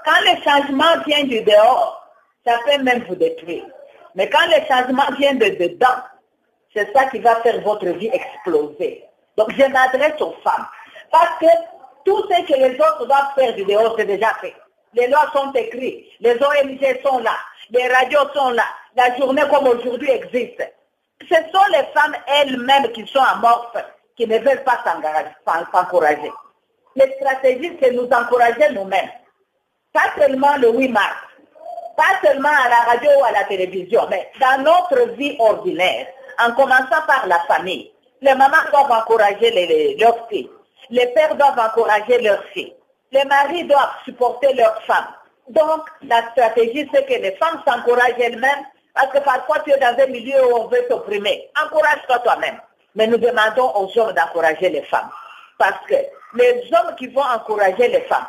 quand 0.05 0.21
le 0.23 0.43
changement 0.45 1.03
vient 1.05 1.25
du 1.25 1.41
dehors, 1.41 2.01
ça 2.47 2.59
peut 2.65 2.83
même 2.83 3.05
vous 3.09 3.17
détruire. 3.17 3.65
Mais 4.15 4.29
quand 4.29 4.47
le 4.47 4.67
changement 4.67 5.11
vient 5.19 5.35
de 5.35 5.49
dedans, 5.49 6.03
c'est 6.75 6.93
ça 6.93 7.07
qui 7.07 7.19
va 7.19 7.37
faire 7.37 7.61
votre 7.63 7.87
vie 7.87 8.11
exploser. 8.13 9.05
Donc 9.37 9.53
je 9.53 9.65
m'adresse 9.65 10.21
aux 10.21 10.35
femmes. 10.45 10.67
Parce 11.11 11.39
que 11.41 11.47
tout 12.05 12.23
ce 12.31 12.43
que 12.47 12.59
les 12.59 12.75
autres 12.75 13.07
doivent 13.07 13.35
faire 13.35 13.55
du 13.55 13.65
dehors, 13.65 13.95
c'est 13.99 14.07
déjà 14.07 14.35
fait. 14.41 14.55
Les 14.95 15.07
lois 15.09 15.31
sont 15.33 15.53
écrites, 15.53 16.07
les 16.21 16.33
ONG 16.33 17.03
sont 17.05 17.19
là, 17.19 17.37
les 17.71 17.87
radios 17.89 18.29
sont 18.35 18.51
là, 18.51 18.65
la 18.97 19.15
journée 19.17 19.43
comme 19.51 19.69
aujourd'hui 19.69 20.11
existe. 20.11 20.67
Ce 21.21 21.35
sont 21.35 21.73
les 21.73 21.85
femmes 21.95 22.17
elles-mêmes 22.27 22.91
qui 22.93 23.07
sont 23.07 23.21
amorphes, 23.21 23.77
qui 24.17 24.27
ne 24.27 24.39
veulent 24.39 24.65
pas 24.65 24.83
s'encourager. 25.73 26.33
Les 26.97 27.15
stratégies, 27.21 27.77
c'est 27.81 27.93
nous 27.93 28.09
encourager 28.09 28.73
nous-mêmes. 28.73 29.11
Pas 29.93 30.11
seulement 30.19 30.57
le 30.57 30.71
8 30.71 30.89
mars, 30.89 31.17
pas 31.99 32.25
seulement 32.25 32.49
à 32.49 32.69
la 32.69 32.93
radio 32.93 33.11
ou 33.19 33.25
à 33.25 33.33
la 33.33 33.45
télévision, 33.45 34.07
mais 34.09 34.31
dans 34.41 34.63
notre 34.63 35.11
vie 35.17 35.37
ordinaire, 35.41 36.07
en 36.39 36.53
commençant 36.53 37.03
par 37.09 37.27
la 37.27 37.41
famille. 37.41 37.91
Les 38.21 38.35
mamans 38.35 38.57
doivent 38.71 38.93
encourager 38.93 39.51
les, 39.51 39.97
leurs 39.97 40.29
filles. 40.29 40.49
Les 40.91 41.09
pères 41.09 41.35
doivent 41.35 41.59
encourager 41.59 42.21
leurs 42.21 42.45
filles. 42.55 42.73
Les 43.11 43.25
maris 43.25 43.65
doivent 43.65 43.95
supporter 44.05 44.55
leurs 44.55 44.81
femmes. 44.85 45.09
Donc, 45.49 45.89
la 46.03 46.31
stratégie, 46.31 46.89
c'est 46.95 47.05
que 47.05 47.21
les 47.21 47.33
femmes 47.33 47.61
s'encouragent 47.67 48.21
elles-mêmes, 48.21 48.65
parce 48.95 49.13
que 49.13 49.19
parfois 49.19 49.59
tu 49.65 49.73
es 49.73 49.79
dans 49.79 49.97
un 50.01 50.07
milieu 50.07 50.45
où 50.47 50.57
on 50.57 50.67
veut 50.69 50.87
t'opprimer. 50.89 51.51
Encourage-toi 51.65 52.19
toi-même. 52.21 52.61
Mais 52.95 53.07
nous 53.09 53.19
demandons 53.19 53.73
aux 53.75 53.99
hommes 53.99 54.13
d'encourager 54.13 54.69
les 54.69 54.83
femmes. 54.83 55.11
Parce 55.59 55.85
que 55.89 55.95
les 56.35 56.71
hommes 56.73 56.95
qui 56.97 57.09
vont 57.09 57.23
encourager 57.23 57.89
les 57.89 58.03
femmes, 58.03 58.27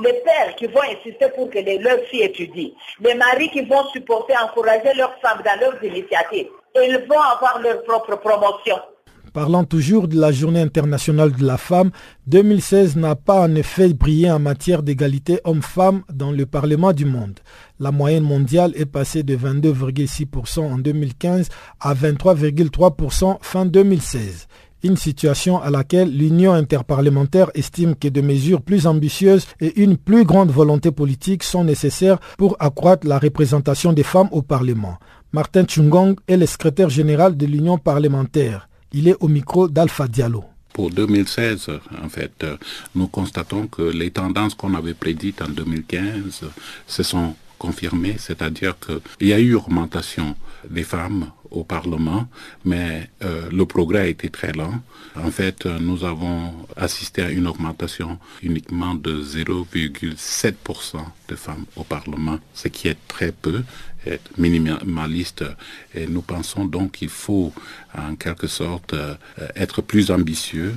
les 0.00 0.12
pères 0.24 0.54
qui 0.56 0.66
vont 0.66 0.82
insister 0.82 1.26
pour 1.34 1.50
que 1.50 1.58
leurs 1.58 2.00
filles 2.10 2.22
étudient, 2.22 2.70
les 3.00 3.14
maris 3.14 3.50
qui 3.50 3.62
vont 3.62 3.86
supporter, 3.92 4.34
encourager 4.42 4.94
leurs 4.96 5.14
femmes 5.20 5.42
dans 5.44 5.60
leurs 5.60 5.82
initiatives, 5.84 6.48
ils 6.76 7.04
vont 7.08 7.20
avoir 7.20 7.60
leur 7.60 7.82
propre 7.84 8.16
promotion. 8.16 8.76
Parlant 9.32 9.64
toujours 9.64 10.08
de 10.08 10.20
la 10.20 10.30
Journée 10.30 10.60
internationale 10.60 11.32
de 11.32 11.46
la 11.46 11.56
femme, 11.56 11.90
2016 12.26 12.96
n'a 12.96 13.16
pas 13.16 13.40
en 13.40 13.54
effet 13.54 13.94
brillé 13.94 14.30
en 14.30 14.38
matière 14.38 14.82
d'égalité 14.82 15.40
homme-femme 15.44 16.02
dans 16.12 16.32
le 16.32 16.44
Parlement 16.44 16.92
du 16.92 17.06
monde. 17.06 17.40
La 17.80 17.92
moyenne 17.92 18.24
mondiale 18.24 18.72
est 18.76 18.84
passée 18.84 19.22
de 19.22 19.34
22,6% 19.34 20.60
en 20.60 20.76
2015 20.76 21.48
à 21.80 21.94
23,3% 21.94 23.38
fin 23.40 23.64
2016 23.64 24.48
une 24.82 24.96
situation 24.96 25.60
à 25.60 25.70
laquelle 25.70 26.16
l'Union 26.16 26.52
interparlementaire 26.52 27.50
estime 27.54 27.94
que 27.94 28.08
des 28.08 28.22
mesures 28.22 28.62
plus 28.62 28.86
ambitieuses 28.86 29.46
et 29.60 29.80
une 29.82 29.96
plus 29.96 30.24
grande 30.24 30.50
volonté 30.50 30.90
politique 30.90 31.42
sont 31.42 31.64
nécessaires 31.64 32.18
pour 32.38 32.56
accroître 32.60 33.06
la 33.06 33.18
représentation 33.18 33.92
des 33.92 34.02
femmes 34.02 34.28
au 34.32 34.42
Parlement. 34.42 34.98
Martin 35.32 35.64
Chungong 35.66 36.16
est 36.28 36.36
le 36.36 36.46
secrétaire 36.46 36.90
général 36.90 37.36
de 37.36 37.46
l'Union 37.46 37.78
parlementaire. 37.78 38.68
Il 38.92 39.08
est 39.08 39.16
au 39.20 39.28
micro 39.28 39.68
d'Alpha 39.68 40.06
Diallo. 40.06 40.44
Pour 40.74 40.90
2016, 40.90 41.70
en 42.02 42.08
fait, 42.08 42.44
nous 42.94 43.06
constatons 43.06 43.66
que 43.66 43.82
les 43.82 44.10
tendances 44.10 44.54
qu'on 44.54 44.74
avait 44.74 44.94
prédites 44.94 45.42
en 45.42 45.48
2015 45.48 46.42
se 46.86 47.02
sont 47.02 47.34
confirmées, 47.58 48.16
c'est-à-dire 48.18 48.74
qu'il 48.78 49.28
y 49.28 49.32
a 49.32 49.38
eu 49.38 49.54
augmentation 49.54 50.34
des 50.68 50.82
femmes 50.82 51.30
au 51.52 51.64
Parlement, 51.64 52.26
mais 52.64 53.10
euh, 53.22 53.48
le 53.50 53.64
progrès 53.66 54.00
a 54.00 54.06
été 54.06 54.28
très 54.30 54.52
lent. 54.52 54.74
En 55.16 55.30
fait, 55.30 55.66
nous 55.66 56.04
avons 56.04 56.52
assisté 56.76 57.22
à 57.22 57.30
une 57.30 57.46
augmentation 57.46 58.18
uniquement 58.42 58.94
de 58.94 59.22
0,7% 59.22 60.96
de 61.28 61.34
femmes 61.36 61.64
au 61.76 61.84
Parlement, 61.84 62.38
ce 62.54 62.68
qui 62.68 62.88
est 62.88 62.98
très 63.08 63.32
peu 63.32 63.62
être 64.06 64.36
minimaliste 64.38 65.44
et 65.94 66.06
nous 66.06 66.22
pensons 66.22 66.64
donc 66.64 66.92
qu'il 66.92 67.08
faut 67.08 67.52
en 67.96 68.14
quelque 68.16 68.46
sorte 68.46 68.94
euh, 68.94 69.14
être 69.54 69.82
plus 69.82 70.10
ambitieux 70.10 70.74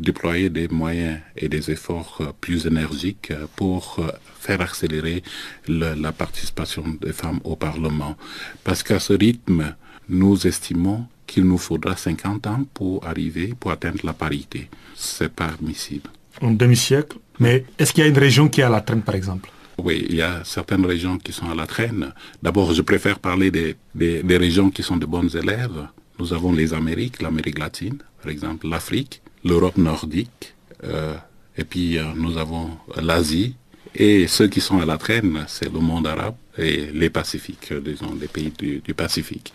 déployer 0.00 0.48
des 0.48 0.68
moyens 0.68 1.20
et 1.36 1.50
des 1.50 1.70
efforts 1.70 2.18
euh, 2.20 2.32
plus 2.40 2.66
énergiques 2.66 3.30
euh, 3.30 3.46
pour 3.56 4.00
faire 4.40 4.60
accélérer 4.60 5.22
la 5.68 6.10
participation 6.10 6.82
des 7.00 7.12
femmes 7.12 7.38
au 7.44 7.54
Parlement. 7.54 8.16
Parce 8.64 8.82
qu'à 8.82 8.98
ce 8.98 9.12
rythme, 9.12 9.76
nous 10.08 10.46
estimons 10.46 11.06
qu'il 11.26 11.44
nous 11.44 11.58
faudra 11.58 11.96
50 11.96 12.46
ans 12.46 12.64
pour 12.74 13.06
arriver, 13.06 13.54
pour 13.58 13.70
atteindre 13.70 14.00
la 14.04 14.12
parité. 14.12 14.68
C'est 14.94 15.32
pas 15.32 15.46
admissible. 15.46 16.10
en 16.40 16.50
demi-siècle. 16.50 17.18
Mais 17.40 17.64
est-ce 17.78 17.92
qu'il 17.92 18.02
y 18.04 18.06
a 18.06 18.10
une 18.10 18.18
région 18.18 18.48
qui 18.48 18.60
est 18.60 18.64
à 18.64 18.68
la 18.68 18.80
traîne, 18.80 19.02
par 19.02 19.14
exemple? 19.14 19.50
Oui, 19.78 20.06
il 20.08 20.16
y 20.16 20.22
a 20.22 20.42
certaines 20.44 20.84
régions 20.84 21.18
qui 21.18 21.32
sont 21.32 21.48
à 21.50 21.54
la 21.54 21.66
traîne. 21.66 22.12
D'abord, 22.42 22.72
je 22.74 22.82
préfère 22.82 23.18
parler 23.18 23.50
des, 23.50 23.76
des, 23.94 24.36
régions 24.36 24.70
qui 24.70 24.82
sont 24.82 24.96
de 24.96 25.06
bonnes 25.06 25.30
élèves. 25.34 25.86
Nous 26.18 26.32
avons 26.32 26.52
les 26.52 26.74
Amériques, 26.74 27.22
l'Amérique 27.22 27.58
latine, 27.58 27.98
par 28.22 28.30
exemple, 28.30 28.68
l'Afrique, 28.68 29.22
l'Europe 29.44 29.76
nordique, 29.78 30.54
euh, 30.84 31.14
et 31.56 31.64
puis 31.64 31.98
euh, 31.98 32.04
nous 32.14 32.36
avons 32.36 32.70
l'Asie. 33.00 33.56
Et 33.94 34.26
ceux 34.26 34.48
qui 34.48 34.60
sont 34.60 34.78
à 34.80 34.86
la 34.86 34.98
traîne, 34.98 35.44
c'est 35.48 35.72
le 35.72 35.80
monde 35.80 36.06
arabe 36.06 36.34
et 36.56 36.86
les 36.92 37.10
Pacifiques, 37.10 37.72
disons, 37.72 38.16
les 38.20 38.28
pays 38.28 38.52
du 38.58 38.94
Pacifique. 38.94 39.52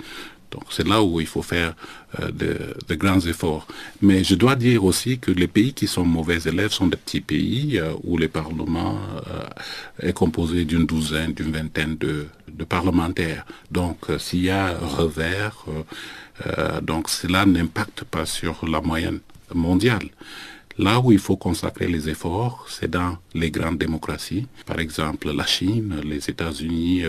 Donc 0.51 0.63
c'est 0.69 0.87
là 0.87 1.03
où 1.03 1.19
il 1.19 1.27
faut 1.27 1.41
faire 1.41 1.73
euh, 2.19 2.31
de, 2.31 2.95
grands 2.95 3.19
efforts. 3.19 3.67
Mais 4.01 4.23
je 4.23 4.35
dois 4.35 4.55
dire 4.55 4.83
aussi 4.85 5.19
que 5.19 5.31
les 5.31 5.47
pays 5.47 5.73
qui 5.73 5.87
sont 5.87 6.05
mauvais 6.05 6.39
élèves 6.45 6.71
sont 6.71 6.87
des 6.87 6.97
petits 6.97 7.21
pays 7.21 7.77
euh, 7.77 7.93
où 8.03 8.17
le 8.17 8.29
Parlement 8.29 8.97
euh, 9.27 10.07
est 10.07 10.13
composé 10.13 10.63
d'une 10.65 10.85
douzaine, 10.85 11.33
d'une 11.33 11.51
vingtaine 11.51 11.97
de, 11.97 12.27
parlementaires. 12.69 13.45
Donc 13.71 14.07
s'il 14.17 14.43
y 14.45 14.49
a 14.49 14.75
revers, 14.79 15.65
cela 17.07 17.45
n'impacte 17.45 18.03
pas 18.03 18.25
sur 18.25 18.67
la 18.67 18.81
moyenne 18.81 19.19
mondiale. 19.53 20.09
Là 20.79 20.99
où 20.99 21.11
il 21.11 21.19
faut 21.19 21.37
consacrer 21.37 21.87
les 21.87 22.09
efforts, 22.09 22.65
c'est 22.67 22.89
dans 22.89 23.17
les 23.35 23.51
grandes 23.51 23.77
démocraties, 23.77 24.47
par 24.65 24.79
exemple 24.79 25.31
la 25.31 25.45
Chine, 25.45 26.01
les 26.03 26.29
États-Unis, 26.29 27.03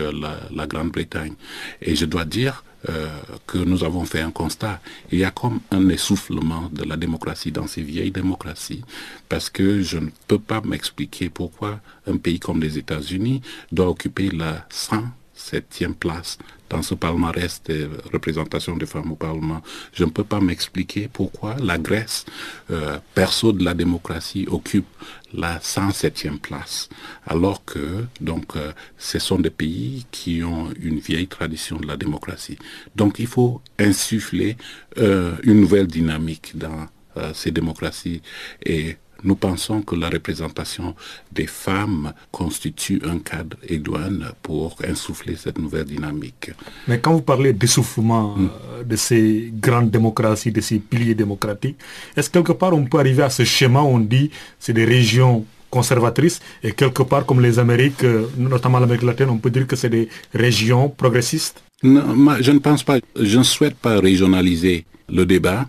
la 0.53 0.67
Grande-Bretagne. 0.67 1.33
Et 1.81 1.95
je 1.95 2.05
dois 2.05 2.25
dire 2.25 2.63
euh, 2.87 3.09
que 3.45 3.57
nous 3.57 3.83
avons 3.83 4.05
fait 4.05 4.21
un 4.21 4.31
constat. 4.31 4.79
Il 5.11 5.19
y 5.19 5.25
a 5.25 5.31
comme 5.31 5.59
un 5.71 5.89
essoufflement 5.89 6.69
de 6.71 6.83
la 6.83 6.95
démocratie 6.95 7.51
dans 7.51 7.67
ces 7.67 7.81
vieilles 7.81 8.11
démocraties, 8.11 8.83
parce 9.27 9.49
que 9.49 9.81
je 9.81 9.97
ne 9.97 10.09
peux 10.27 10.39
pas 10.39 10.61
m'expliquer 10.61 11.29
pourquoi 11.29 11.81
un 12.07 12.15
pays 12.15 12.39
comme 12.39 12.61
les 12.61 12.77
États-Unis 12.77 13.41
doit 13.71 13.89
occuper 13.89 14.29
la 14.29 14.65
107e 14.71 15.93
place 15.93 16.37
dans 16.69 16.81
ce 16.81 16.95
palmarès 16.95 17.61
de 17.65 17.89
représentation 18.13 18.77
des 18.77 18.85
femmes 18.85 19.11
au 19.11 19.15
Parlement. 19.15 19.61
Je 19.93 20.03
ne 20.03 20.09
peux 20.09 20.23
pas 20.23 20.39
m'expliquer 20.39 21.09
pourquoi 21.11 21.55
la 21.61 21.77
Grèce, 21.77 22.25
euh, 22.71 22.99
perso 23.15 23.51
de 23.51 23.63
la 23.63 23.73
démocratie, 23.73 24.45
occupe 24.49 24.87
la 25.33 25.59
107e 25.59 26.39
place, 26.39 26.89
alors 27.27 27.63
que 27.65 28.05
donc 28.21 28.55
euh, 28.55 28.71
ce 28.97 29.19
sont 29.19 29.39
des 29.39 29.49
pays 29.49 30.05
qui 30.11 30.43
ont 30.43 30.69
une 30.79 30.99
vieille 30.99 31.27
tradition 31.27 31.77
de 31.77 31.87
la 31.87 31.97
démocratie. 31.97 32.57
Donc 32.95 33.19
il 33.19 33.27
faut 33.27 33.61
insuffler 33.77 34.57
euh, 34.97 35.35
une 35.43 35.61
nouvelle 35.61 35.87
dynamique 35.87 36.57
dans 36.57 36.87
ces 37.33 37.51
démocraties 37.51 38.21
et 38.65 38.95
nous 39.23 39.35
pensons 39.35 39.81
que 39.81 39.95
la 39.95 40.09
représentation 40.09 40.95
des 41.31 41.47
femmes 41.47 42.13
constitue 42.31 43.01
un 43.05 43.19
cadre 43.19 43.57
idoine 43.69 44.31
pour 44.41 44.75
insuffler 44.87 45.35
cette 45.35 45.57
nouvelle 45.57 45.85
dynamique. 45.85 46.51
Mais 46.87 46.99
quand 46.99 47.13
vous 47.13 47.21
parlez 47.21 47.53
d'essoufflement 47.53 48.35
hmm. 48.35 48.49
euh, 48.73 48.83
de 48.83 48.95
ces 48.95 49.51
grandes 49.53 49.91
démocraties, 49.91 50.51
de 50.51 50.61
ces 50.61 50.79
piliers 50.79 51.15
démocratiques, 51.15 51.77
est-ce 52.15 52.29
quelque 52.29 52.51
part 52.53 52.73
on 52.73 52.85
peut 52.85 52.99
arriver 52.99 53.23
à 53.23 53.29
ce 53.29 53.43
schéma 53.43 53.81
où 53.81 53.87
on 53.87 53.99
dit 53.99 54.29
c'est 54.59 54.73
des 54.73 54.85
régions 54.85 55.45
conservatrices 55.69 56.39
et 56.63 56.71
quelque 56.71 57.03
part 57.03 57.25
comme 57.25 57.41
les 57.41 57.59
Amériques, 57.59 58.03
euh, 58.03 58.27
notamment 58.37 58.79
l'Amérique 58.79 59.03
latine, 59.03 59.29
on 59.29 59.37
peut 59.37 59.51
dire 59.51 59.67
que 59.67 59.75
c'est 59.75 59.89
des 59.89 60.09
régions 60.33 60.89
progressistes? 60.89 61.61
Non, 61.83 62.03
je 62.41 62.51
ne 62.51 62.59
pense 62.59 62.83
pas, 62.83 62.97
je 63.15 63.37
ne 63.37 63.43
souhaite 63.43 63.75
pas 63.75 63.99
régionaliser 63.99 64.85
le 65.07 65.25
débat 65.25 65.67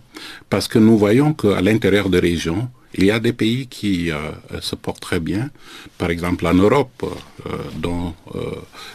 parce 0.48 0.66
que 0.68 0.78
nous 0.78 0.98
voyons 0.98 1.32
qu'à 1.34 1.60
l'intérieur 1.60 2.08
des 2.08 2.18
régions, 2.18 2.68
il 2.94 3.04
y 3.04 3.10
a 3.10 3.20
des 3.20 3.32
pays 3.32 3.66
qui 3.66 4.10
euh, 4.10 4.32
se 4.60 4.74
portent 4.74 5.00
très 5.00 5.20
bien. 5.20 5.50
Par 5.98 6.10
exemple, 6.10 6.46
en 6.46 6.54
Europe, 6.54 7.04
euh, 7.04 7.56
dont 7.76 8.14
euh, 8.34 8.40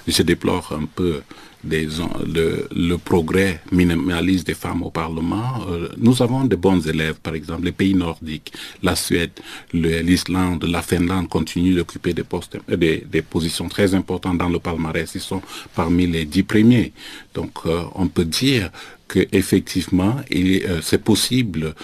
je 0.08 0.22
déplore 0.22 0.74
un 0.74 0.86
peu 0.86 1.22
le, 1.68 2.96
progrès 2.98 3.60
minimaliste 3.72 4.46
des 4.46 4.54
femmes 4.54 4.84
au 4.84 4.92
Parlement. 4.92 5.66
nous 5.98 6.22
avons 6.22 6.44
de 6.46 6.56
bons 6.56 6.88
élèves, 6.88 7.16
par 7.16 7.34
exemple, 7.34 7.64
les 7.66 7.72
pays 7.72 7.96
nordiques, 7.96 8.54
la 8.84 8.96
Suède, 8.96 9.32
l'Islande, 9.74 10.64
la 10.66 10.84
Finlande 10.84 11.28
continuent 11.28 11.76
d'occuper 11.76 12.14
des, 12.14 13.04
des, 13.10 13.22
positions 13.24 13.68
très 13.68 13.96
importantes 13.96 14.38
dans 14.38 14.50
le 14.50 14.60
palmarès. 14.60 15.10
Ils 15.16 15.22
sont 15.22 15.42
parmi 15.74 16.06
les 16.06 16.26
dix 16.26 16.44
premiers. 16.44 16.94
Donc, 17.34 17.54
on 17.96 18.08
peut 18.10 18.26
dire 18.26 18.70
qu'effectivement, 19.08 20.18
euh, 20.34 20.80
c'est 20.82 21.04
possible 21.04 21.76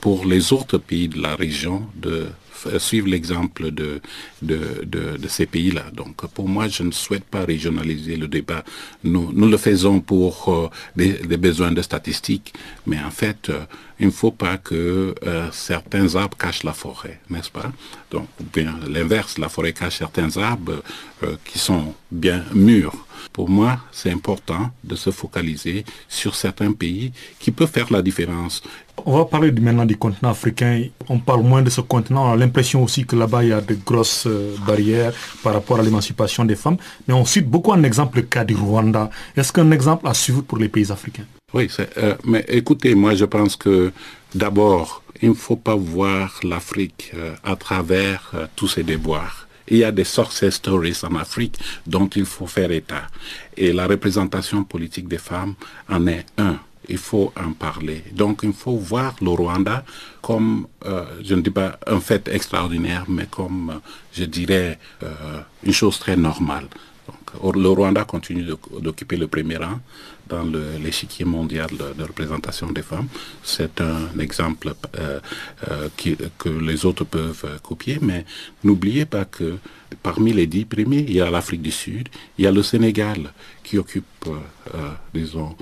pour 0.00 0.24
les 0.24 0.52
autres 0.52 0.78
pays 0.78 1.08
de 1.08 1.20
la 1.20 1.34
région 1.34 1.86
de 1.96 2.26
suivre 2.78 3.08
l'exemple 3.08 3.72
de, 3.72 4.00
ces 5.26 5.46
pays-là. 5.46 5.86
Donc 5.92 6.24
pour 6.28 6.48
moi, 6.48 6.68
je 6.68 6.84
ne 6.84 6.92
souhaite 6.92 7.24
pas 7.24 7.44
régionaliser 7.44 8.16
le 8.16 8.28
débat. 8.28 8.62
Nous, 9.02 9.32
le 9.32 9.56
faisons 9.56 9.98
pour 10.00 10.48
euh, 10.48 10.68
des, 10.94 11.36
besoins 11.36 11.72
de 11.72 11.82
statistiques, 11.82 12.54
mais 12.86 13.00
en 13.00 13.10
fait, 13.10 13.48
euh, 13.48 13.64
il 13.98 14.06
ne 14.06 14.12
faut 14.12 14.30
pas 14.30 14.58
que 14.58 15.14
certains 15.52 16.14
arbres 16.14 16.36
cachent 16.36 16.62
la 16.64 16.72
forêt, 16.72 17.20
n'est-ce 17.30 17.50
pas? 17.50 17.72
Donc 18.10 18.28
bien 18.52 18.78
l'inverse, 18.88 19.38
la 19.38 19.48
forêt 19.48 19.72
cache 19.72 19.98
certains 19.98 20.36
arbres 20.36 20.82
qui 21.44 21.58
sont 21.58 21.94
bien 22.10 22.44
mûrs. 22.52 22.96
Pour 23.32 23.48
moi, 23.48 23.78
c'est 23.92 24.10
important 24.10 24.70
de 24.84 24.94
se 24.96 25.10
focaliser 25.10 25.84
sur 26.08 26.34
certains 26.34 26.72
pays 26.72 27.12
qui 27.38 27.50
peuvent 27.50 27.70
faire 27.70 27.92
la 27.92 28.02
différence. 28.02 28.62
On 29.04 29.16
va 29.16 29.24
parler 29.24 29.50
maintenant 29.52 29.86
du 29.86 29.96
continent 29.96 30.30
africain. 30.30 30.84
On 31.08 31.18
parle 31.18 31.42
moins 31.42 31.62
de 31.62 31.70
ce 31.70 31.80
continent. 31.80 32.28
On 32.28 32.32
a 32.32 32.36
l'impression 32.36 32.82
aussi 32.84 33.04
que 33.04 33.16
là-bas, 33.16 33.42
il 33.42 33.48
y 33.48 33.52
a 33.52 33.60
de 33.60 33.74
grosses 33.74 34.26
euh, 34.26 34.54
barrières 34.66 35.12
par 35.42 35.54
rapport 35.54 35.78
à 35.80 35.82
l'émancipation 35.82 36.44
des 36.44 36.56
femmes. 36.56 36.76
Mais 37.08 37.14
on 37.14 37.24
cite 37.24 37.48
beaucoup 37.48 37.72
un 37.72 37.82
exemple, 37.82 38.18
le 38.18 38.22
cas 38.22 38.44
du 38.44 38.54
Rwanda. 38.54 39.10
Est-ce 39.36 39.52
qu'un 39.52 39.70
exemple 39.70 40.06
à 40.06 40.14
suivre 40.14 40.42
pour 40.42 40.58
les 40.58 40.68
pays 40.68 40.92
africains? 40.92 41.24
Oui, 41.54 41.68
euh, 41.98 42.14
mais 42.24 42.44
écoutez, 42.48 42.94
moi 42.94 43.14
je 43.14 43.24
pense 43.24 43.56
que 43.56 43.92
d'abord, 44.34 45.02
il 45.20 45.30
ne 45.30 45.34
faut 45.34 45.56
pas 45.56 45.74
voir 45.74 46.38
l'Afrique 46.42 47.12
euh, 47.14 47.34
à 47.44 47.56
travers 47.56 48.32
tous 48.56 48.68
ses 48.68 48.82
déboires. 48.82 49.41
Il 49.68 49.78
y 49.78 49.84
a 49.84 49.92
des 49.92 50.04
success 50.04 50.54
stories 50.54 50.98
en 51.02 51.16
Afrique 51.16 51.58
dont 51.86 52.08
il 52.08 52.24
faut 52.24 52.46
faire 52.46 52.70
état. 52.70 53.06
Et 53.56 53.72
la 53.72 53.86
représentation 53.86 54.64
politique 54.64 55.08
des 55.08 55.18
femmes 55.18 55.54
en 55.88 56.06
est 56.06 56.26
un. 56.38 56.58
Il 56.88 56.98
faut 56.98 57.32
en 57.36 57.52
parler. 57.52 58.02
Donc 58.12 58.40
il 58.42 58.52
faut 58.52 58.76
voir 58.76 59.14
le 59.20 59.30
Rwanda 59.30 59.84
comme, 60.20 60.66
euh, 60.84 61.04
je 61.22 61.34
ne 61.34 61.40
dis 61.42 61.50
pas 61.50 61.78
un 61.86 62.00
fait 62.00 62.28
extraordinaire, 62.28 63.04
mais 63.08 63.26
comme, 63.30 63.70
euh, 63.70 63.78
je 64.12 64.24
dirais, 64.24 64.78
euh, 65.02 65.40
une 65.62 65.72
chose 65.72 65.98
très 65.98 66.16
normale. 66.16 66.66
Le 67.42 67.68
Rwanda 67.68 68.04
continue 68.04 68.44
d'occuper 68.80 69.16
le 69.16 69.26
premier 69.26 69.56
rang 69.56 69.80
dans 70.32 70.44
l'échiquier 70.82 71.24
mondial 71.26 71.68
de, 71.98 72.02
représentation 72.02 72.68
des 72.72 72.82
femmes. 72.82 73.08
C'est 73.42 73.80
un 73.80 74.18
exemple 74.18 74.72
euh, 74.98 75.20
euh, 75.70 75.88
que 76.38 76.48
les 76.48 76.86
autres 76.86 77.04
peuvent 77.04 77.44
euh, 77.44 77.58
copier, 77.58 77.98
mais 78.00 78.24
n'oubliez 78.64 79.04
pas 79.04 79.24
que 79.26 79.58
parmi 80.02 80.32
les 80.32 80.46
dix 80.46 80.64
premiers, 80.64 81.04
il 81.08 81.14
y 81.14 81.20
a 81.20 81.30
l'Afrique 81.30 81.62
du 81.62 81.70
Sud, 81.70 82.08
il 82.38 82.44
y 82.44 82.46
a 82.46 82.50
le 82.50 82.62
Sénégal 82.62 83.32
qui 83.62 83.76
occupe, 83.78 84.06
disons, 85.12 85.54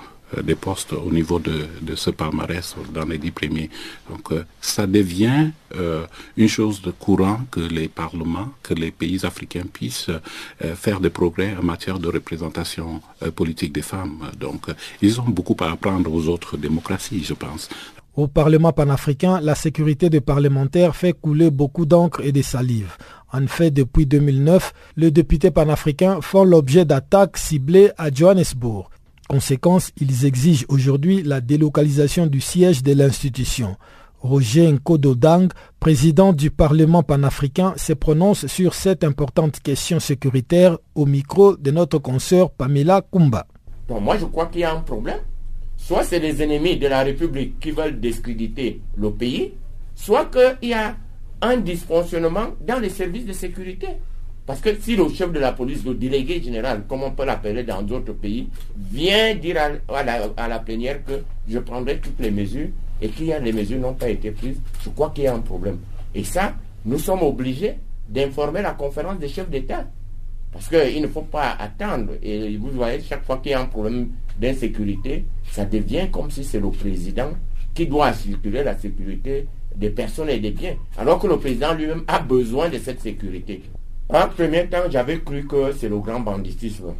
des 0.42 0.54
postes 0.54 0.92
au 0.92 1.10
niveau 1.10 1.38
de, 1.38 1.66
de, 1.82 1.94
ce 1.94 2.10
palmarès 2.10 2.74
dans 2.92 3.04
les 3.04 3.18
dix 3.18 3.30
premiers. 3.30 3.70
Donc 4.08 4.32
euh, 4.32 4.44
ça 4.60 4.86
devient 4.86 5.50
euh, 5.76 6.04
une 6.36 6.48
chose 6.48 6.80
de 6.82 6.90
courant 6.90 7.40
que 7.50 7.60
les 7.60 7.88
parlements, 7.88 8.48
que 8.62 8.74
les 8.74 8.90
pays 8.90 9.24
africains 9.24 9.64
puissent 9.72 10.10
faire 10.74 11.00
des 11.00 11.10
progrès 11.10 11.54
en 11.58 11.62
matière 11.62 11.98
de 11.98 12.08
représentation 12.08 13.00
politique 13.34 13.72
des 13.72 13.82
femmes. 13.82 14.30
Donc 14.38 14.66
ils 15.02 15.20
ont 15.20 15.28
beaucoup 15.28 15.56
à 15.60 15.70
apprendre 15.70 16.12
aux 16.12 16.28
autres 16.28 16.56
démocraties, 16.56 17.24
je 17.24 17.34
pense. 17.34 17.68
Au 18.16 18.26
Parlement 18.26 18.72
panafricain, 18.72 19.40
la 19.40 19.54
sécurité 19.54 20.10
des 20.10 20.20
parlementaires 20.20 20.96
fait 20.96 21.12
couler 21.12 21.50
beaucoup 21.50 21.86
d'encre 21.86 22.20
et 22.22 22.32
de 22.32 22.42
salive. 22.42 22.96
En 23.32 23.46
fait, 23.46 23.70
depuis 23.70 24.04
2009, 24.04 24.72
les 24.96 25.12
députés 25.12 25.52
panafricains 25.52 26.20
font 26.20 26.42
l'objet 26.44 26.84
d'attaques 26.84 27.38
ciblées 27.38 27.92
à 27.96 28.10
Johannesburg. 28.12 28.90
Conséquence, 29.30 29.92
ils 29.96 30.26
exigent 30.26 30.64
aujourd'hui 30.68 31.22
la 31.22 31.40
délocalisation 31.40 32.26
du 32.26 32.40
siège 32.40 32.82
de 32.82 32.92
l'institution. 32.92 33.76
Roger 34.18 34.66
Nkododang, 34.72 35.50
président 35.78 36.32
du 36.32 36.50
Parlement 36.50 37.04
panafricain, 37.04 37.72
se 37.76 37.92
prononce 37.92 38.48
sur 38.48 38.74
cette 38.74 39.04
importante 39.04 39.60
question 39.60 40.00
sécuritaire 40.00 40.78
au 40.96 41.06
micro 41.06 41.56
de 41.56 41.70
notre 41.70 41.98
consoeur 41.98 42.50
Pamela 42.50 43.02
Kumba. 43.02 43.46
moi, 43.88 44.18
je 44.18 44.24
crois 44.24 44.46
qu'il 44.46 44.62
y 44.62 44.64
a 44.64 44.74
un 44.74 44.80
problème. 44.80 45.20
Soit 45.76 46.02
c'est 46.02 46.18
les 46.18 46.42
ennemis 46.42 46.76
de 46.76 46.88
la 46.88 47.04
République 47.04 47.60
qui 47.60 47.70
veulent 47.70 48.00
discréditer 48.00 48.80
le 48.96 49.12
pays, 49.12 49.52
soit 49.94 50.24
qu'il 50.24 50.70
y 50.70 50.74
a 50.74 50.96
un 51.40 51.56
dysfonctionnement 51.58 52.48
dans 52.66 52.80
les 52.80 52.90
services 52.90 53.26
de 53.26 53.32
sécurité. 53.32 53.90
Parce 54.50 54.62
que 54.62 54.74
si 54.80 54.96
le 54.96 55.08
chef 55.08 55.30
de 55.30 55.38
la 55.38 55.52
police, 55.52 55.84
le 55.84 55.94
délégué 55.94 56.42
général, 56.42 56.82
comme 56.88 57.04
on 57.04 57.12
peut 57.12 57.24
l'appeler 57.24 57.62
dans 57.62 57.82
d'autres 57.82 58.14
pays, 58.14 58.48
vient 58.76 59.32
dire 59.36 59.56
à, 59.86 60.48
la, 60.48 60.58
plénière 60.58 61.04
que 61.04 61.22
je 61.48 61.60
prendrai 61.60 62.00
toutes 62.00 62.18
les 62.18 62.32
mesures 62.32 62.66
et 63.00 63.10
qu'il 63.10 63.26
y 63.26 63.32
a 63.32 63.38
les 63.38 63.52
mesures 63.52 63.78
n'ont 63.78 63.94
pas 63.94 64.08
été 64.08 64.32
prises, 64.32 64.60
je 64.84 64.90
crois 64.90 65.10
qu'il 65.14 65.22
y 65.22 65.26
a 65.28 65.34
un 65.36 65.38
problème. 65.38 65.78
Et 66.16 66.24
ça, 66.24 66.54
nous 66.84 66.98
sommes 66.98 67.22
obligés 67.22 67.76
d'informer 68.08 68.60
la 68.62 68.72
conférence 68.72 69.20
des 69.20 69.28
chefs 69.28 69.48
d'État. 69.48 69.84
Parce 70.52 70.66
qu'il 70.66 71.00
ne 71.00 71.06
faut 71.06 71.22
pas 71.22 71.52
attendre. 71.56 72.14
Et 72.20 72.56
vous 72.56 72.70
voyez, 72.70 73.00
chaque 73.08 73.24
fois 73.24 73.36
qu'il 73.36 73.52
y 73.52 73.54
a 73.54 73.60
un 73.60 73.66
problème 73.66 74.08
d'insécurité, 74.36 75.26
ça 75.52 75.64
devient 75.64 76.08
comme 76.10 76.28
si 76.28 76.42
c'est 76.42 76.58
le 76.58 76.70
président 76.72 77.30
qui 77.72 77.86
doit 77.86 78.06
assurer 78.06 78.64
la 78.64 78.76
sécurité 78.76 79.46
des 79.76 79.90
personnes 79.90 80.28
et 80.28 80.40
des 80.40 80.50
biens. 80.50 80.74
Alors 80.98 81.20
que 81.20 81.28
le 81.28 81.36
président 81.36 81.72
lui-même 81.72 82.02
a 82.08 82.18
besoin 82.18 82.68
de 82.68 82.78
cette 82.78 83.00
sécurité. 83.00 83.62
En 84.12 84.26
premier 84.28 84.66
temps, 84.66 84.90
j'avais 84.90 85.20
cru 85.20 85.46
que 85.46 85.70
c'est 85.70 85.88
le 85.88 86.00
grand 86.00 86.18
banditisme. 86.18 86.94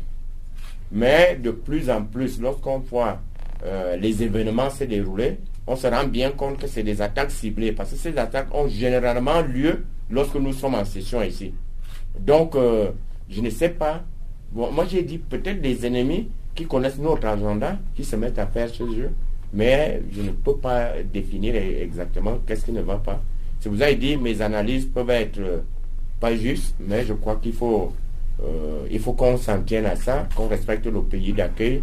Mais 0.93 1.37
de 1.43 1.51
plus 1.51 1.91
en 1.91 2.05
plus, 2.05 2.41
lorsqu'on 2.41 2.79
voit 2.79 3.19
euh, 3.65 3.97
les 3.97 4.23
événements 4.23 4.71
se 4.71 4.85
dérouler, 4.85 5.39
on 5.67 5.75
se 5.75 5.89
rend 5.89 6.05
bien 6.05 6.31
compte 6.31 6.59
que 6.59 6.69
c'est 6.69 6.85
des 6.85 7.03
attaques 7.03 7.33
ciblées. 7.33 7.73
Parce 7.73 7.91
que 7.91 7.97
ces 7.97 8.17
attaques 8.17 8.55
ont 8.55 8.69
généralement 8.69 9.41
lieu 9.41 9.85
lorsque 10.09 10.37
nous 10.37 10.53
sommes 10.53 10.77
en 10.77 10.85
session 10.85 11.21
ici. 11.21 11.53
Donc, 12.17 12.55
euh, 12.55 12.93
je 13.29 13.41
ne 13.41 13.51
sais 13.51 13.71
pas. 13.71 14.05
moi, 14.55 14.85
j'ai 14.89 15.03
dit 15.03 15.19
peut-être 15.19 15.61
des 15.61 15.85
ennemis 15.85 16.29
qui 16.55 16.67
connaissent 16.67 16.99
notre 16.99 17.27
agenda, 17.27 17.77
qui 17.97 18.05
se 18.05 18.15
mettent 18.15 18.39
à 18.39 18.47
faire 18.47 18.69
ce 18.69 18.85
jeu, 18.89 19.11
mais 19.53 20.01
je 20.13 20.23
ne 20.23 20.31
peux 20.31 20.57
pas 20.57 20.93
définir 21.13 21.57
exactement 21.57 22.39
qu'est-ce 22.47 22.67
qui 22.67 22.73
ne 22.73 22.83
va 22.83 22.99
pas. 22.99 23.21
Si 23.59 23.69
vous 23.69 23.83
avez 23.83 23.97
dit, 23.97 24.17
mes 24.17 24.41
analyses 24.43 24.87
peuvent 24.87 25.11
être 25.11 25.41
euh, 25.41 25.59
pas 26.21 26.37
justes, 26.37 26.75
mais 26.79 27.05
je 27.05 27.15
crois 27.15 27.37
qu'il 27.37 27.55
faut, 27.55 27.93
euh, 28.43 28.87
il 28.91 29.01
faut 29.01 29.15
qu'on 29.15 29.37
s'en 29.37 29.61
tienne 29.63 29.87
à 29.87 29.97
ça, 29.97 30.29
qu'on 30.37 30.47
respecte 30.49 30.87
le 30.87 31.03
pays 31.03 31.33
d'accueil, 31.33 31.83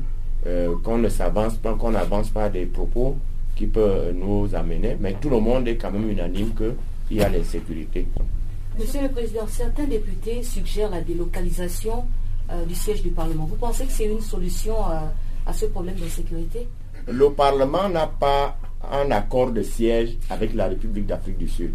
qu'on 0.83 0.97
ne 0.97 1.09
s'avance 1.09 1.55
pas, 1.55 1.73
qu'on 1.73 1.91
n'avance 1.91 2.29
pas 2.29 2.47
des 2.47 2.65
propos 2.65 3.17
qui 3.55 3.67
peuvent 3.67 4.13
nous 4.13 4.47
amener. 4.55 4.95
Mais 4.99 5.13
tout 5.19 5.29
le 5.29 5.39
monde 5.41 5.67
est 5.67 5.75
quand 5.75 5.91
même 5.91 6.09
unanime 6.09 6.53
que 6.53 6.73
il 7.09 7.17
y 7.17 7.21
a 7.21 7.29
l'insécurité. 7.29 8.05
Monsieur 8.79 9.01
le 9.01 9.09
Président, 9.09 9.47
certains 9.47 9.85
députés 9.85 10.43
suggèrent 10.43 10.91
la 10.91 11.01
délocalisation 11.01 12.05
euh, 12.51 12.63
du 12.65 12.75
siège 12.75 13.01
du 13.01 13.09
Parlement. 13.09 13.45
Vous 13.45 13.55
pensez 13.55 13.85
que 13.85 13.91
c'est 13.91 14.05
une 14.05 14.21
solution 14.21 14.75
euh, 14.89 14.99
à 15.45 15.53
ce 15.53 15.65
problème 15.65 15.95
d'insécurité? 15.95 16.67
Le 17.07 17.31
Parlement 17.31 17.89
n'a 17.89 18.07
pas 18.07 18.57
un 18.91 19.09
accord 19.11 19.51
de 19.51 19.63
siège 19.63 20.17
avec 20.29 20.53
la 20.53 20.67
République 20.67 21.07
d'Afrique 21.07 21.37
du 21.37 21.47
Sud. 21.47 21.73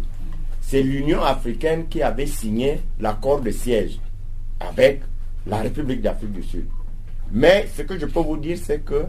C'est 0.73 0.81
l'Union 0.81 1.21
africaine 1.21 1.85
qui 1.87 2.01
avait 2.01 2.25
signé 2.25 2.79
l'accord 2.99 3.41
de 3.41 3.51
siège 3.51 3.99
avec 4.59 5.01
la 5.45 5.57
République 5.57 6.01
d'Afrique 6.01 6.31
du 6.33 6.41
Sud. 6.41 6.65
Mais 7.31 7.67
ce 7.77 7.83
que 7.83 7.99
je 7.99 8.07
peux 8.07 8.21
vous 8.21 8.37
dire, 8.37 8.57
c'est 8.59 8.83
que 8.83 9.05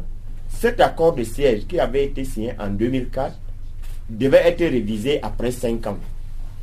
cet 0.47 0.79
accord 0.83 1.15
de 1.15 1.25
siège 1.25 1.67
qui 1.67 1.81
avait 1.81 2.05
été 2.05 2.23
signé 2.27 2.53
en 2.59 2.69
2004 2.69 3.41
devait 4.11 4.47
être 4.47 4.61
révisé 4.61 5.23
après 5.23 5.53
5 5.53 5.87
ans. 5.87 5.97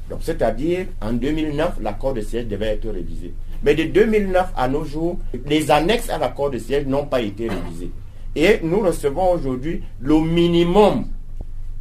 Donc, 0.08 0.20
c'est-à-dire, 0.22 0.86
en 1.02 1.14
2009, 1.14 1.80
l'accord 1.82 2.14
de 2.14 2.22
siège 2.22 2.45
devait 2.45 2.76
être 2.76 2.88
révisé. 2.88 3.34
Mais 3.64 3.74
de 3.74 3.86
2009 3.86 4.49
à 4.56 4.68
nos 4.68 4.86
jours, 4.86 5.18
les 5.47 5.72
annexes 5.72 6.12
à 6.12 6.20
l'accord 6.20 6.52
de 6.52 6.60
siège 6.60 6.86
n'ont 6.86 7.08
pas 7.08 7.22
été 7.22 7.49
révisées. 7.49 7.89
Et 8.36 8.60
nous 8.62 8.82
recevons 8.82 9.32
aujourd'hui 9.32 9.82
le 9.99 10.20
minimum. 10.22 11.08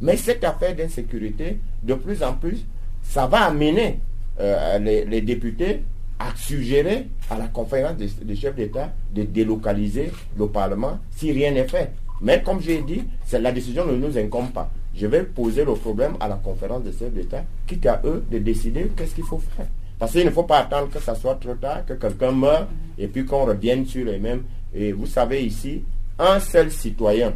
Mais 0.01 0.17
cette 0.17 0.43
affaire 0.43 0.75
d'insécurité, 0.75 1.59
de 1.83 1.93
plus 1.93 2.23
en 2.23 2.33
plus, 2.33 2.65
ça 3.03 3.27
va 3.27 3.45
amener 3.45 3.99
euh, 4.39 4.79
les, 4.79 5.21
députés 5.21 5.83
à 6.19 6.35
suggérer 6.35 7.07
à 7.29 7.37
la 7.37 7.47
conférence 7.47 7.95
des, 7.97 8.35
chefs 8.35 8.55
d'État 8.55 8.91
de 9.13 9.23
délocaliser 9.23 10.11
le 10.37 10.47
Parlement 10.47 10.99
si 11.11 11.31
rien 11.31 11.51
n'est 11.51 11.67
fait. 11.67 11.91
Mais 12.21 12.41
comme 12.43 12.61
j'ai 12.61 12.81
dit, 12.81 13.03
la 13.31 13.51
décision 13.51 13.85
ne 13.85 13.95
nous 13.95 14.17
incombe 14.17 14.51
pas 14.51 14.69
je 14.95 15.07
vais 15.07 15.23
poser 15.23 15.63
le 15.63 15.73
problème 15.73 16.15
à 16.19 16.27
la 16.27 16.35
conférence 16.35 16.83
des 16.83 16.91
chefs 16.91 17.13
d'État, 17.13 17.43
quitte 17.67 17.85
à 17.85 18.01
eux 18.03 18.23
de 18.29 18.37
décider 18.39 18.91
qu'est-ce 18.95 19.15
qu'il 19.15 19.23
faut 19.23 19.41
faire. 19.55 19.67
Parce 19.97 20.11
qu'il 20.13 20.25
ne 20.25 20.31
faut 20.31 20.43
pas 20.43 20.59
attendre 20.59 20.89
que 20.89 20.99
ça 20.99 21.15
soit 21.15 21.35
trop 21.35 21.53
tard, 21.55 21.85
que 21.85 21.93
quelqu'un 21.93 22.31
meure, 22.31 22.67
et 22.97 23.07
puis 23.07 23.25
qu'on 23.25 23.45
revienne 23.45 23.85
sur 23.85 24.05
les 24.05 24.19
mêmes. 24.19 24.43
Et 24.73 24.91
vous 24.91 25.05
savez 25.05 25.43
ici, 25.43 25.83
un 26.19 26.39
seul 26.39 26.71
citoyen 26.71 27.33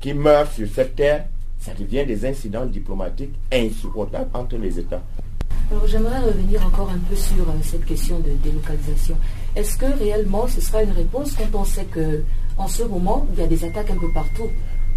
qui 0.00 0.12
meurt 0.12 0.52
sur 0.52 0.68
cette 0.68 0.96
terre, 0.96 1.26
ça 1.62 1.72
devient 1.74 2.04
des 2.04 2.26
incidents 2.26 2.66
diplomatiques 2.66 3.34
insupportables 3.52 4.28
entre 4.34 4.56
les 4.56 4.78
États. 4.80 5.02
Alors 5.70 5.86
j'aimerais 5.86 6.18
revenir 6.18 6.66
encore 6.66 6.90
un 6.90 6.98
peu 7.08 7.14
sur 7.14 7.48
euh, 7.48 7.52
cette 7.62 7.84
question 7.84 8.18
de 8.18 8.30
délocalisation. 8.42 9.16
Est-ce 9.54 9.78
que 9.78 9.86
réellement 9.86 10.46
ce 10.48 10.60
sera 10.60 10.82
une 10.82 10.90
réponse 10.90 11.34
quand 11.34 11.58
on 11.58 11.64
sait 11.64 11.84
que 11.84 12.22
en 12.58 12.66
ce 12.66 12.82
moment 12.82 13.26
il 13.32 13.38
y 13.38 13.42
a 13.42 13.46
des 13.46 13.64
attaques 13.64 13.90
un 13.90 13.96
peu 13.96 14.10
partout? 14.12 14.50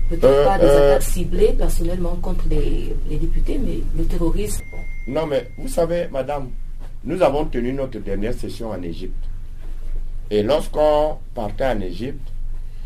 Peut-être 0.10 0.26
euh, 0.26 0.46
pas 0.46 0.58
des 0.58 0.66
euh, 0.66 0.94
attaques 0.96 1.04
ciblées 1.04 1.54
personnellement 1.54 2.16
contre 2.22 2.46
les, 2.50 2.96
députés, 3.18 3.60
mais 3.64 3.80
le 3.98 4.04
terrorisme. 4.06 4.64
Non, 5.08 5.26
mais 5.28 5.50
vous 5.58 5.68
savez, 5.68 6.08
madame, 6.12 6.50
nous 7.04 7.22
avons 7.22 7.46
tenu 7.46 7.74
notre 7.74 8.00
dernière 8.00 8.34
session 8.34 8.72
en 8.72 8.82
Égypte. 8.82 9.24
Et 10.30 10.44
lorsqu'on 10.44 11.18
partait 11.34 11.68
en 11.68 11.80
Égypte, 11.80 12.28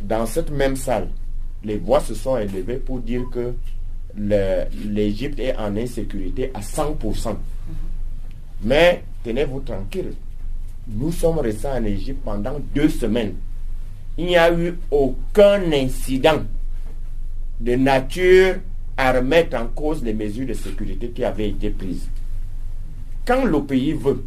dans 0.02 0.26
cette 0.26 0.52
même 0.52 0.76
salle, 0.76 1.10
les 1.64 1.78
voix 1.78 2.00
se 2.00 2.14
sont 2.14 2.38
élevées 2.38 2.78
pour 2.78 3.00
dire 3.00 3.24
que 3.32 3.54
l'Égypte 4.16 5.40
est 5.40 5.56
en 5.58 5.76
insécurité 5.76 6.52
à 6.54 6.62
100%. 6.62 7.36
Mais 8.64 9.04
tenez-vous 9.24 9.62
tranquille, 9.62 10.14
nous 10.88 11.12
sommes 11.12 11.40
restés 11.40 11.68
en 11.68 11.84
Égypte 11.84 12.22
pendant 12.24 12.60
deux 12.74 12.90
semaines. 12.90 13.36
Il 14.18 14.26
n'y 14.26 14.38
a 14.38 14.52
eu 14.54 14.78
aucun 14.92 15.72
incident 15.72 16.42
de 17.60 17.76
nature 17.76 18.56
à 18.98 19.14
remettre 19.14 19.58
en 19.58 19.68
cause 19.68 20.04
les 20.04 20.14
mesures 20.14 20.48
de 20.48 20.54
sécurité 20.54 21.10
qui 21.10 21.24
avaient 21.24 21.50
été 21.50 21.70
prises. 21.70 22.10
Quand 23.26 23.46
le 23.46 23.64
pays 23.64 23.94
veut, 23.94 24.26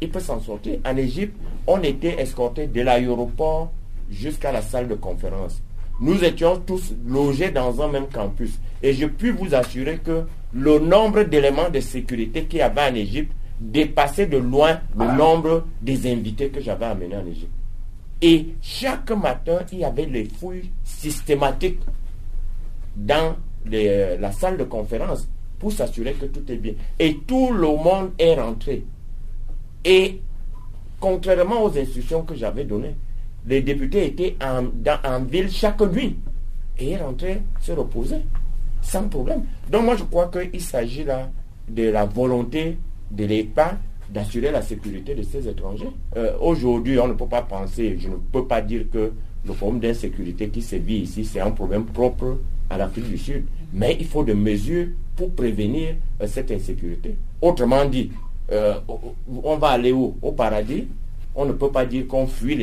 il 0.00 0.10
peut 0.10 0.20
s'en 0.20 0.40
sortir. 0.40 0.78
En 0.84 0.96
Égypte, 0.96 1.34
on 1.66 1.82
était 1.82 2.20
escortés 2.20 2.66
de 2.66 2.80
l'aéroport 2.82 3.72
jusqu'à 4.10 4.52
la 4.52 4.62
salle 4.62 4.88
de 4.88 4.94
conférence. 4.94 5.60
Nous 5.98 6.22
étions 6.22 6.58
tous 6.58 6.92
logés 7.06 7.50
dans 7.50 7.80
un 7.80 7.88
même 7.88 8.08
campus. 8.08 8.58
Et 8.82 8.92
je 8.92 9.06
puis 9.06 9.30
vous 9.30 9.54
assurer 9.54 9.98
que 9.98 10.24
le 10.52 10.78
nombre 10.78 11.22
d'éléments 11.22 11.70
de 11.70 11.80
sécurité 11.80 12.44
qu'il 12.44 12.58
y 12.58 12.62
avait 12.62 12.90
en 12.90 12.94
Égypte 12.94 13.32
dépassait 13.58 14.26
de 14.26 14.36
loin 14.36 14.80
le 14.98 15.16
nombre 15.16 15.64
des 15.80 16.10
invités 16.12 16.48
que 16.48 16.60
j'avais 16.60 16.84
amenés 16.86 17.16
en 17.16 17.26
Égypte. 17.26 17.52
Et 18.20 18.48
chaque 18.60 19.10
matin, 19.12 19.60
il 19.72 19.78
y 19.78 19.84
avait 19.84 20.06
les 20.06 20.24
fouilles 20.24 20.70
systématiques 20.84 21.80
dans 22.94 23.36
la 23.66 24.32
salle 24.32 24.58
de 24.58 24.64
conférence 24.64 25.28
pour 25.58 25.72
s'assurer 25.72 26.12
que 26.12 26.26
tout 26.26 26.50
est 26.50 26.56
bien. 26.56 26.74
Et 26.98 27.18
tout 27.26 27.52
le 27.52 27.68
monde 27.68 28.10
est 28.18 28.34
rentré. 28.34 28.84
Et 29.84 30.20
contrairement 31.00 31.62
aux 31.62 31.78
instructions 31.78 32.22
que 32.22 32.34
j'avais 32.34 32.64
données, 32.64 32.94
les 33.46 33.62
députés 33.62 34.06
étaient 34.06 34.36
en, 34.42 35.20
ville 35.20 35.50
chaque 35.50 35.80
nuit 35.80 36.16
et 36.78 36.96
rentraient 36.96 37.42
se 37.60 37.72
reposer 37.72 38.16
sans 38.82 39.08
problème. 39.08 39.42
Donc 39.70 39.84
moi 39.84 39.96
je 39.96 40.04
crois 40.04 40.28
qu'il 40.28 40.60
s'agit 40.60 41.04
là 41.04 41.30
de 41.68 41.84
la 41.90 42.04
volonté 42.04 42.78
de 43.10 43.24
l'État 43.24 43.76
d'assurer 44.10 44.52
la 44.52 44.62
sécurité 44.62 45.14
de 45.14 45.22
ces 45.22 45.48
étrangers. 45.48 45.90
Euh, 46.16 46.36
aujourd'hui, 46.40 46.98
on 46.98 47.08
ne 47.08 47.14
peut 47.14 47.26
pas 47.26 47.42
penser, 47.42 47.96
je 47.98 48.08
ne 48.08 48.16
peux 48.16 48.46
pas 48.46 48.60
dire 48.60 48.84
que 48.92 49.12
le 49.44 49.52
problème 49.52 49.80
d'insécurité 49.80 50.48
qui 50.48 50.62
se 50.62 50.76
vit 50.76 50.98
ici, 50.98 51.24
c'est 51.24 51.40
un 51.40 51.50
problème 51.50 51.84
propre 51.84 52.38
à 52.70 52.78
l'Afrique 52.78 53.08
du 53.08 53.18
Sud. 53.18 53.44
Mais 53.72 53.96
il 53.98 54.06
faut 54.06 54.22
des 54.22 54.34
mesures 54.34 54.88
pour 55.16 55.30
prévenir 55.32 55.96
euh, 56.20 56.26
cette 56.28 56.50
insécurité. 56.50 57.16
Autrement 57.40 57.84
dit, 57.84 58.12
euh, 58.52 58.74
on 59.42 59.56
va 59.56 59.68
aller 59.68 59.92
où? 59.92 60.16
Au 60.22 60.32
paradis? 60.32 60.86
On 61.36 61.44
ne 61.44 61.52
peut 61.52 61.70
pas 61.70 61.84
dire 61.84 62.06
qu'on 62.06 62.26
fuit 62.26 62.56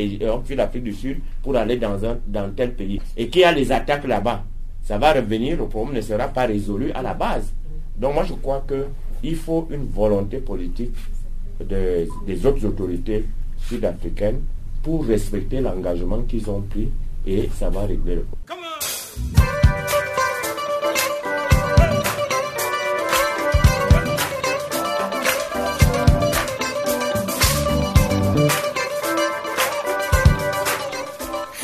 l'Afrique 0.56 0.84
du 0.84 0.94
Sud 0.94 1.20
pour 1.42 1.56
aller 1.56 1.78
dans, 1.78 2.04
un, 2.04 2.50
tel 2.56 2.74
pays. 2.74 3.00
Et 3.16 3.30
qu'il 3.30 3.42
y 3.42 3.46
a 3.46 3.52
les 3.52 3.72
attaques 3.72 4.06
là-bas. 4.06 4.44
Ça 4.84 4.98
va 4.98 5.14
revenir, 5.14 5.58
le 5.58 5.66
problème 5.68 5.96
ne 5.96 6.02
sera 6.02 6.28
pas 6.28 6.46
résolu 6.46 6.92
à 6.92 7.02
la 7.02 7.14
base. 7.14 7.54
Donc 7.98 8.16
moi 8.16 8.26
je 8.26 8.34
crois 8.34 8.66
qu'il 8.68 9.36
faut 9.36 9.68
une 9.70 9.86
volonté 9.86 10.40
politique 10.40 10.96
des 11.62 12.46
autres 12.46 12.66
autorités 12.66 13.26
sud-africaines 13.60 14.42
pour 14.82 15.06
respecter 15.06 15.62
l'engagement 15.62 16.22
qu'ils 16.24 16.50
ont 16.50 16.62
pris 16.62 16.90
et 17.26 17.50
ça 17.58 17.70
va 17.70 17.82
régler 17.86 18.16
le 18.16 18.26
problème. 18.26 19.63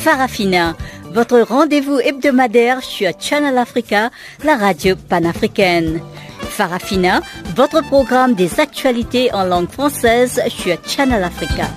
Farafina, 0.00 0.74
votre 1.12 1.40
rendez-vous 1.40 1.98
hebdomadaire 1.98 2.82
sur 2.82 3.10
Channel 3.20 3.58
Africa, 3.58 4.10
la 4.42 4.56
radio 4.56 4.96
panafricaine. 4.96 6.00
Farafina, 6.40 7.20
votre 7.54 7.82
programme 7.82 8.32
des 8.34 8.60
actualités 8.60 9.30
en 9.34 9.44
langue 9.44 9.68
française 9.68 10.40
sur 10.48 10.78
Channel 10.86 11.22
Africa. 11.22 11.68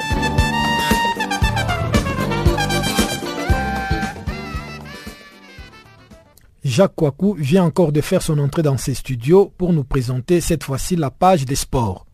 Jacques 6.64 6.96
Kouakou 6.96 7.36
vient 7.38 7.66
encore 7.66 7.92
de 7.92 8.00
faire 8.00 8.22
son 8.22 8.40
entrée 8.40 8.64
dans 8.64 8.78
ses 8.78 8.94
studios 8.94 9.52
pour 9.58 9.74
nous 9.74 9.84
présenter 9.84 10.40
cette 10.40 10.64
fois-ci 10.64 10.96
la 10.96 11.12
page 11.12 11.44
des 11.44 11.56
sports. 11.56 12.06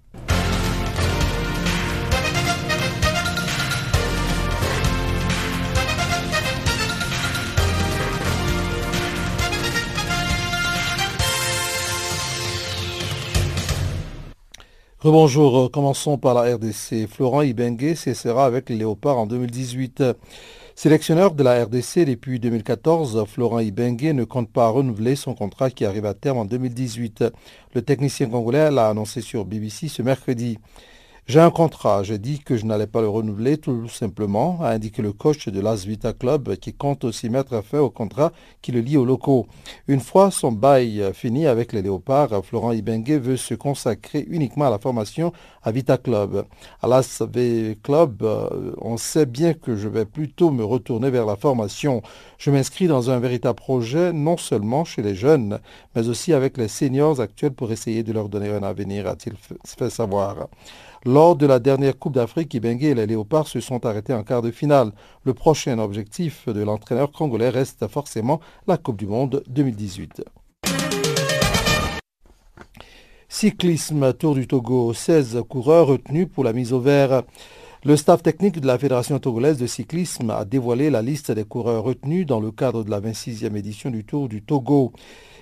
Rebonjour, 15.02 15.72
commençons 15.72 16.18
par 16.18 16.34
la 16.34 16.56
RDC. 16.56 17.08
Florent 17.08 17.42
Ibengue 17.42 17.96
cessera 17.96 18.46
avec 18.46 18.68
les 18.68 18.76
Léopards 18.76 19.18
en 19.18 19.28
2018. 19.28 20.04
Sélectionneur 20.76 21.34
de 21.34 21.42
la 21.42 21.64
RDC 21.64 22.04
depuis 22.06 22.38
2014, 22.38 23.24
Florent 23.26 23.60
Ibengue 23.60 24.14
ne 24.14 24.26
compte 24.26 24.52
pas 24.52 24.68
renouveler 24.68 25.16
son 25.16 25.36
contrat 25.36 25.70
qui 25.70 25.86
arrive 25.86 26.06
à 26.06 26.14
terme 26.14 26.40
en 26.40 26.44
2018. 26.44 27.24
Le 27.76 27.82
technicien 27.82 28.28
congolais 28.28 28.72
l'a 28.72 28.90
annoncé 28.90 29.22
sur 29.22 29.46
BBC 29.46 29.88
ce 29.88 30.02
mercredi. 30.02 30.60
J'ai 31.30 31.40
un 31.40 31.52
contrat, 31.52 32.02
j'ai 32.02 32.18
dit 32.18 32.40
que 32.40 32.58
je 32.58 32.66
n'allais 32.66 32.88
pas 32.88 33.02
le 33.02 33.08
renouveler 33.08 33.60
tout 33.60 33.88
simplement, 33.88 34.58
a 34.64 34.70
indiqué 34.70 35.04
le 35.04 35.14
coach 35.14 35.48
de 35.48 35.62
l'As 35.62 35.86
Vita 35.86 36.12
Club 36.12 36.56
qui 36.56 36.74
compte 36.74 37.04
aussi 37.04 37.30
mettre 37.30 37.64
fin 37.64 37.78
au 37.78 37.92
contrat 37.92 38.32
qui 38.64 38.72
le 38.72 38.80
lie 38.80 38.98
aux 38.98 39.06
locaux. 39.06 39.46
Une 39.88 40.00
fois 40.00 40.32
son 40.32 40.52
bail 40.52 41.04
fini 41.14 41.46
avec 41.46 41.72
les 41.72 41.84
Léopards, 41.84 42.44
Florent 42.44 42.72
Ibengue 42.72 43.22
veut 43.22 43.38
se 43.38 43.54
consacrer 43.54 44.26
uniquement 44.28 44.66
à 44.66 44.70
la 44.72 44.80
formation 44.80 45.32
à 45.62 45.72
Vita 45.72 46.00
Club. 46.00 46.46
À 46.82 46.88
l'As 46.88 47.22
Club, 47.84 48.24
euh, 48.24 48.74
on 48.82 48.98
sait 48.98 49.28
bien 49.28 49.54
que 49.54 49.76
je 49.76 49.88
vais 49.88 50.06
plutôt 50.06 50.50
me 50.50 50.64
retourner 50.64 51.12
vers 51.12 51.28
la 51.28 51.36
formation. 51.36 52.02
Je 52.40 52.50
m'inscris 52.50 52.88
dans 52.88 53.12
un 53.12 53.20
véritable 53.20 53.56
projet, 53.56 54.14
non 54.14 54.38
seulement 54.38 54.84
chez 54.84 55.04
les 55.04 55.14
jeunes, 55.14 55.60
mais 55.96 56.10
aussi 56.10 56.34
avec 56.34 56.58
les 56.58 56.68
seniors 56.68 57.22
actuels 57.22 57.54
pour 57.54 57.72
essayer 57.72 58.02
de 58.02 58.14
leur 58.14 58.30
donner 58.30 58.50
un 58.50 58.64
avenir, 58.64 59.06
a-t-il 59.06 59.36
fait 59.64 59.92
savoir. 59.92 60.48
Lors 61.06 61.38
de 61.38 61.46
la 61.46 61.60
dernière 61.60 61.98
Coupe 61.98 62.16
d'Afrique, 62.16 62.54
Ibengue 62.54 62.84
et 62.84 62.94
les 62.94 63.08
Léopards 63.08 63.48
se 63.48 63.62
sont 63.62 63.86
arrêtés 63.86 64.14
en 64.14 64.24
quart 64.24 64.42
de 64.42 64.52
finale. 64.52 64.92
Le 65.24 65.34
prochain 65.34 65.80
objectif 65.80 66.50
de 66.50 66.62
l'entraîneur 66.62 67.14
congolais 67.14 67.48
reste 67.48 67.88
forcément 67.88 68.42
la 68.68 68.76
Coupe 68.76 68.98
du 68.98 69.08
Monde 69.08 69.42
2018. 69.48 70.24
Cyclisme 73.30 74.12
Tour 74.14 74.36
du 74.36 74.46
Togo, 74.46 74.94
16 74.94 75.44
coureurs 75.48 75.88
retenus 75.88 76.28
pour 76.34 76.44
la 76.44 76.52
mise 76.52 76.74
au 76.74 76.82
vert. 76.82 77.24
Le 77.86 77.96
staff 77.96 78.22
technique 78.22 78.60
de 78.60 78.68
la 78.68 78.78
Fédération 78.78 79.20
togolaise 79.20 79.58
de 79.58 79.66
cyclisme 79.66 80.32
a 80.32 80.44
dévoilé 80.44 80.90
la 80.90 81.02
liste 81.02 81.32
des 81.32 81.46
coureurs 81.46 81.86
retenus 81.86 82.26
dans 82.26 82.42
le 82.42 82.52
cadre 82.52 82.84
de 82.84 82.92
la 82.92 83.00
26e 83.00 83.56
édition 83.56 83.90
du 83.90 84.04
Tour 84.04 84.28
du 84.28 84.42
Togo. 84.42 84.92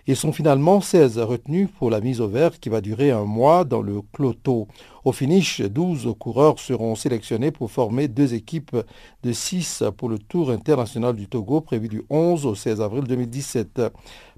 Ils 0.05 0.15
sont 0.15 0.31
finalement 0.31 0.79
16 0.79 1.17
retenus 1.17 1.67
pour 1.79 1.89
la 1.89 1.99
mise 1.99 2.21
au 2.21 2.27
vert 2.27 2.59
qui 2.59 2.69
va 2.69 2.79
durer 2.79 3.09
un 3.09 3.23
mois 3.25 3.63
dans 3.63 3.81
le 3.81 4.01
Cloto. 4.13 4.67
Au 5.03 5.11
finish, 5.11 5.61
12 5.61 6.13
coureurs 6.19 6.59
seront 6.59 6.93
sélectionnés 6.93 7.49
pour 7.49 7.71
former 7.71 8.07
deux 8.07 8.35
équipes 8.35 8.77
de 9.23 9.31
6 9.31 9.85
pour 9.97 10.07
le 10.07 10.19
Tour 10.19 10.51
international 10.51 11.15
du 11.15 11.27
Togo 11.27 11.61
prévu 11.61 11.87
du 11.87 12.03
11 12.11 12.45
au 12.45 12.53
16 12.53 12.81
avril 12.81 13.05
2017. 13.05 13.81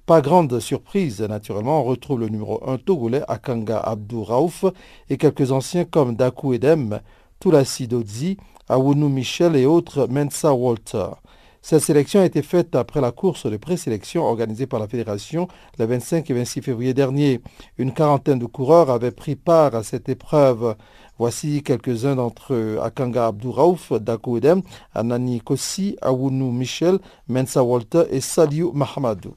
Pas 0.06 0.22
grande 0.22 0.58
surprise, 0.62 1.20
naturellement, 1.22 1.82
on 1.82 1.84
retrouve 1.84 2.22
le 2.22 2.30
numéro 2.30 2.62
1 2.66 2.78
togolais 2.78 3.24
Akanga 3.28 3.78
Abdou 3.78 4.24
Raouf 4.24 4.64
et 5.10 5.18
quelques 5.18 5.52
anciens 5.52 5.84
comme 5.84 6.16
Dakou 6.16 6.54
Edem, 6.54 7.02
Toulassi 7.40 7.88
Dodzi, 7.88 8.38
Awunu 8.68 9.08
Michel 9.08 9.56
et 9.56 9.66
autres 9.66 10.08
Mensa 10.10 10.54
Walter. 10.54 11.08
Cette 11.62 11.82
sélection 11.82 12.20
a 12.20 12.26
été 12.26 12.42
faite 12.42 12.76
après 12.76 13.00
la 13.00 13.12
course 13.12 13.46
de 13.46 13.56
présélection 13.56 14.24
organisée 14.24 14.66
par 14.66 14.80
la 14.80 14.88
fédération 14.88 15.48
le 15.78 15.86
25 15.86 16.30
et 16.30 16.34
26 16.34 16.62
février 16.62 16.94
dernier. 16.94 17.42
Une 17.78 17.94
quarantaine 17.94 18.40
de 18.40 18.46
coureurs 18.46 18.90
avaient 18.90 19.12
pris 19.12 19.36
part 19.36 19.76
à 19.76 19.84
cette 19.84 20.10
épreuve. 20.10 20.76
Voici 21.18 21.64
quelques-uns 21.64 22.16
d'entre 22.16 22.54
eux. 22.54 22.80
Akanga 22.82 23.28
Abdouraouf, 23.28 23.94
Dako 23.94 24.38
Edem, 24.38 24.62
Anani 24.94 25.42
Kossi, 25.42 25.98
Awunu 26.02 26.52
Michel, 26.52 27.00
Mensa 27.28 27.64
Walter 27.64 28.04
et 28.10 28.22
Saliou 28.22 28.72
Mahamadou. 28.74 29.34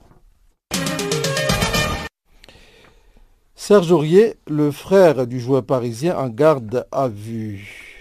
Serge 3.54 3.92
Aurier, 3.92 4.34
le 4.48 4.72
frère 4.72 5.26
du 5.26 5.38
joueur 5.38 5.64
parisien 5.64 6.16
en 6.16 6.28
garde 6.28 6.86
à 6.90 7.06
vue 7.06 7.91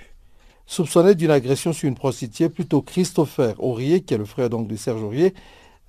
soupçonné 0.71 1.15
d'une 1.15 1.31
agression 1.31 1.73
sur 1.73 1.89
une 1.89 1.95
prostituée, 1.95 2.47
plutôt 2.47 2.81
Christopher 2.81 3.55
Aurier, 3.61 3.99
qui 3.99 4.13
est 4.13 4.17
le 4.17 4.23
frère 4.23 4.49
donc 4.49 4.69
de 4.69 4.77
Serge 4.77 5.03
Aurier, 5.03 5.33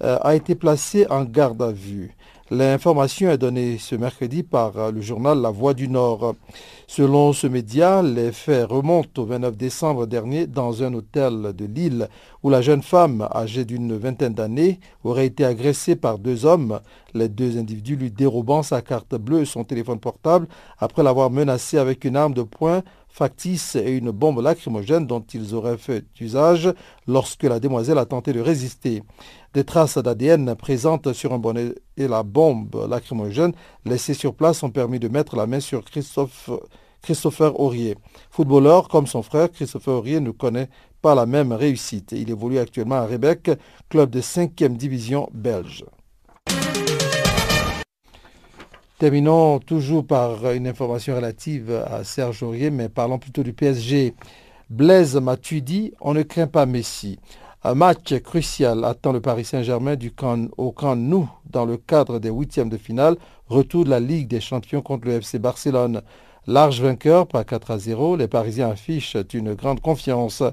euh, 0.03 0.19
a 0.21 0.35
été 0.35 0.57
placé 0.57 1.07
en 1.09 1.23
garde 1.23 1.63
à 1.63 1.71
vue. 1.71 2.17
L'information 2.51 3.31
est 3.31 3.39
donnée 3.39 3.79
ce 3.79 3.95
mercredi 3.95 4.43
par 4.43 4.77
euh, 4.77 4.91
le 4.91 5.01
journal 5.01 5.41
La 5.41 5.51
Voix 5.51 5.73
du 5.73 5.87
Nord. 5.87 6.35
Selon 6.89 7.33
ce 7.33 7.47
média, 7.47 8.03
les 8.03 8.33
faits 8.33 8.69
remontent 8.69 9.23
au 9.23 9.25
29 9.25 9.57
décembre 9.57 10.07
dernier 10.07 10.49
dans 10.49 10.83
un 10.83 10.93
hôtel 10.95 11.53
de 11.55 11.65
Lille 11.65 12.09
où 12.43 12.51
la 12.51 12.61
jeune 12.61 12.83
femme, 12.83 13.29
âgée 13.33 13.65
d'une 13.65 13.97
vingtaine 13.97 14.35
d'années, 14.35 14.81
aurait 15.05 15.27
été 15.27 15.45
agressée 15.45 15.95
par 15.95 16.19
deux 16.19 16.45
hommes, 16.45 16.81
les 17.15 17.29
deux 17.29 17.57
individus 17.57 17.95
lui 17.95 18.11
dérobant 18.11 18.65
sa 18.65 18.83
carte 18.83 19.15
bleue 19.15 19.43
et 19.43 19.47
son 19.47 19.63
téléphone 19.63 20.01
portable 20.01 20.49
après 20.79 21.05
l'avoir 21.05 21.31
menacée 21.31 21.79
avec 21.79 22.05
une 22.05 22.17
arme 22.17 22.35
de 22.35 22.43
poing 22.43 22.83
factice 23.13 23.77
et 23.77 23.91
une 23.91 24.11
bombe 24.11 24.41
lacrymogène 24.41 25.07
dont 25.07 25.21
ils 25.35 25.55
auraient 25.55 25.77
fait 25.77 26.05
usage 26.19 26.73
lorsque 27.07 27.43
la 27.43 27.61
demoiselle 27.61 27.99
a 27.99 28.07
tenté 28.07 28.33
de 28.33 28.41
résister. 28.41 29.03
Des 29.53 29.65
traces 29.65 29.99
d'ADN 29.99 30.55
présentes 30.55 31.13
sur 31.13 31.35
un 31.35 31.39
bonnet 31.39 31.75
et 31.99 32.09
la 32.09 32.23
bombe 32.23 32.87
lacrymogène 32.89 33.53
laissée 33.85 34.15
sur 34.15 34.35
place 34.35 34.63
ont 34.63 34.71
permis 34.71 34.99
de 34.99 35.09
mettre 35.09 35.37
la 35.37 35.47
main 35.47 35.61
sur 35.61 35.85
Christophe, 35.85 36.49
Christopher 37.03 37.61
Aurier. 37.61 37.97
Footballeur 38.31 38.89
comme 38.89 39.07
son 39.07 39.23
frère, 39.23 39.53
Christopher 39.53 39.99
Aurier 39.99 40.21
ne 40.21 40.31
connaît 40.31 40.71
pas 41.03 41.15
la 41.15 41.27
même 41.27 41.53
réussite. 41.53 42.13
Il 42.13 42.31
évolue 42.31 42.59
actuellement 42.59 42.95
à 42.95 43.07
Rebec, 43.07 43.51
club 43.91 44.09
de 44.09 44.23
5e 44.23 44.77
division 44.77 45.29
belge. 45.35 45.85
Terminons 49.03 49.59
toujours 49.59 50.07
par 50.07 50.53
une 50.53 50.69
information 50.69 51.17
relative 51.17 51.73
à 51.91 52.05
Serge 52.05 52.45
Aurier, 52.45 52.71
mais 52.71 52.89
parlons 52.89 53.19
plutôt 53.19 53.43
du 53.43 53.53
PSG. 53.53 54.15
Blaise 54.71 55.17
Matuidi, 55.17 55.93
on 56.01 56.15
ne 56.15 56.23
craint 56.23 56.47
pas 56.47 56.67
Messi. 56.67 57.19
Un 57.65 57.75
match 57.75 58.15
crucial 58.21 58.85
attend 58.85 59.11
le 59.11 59.21
Paris 59.21 59.45
Saint-Germain 59.45 59.97
du 59.97 60.13
camp, 60.13 60.47
au 60.57 60.71
camp 60.71 60.95
Nou 60.95 61.29
dans 61.51 61.65
le 61.65 61.79
cadre 61.79 62.21
des 62.21 62.31
huitièmes 62.31 62.69
de 62.69 62.77
finale, 62.77 63.17
retour 63.49 63.85
de 63.85 63.91
la 63.91 63.99
Ligue 63.99 64.29
des 64.29 64.41
Champions 64.41 64.83
contre 64.83 65.09
le 65.09 65.15
FC 65.15 65.41
Barcelone. 65.41 66.03
Large 66.47 66.81
vainqueur 66.81 67.27
par 67.27 67.45
4 67.45 67.73
à 67.73 67.79
0, 67.79 68.15
les 68.15 68.29
Parisiens 68.29 68.71
affichent 68.71 69.17
une 69.35 69.55
grande 69.55 69.81
confiance. 69.81 70.45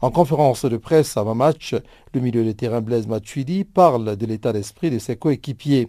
En 0.00 0.12
conférence 0.12 0.64
de 0.64 0.76
presse 0.76 1.16
avant 1.16 1.34
match, 1.34 1.74
le 2.14 2.20
milieu 2.20 2.44
de 2.44 2.52
terrain 2.52 2.82
Blaise 2.82 3.08
Matuidi 3.08 3.64
parle 3.64 4.16
de 4.16 4.26
l'état 4.26 4.52
d'esprit 4.52 4.92
de 4.92 5.00
ses 5.00 5.16
coéquipiers. 5.16 5.88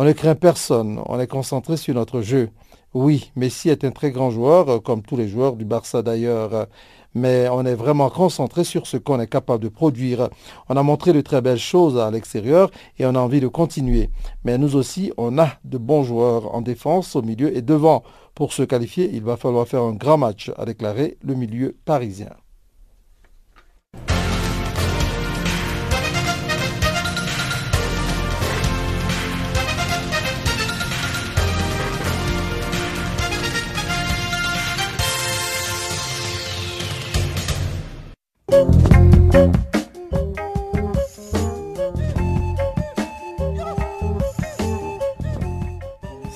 On 0.00 0.04
ne 0.04 0.12
craint 0.12 0.36
personne, 0.36 1.00
on 1.06 1.18
est 1.18 1.26
concentré 1.26 1.76
sur 1.76 1.92
notre 1.92 2.20
jeu. 2.20 2.50
Oui, 2.94 3.32
Messi 3.34 3.68
est 3.68 3.82
un 3.82 3.90
très 3.90 4.12
grand 4.12 4.30
joueur, 4.30 4.80
comme 4.84 5.02
tous 5.02 5.16
les 5.16 5.26
joueurs 5.26 5.56
du 5.56 5.64
Barça 5.64 6.02
d'ailleurs, 6.02 6.68
mais 7.16 7.48
on 7.50 7.66
est 7.66 7.74
vraiment 7.74 8.08
concentré 8.08 8.62
sur 8.62 8.86
ce 8.86 8.96
qu'on 8.96 9.18
est 9.18 9.26
capable 9.26 9.64
de 9.64 9.68
produire. 9.68 10.28
On 10.68 10.76
a 10.76 10.84
montré 10.84 11.12
de 11.12 11.20
très 11.20 11.40
belles 11.40 11.58
choses 11.58 11.98
à 11.98 12.12
l'extérieur 12.12 12.70
et 13.00 13.06
on 13.06 13.16
a 13.16 13.18
envie 13.18 13.40
de 13.40 13.48
continuer. 13.48 14.08
Mais 14.44 14.56
nous 14.56 14.76
aussi, 14.76 15.12
on 15.16 15.36
a 15.36 15.48
de 15.64 15.78
bons 15.78 16.04
joueurs 16.04 16.54
en 16.54 16.60
défense, 16.60 17.16
au 17.16 17.22
milieu 17.22 17.56
et 17.56 17.60
devant. 17.60 18.04
Pour 18.36 18.52
se 18.52 18.62
qualifier, 18.62 19.10
il 19.12 19.24
va 19.24 19.36
falloir 19.36 19.66
faire 19.66 19.82
un 19.82 19.94
grand 19.94 20.16
match, 20.16 20.52
a 20.56 20.64
déclaré 20.64 21.18
le 21.24 21.34
milieu 21.34 21.76
parisien. 21.84 22.30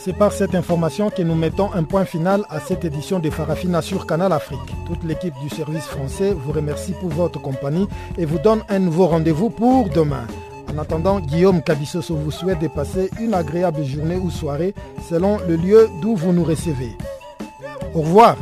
C'est 0.05 0.13
par 0.19 0.33
cette 0.33 0.57
information 0.57 1.11
que 1.11 1.23
nous 1.23 1.37
mettons 1.37 1.73
un 1.73 1.85
point 1.85 2.05
final 2.05 2.43
à 2.51 2.59
cette 2.59 2.85
édition 2.85 3.21
de 3.21 3.31
Farafina 3.31 3.81
sur 3.83 4.05
Canal 4.05 4.33
Afrique. 4.33 4.59
Toute 4.89 5.05
l'équipe 5.05 5.35
du 5.41 5.49
service 5.49 5.85
français 5.85 6.35
vous 6.35 6.51
remercie 6.51 6.93
pour 6.93 7.11
votre 7.11 7.41
compagnie 7.41 7.87
et 8.19 8.25
vous 8.25 8.41
donne 8.41 8.63
un 8.69 8.81
nouveau 8.81 9.07
rendez-vous 9.07 9.49
pour 9.49 9.89
demain. 9.91 10.27
En 10.75 10.79
attendant, 10.79 11.21
Guillaume 11.21 11.63
Cabissoso 11.63 12.17
vous 12.17 12.33
souhaite 12.33 12.59
de 12.59 12.67
passer 12.67 13.11
une 13.21 13.33
agréable 13.33 13.85
journée 13.85 14.17
ou 14.17 14.29
soirée 14.29 14.75
selon 15.09 15.39
le 15.47 15.55
lieu 15.55 15.89
d'où 16.01 16.17
vous 16.17 16.33
nous 16.33 16.45
recevez. 16.45 16.97
Au 17.95 18.01
revoir. 18.01 18.37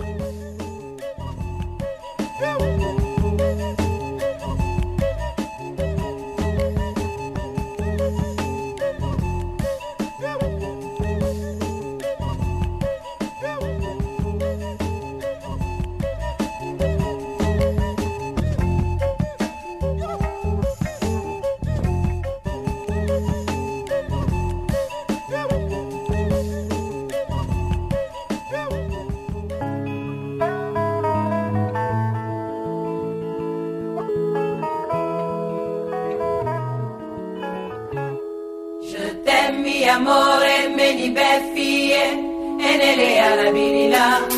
menele 42.80 43.20
la 43.36 43.50
virila. 43.52 44.29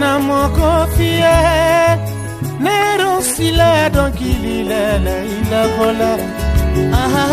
na 0.00 0.18
mokofi 0.28 1.10
ye 1.22 1.36
lero 2.64 3.12
sila 3.32 3.70
donkili 3.94 4.56
lele 4.70 5.14
ilakola 5.36 6.10
aha 7.02 7.26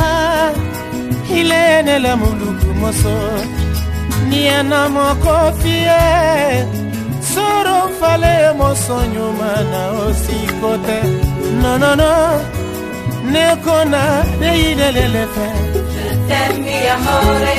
ilenele 1.40 2.12
muluku 2.22 2.70
moso 2.82 3.16
na 4.72 4.80
soro 7.32 7.80
fale 8.00 8.34
nonono 11.62 11.86
no, 11.86 11.96
no. 12.02 12.12
ne 13.34 13.46
kona 13.64 14.04
ne 14.40 14.50
fe 15.34 15.48
Je 15.94 16.08
t'aime, 16.28 16.78
amore, 16.96 17.54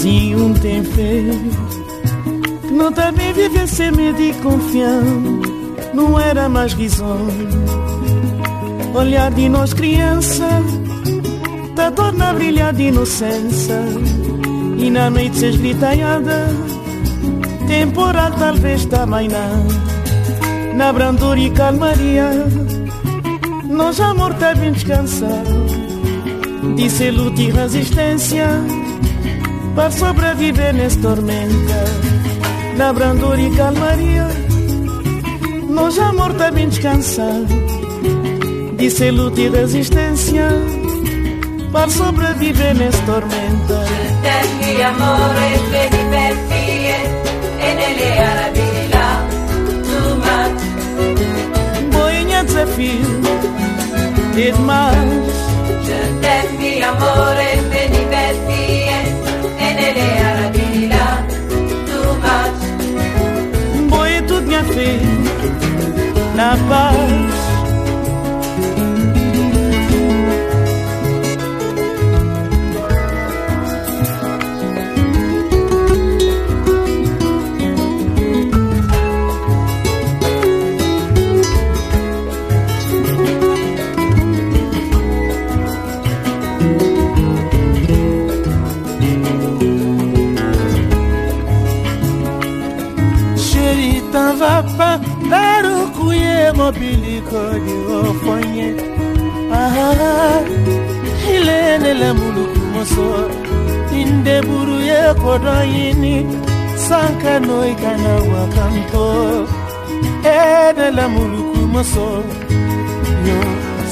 Sim, 0.00 0.34
um 0.34 0.54
tem 0.54 0.82
fé 0.82 1.24
Que 2.62 2.72
não 2.72 2.90
tá 2.90 3.12
bem 3.12 3.34
viver 3.34 3.68
sem 3.68 3.92
medo 3.92 4.18
e 4.18 4.34
Não 5.92 6.18
era 6.18 6.48
mais 6.48 6.72
risonho 6.72 7.48
Olhar 8.94 9.30
de 9.30 9.48
nós 9.50 9.74
criança 9.74 10.48
Tá 11.76 11.90
torna 11.90 12.30
a 12.30 12.32
brilhar 12.32 12.72
de 12.72 12.84
inocência 12.84 13.78
E 14.80 14.90
na 14.90 15.10
noite 15.10 15.36
se 15.36 15.46
esgritaiada 15.46 16.48
Temporal 17.68 18.32
talvez 18.32 18.86
não. 18.86 20.74
Na 20.74 20.90
brandura 20.90 21.38
e 21.38 21.50
calmaria 21.50 22.30
Nós 23.68 24.00
amor 24.00 24.32
tá 24.34 24.54
bem 24.54 24.72
descansado 24.72 25.66
Disse 26.76 27.10
luta 27.10 27.42
e 27.42 27.50
resistência 27.50 28.46
Para 29.74 29.90
sobreviver 29.90 30.74
nessa 30.74 30.98
tormenta. 31.00 31.84
Na 32.78 32.90
brandura 32.90 33.40
e 33.40 33.50
calmaria 33.54 34.28
Nós 35.68 35.98
amor 35.98 36.32
tá 36.34 36.50
bem 36.50 36.70
descansado 36.70 37.46
Disse 38.78 39.10
luta 39.10 39.40
e 39.42 39.50
resistência 39.50 40.79
ma 41.70 41.88
sobrevive 41.88 42.74
mis 42.74 42.96
tormentos. 43.06 43.86
Certenti 43.88 44.82
amore, 44.82 45.60
vedi 45.70 46.02
perfie 46.10 46.96
e 47.58 47.74
nelle 47.78 48.10
arabi 48.30 48.70
là, 48.92 49.10
tu 49.86 50.00
ma. 50.24 50.38
Boigna 51.90 52.44
zefir, 52.46 53.06
dit 54.34 54.58
mas. 54.58 55.38
Amore, 56.90 57.50
e 59.58 59.68
nelle 59.78 60.88
là, 60.88 61.24
tu 61.86 61.98
paz. 66.68 67.39
mabiliko 96.60 97.40
niwafanye 97.64 98.68
aha 99.62 99.88
ilenele 101.34 102.08
muluku 102.18 102.60
moso. 102.74 103.08
Ye 104.00 104.06
sanka 106.88 107.32
wakanto 108.32 109.06
enele 110.34 111.04
muluku 111.14 111.60
moso. 111.74 112.06
Yo 113.28 113.40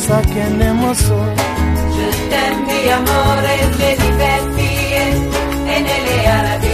sakene 0.05 0.69
moso. 0.81 1.19
Je 1.95 2.07
t'aime 2.31 2.79
amore 2.97 3.55
le 3.79 3.91
diverti 4.03 4.71
e 5.75 5.77
nelle 5.87 6.17
arabi 6.37 6.68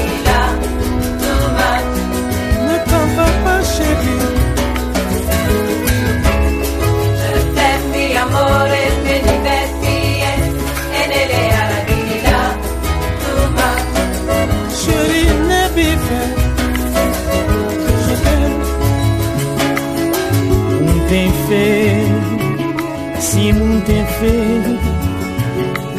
É 23.35 23.37
simulent 23.37 23.85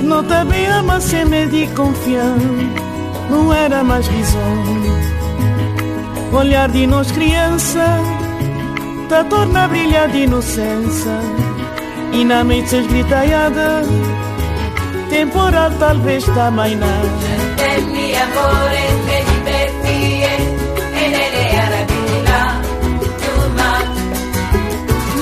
nota 0.03 0.45
Não 0.45 0.53
a 0.53 0.79
ama 0.79 1.01
semer 1.01 1.49
de 1.49 1.67
confiança, 1.67 2.39
não 3.29 3.53
era 3.53 3.83
mais 3.83 4.07
risonho. 4.07 4.95
Olhar 6.31 6.69
de 6.69 6.87
nós 6.87 7.11
criança, 7.11 7.85
tá 9.09 9.25
torna 9.25 9.65
a 9.65 9.67
brilhar 9.67 10.07
de 10.07 10.19
inocência. 10.19 11.19
E 12.13 12.23
na 12.23 12.41
mente 12.45 12.69
se 12.69 12.77
esgritaiada, 12.77 13.81
temporal 15.09 15.71
talvez 15.77 16.23
tá 16.23 16.49
mainar. 16.49 17.01
Tenni 17.57 18.15
amore, 18.15 18.85
te 19.07 19.17
divertie, 19.29 20.23
e 20.93 21.09
nele 21.09 21.43
era 21.53 21.85
brilhar, 21.85 22.61
tu 23.19 23.33
ma. 23.57 23.73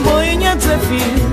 Boinha 0.04 0.56
desafio. 0.56 1.33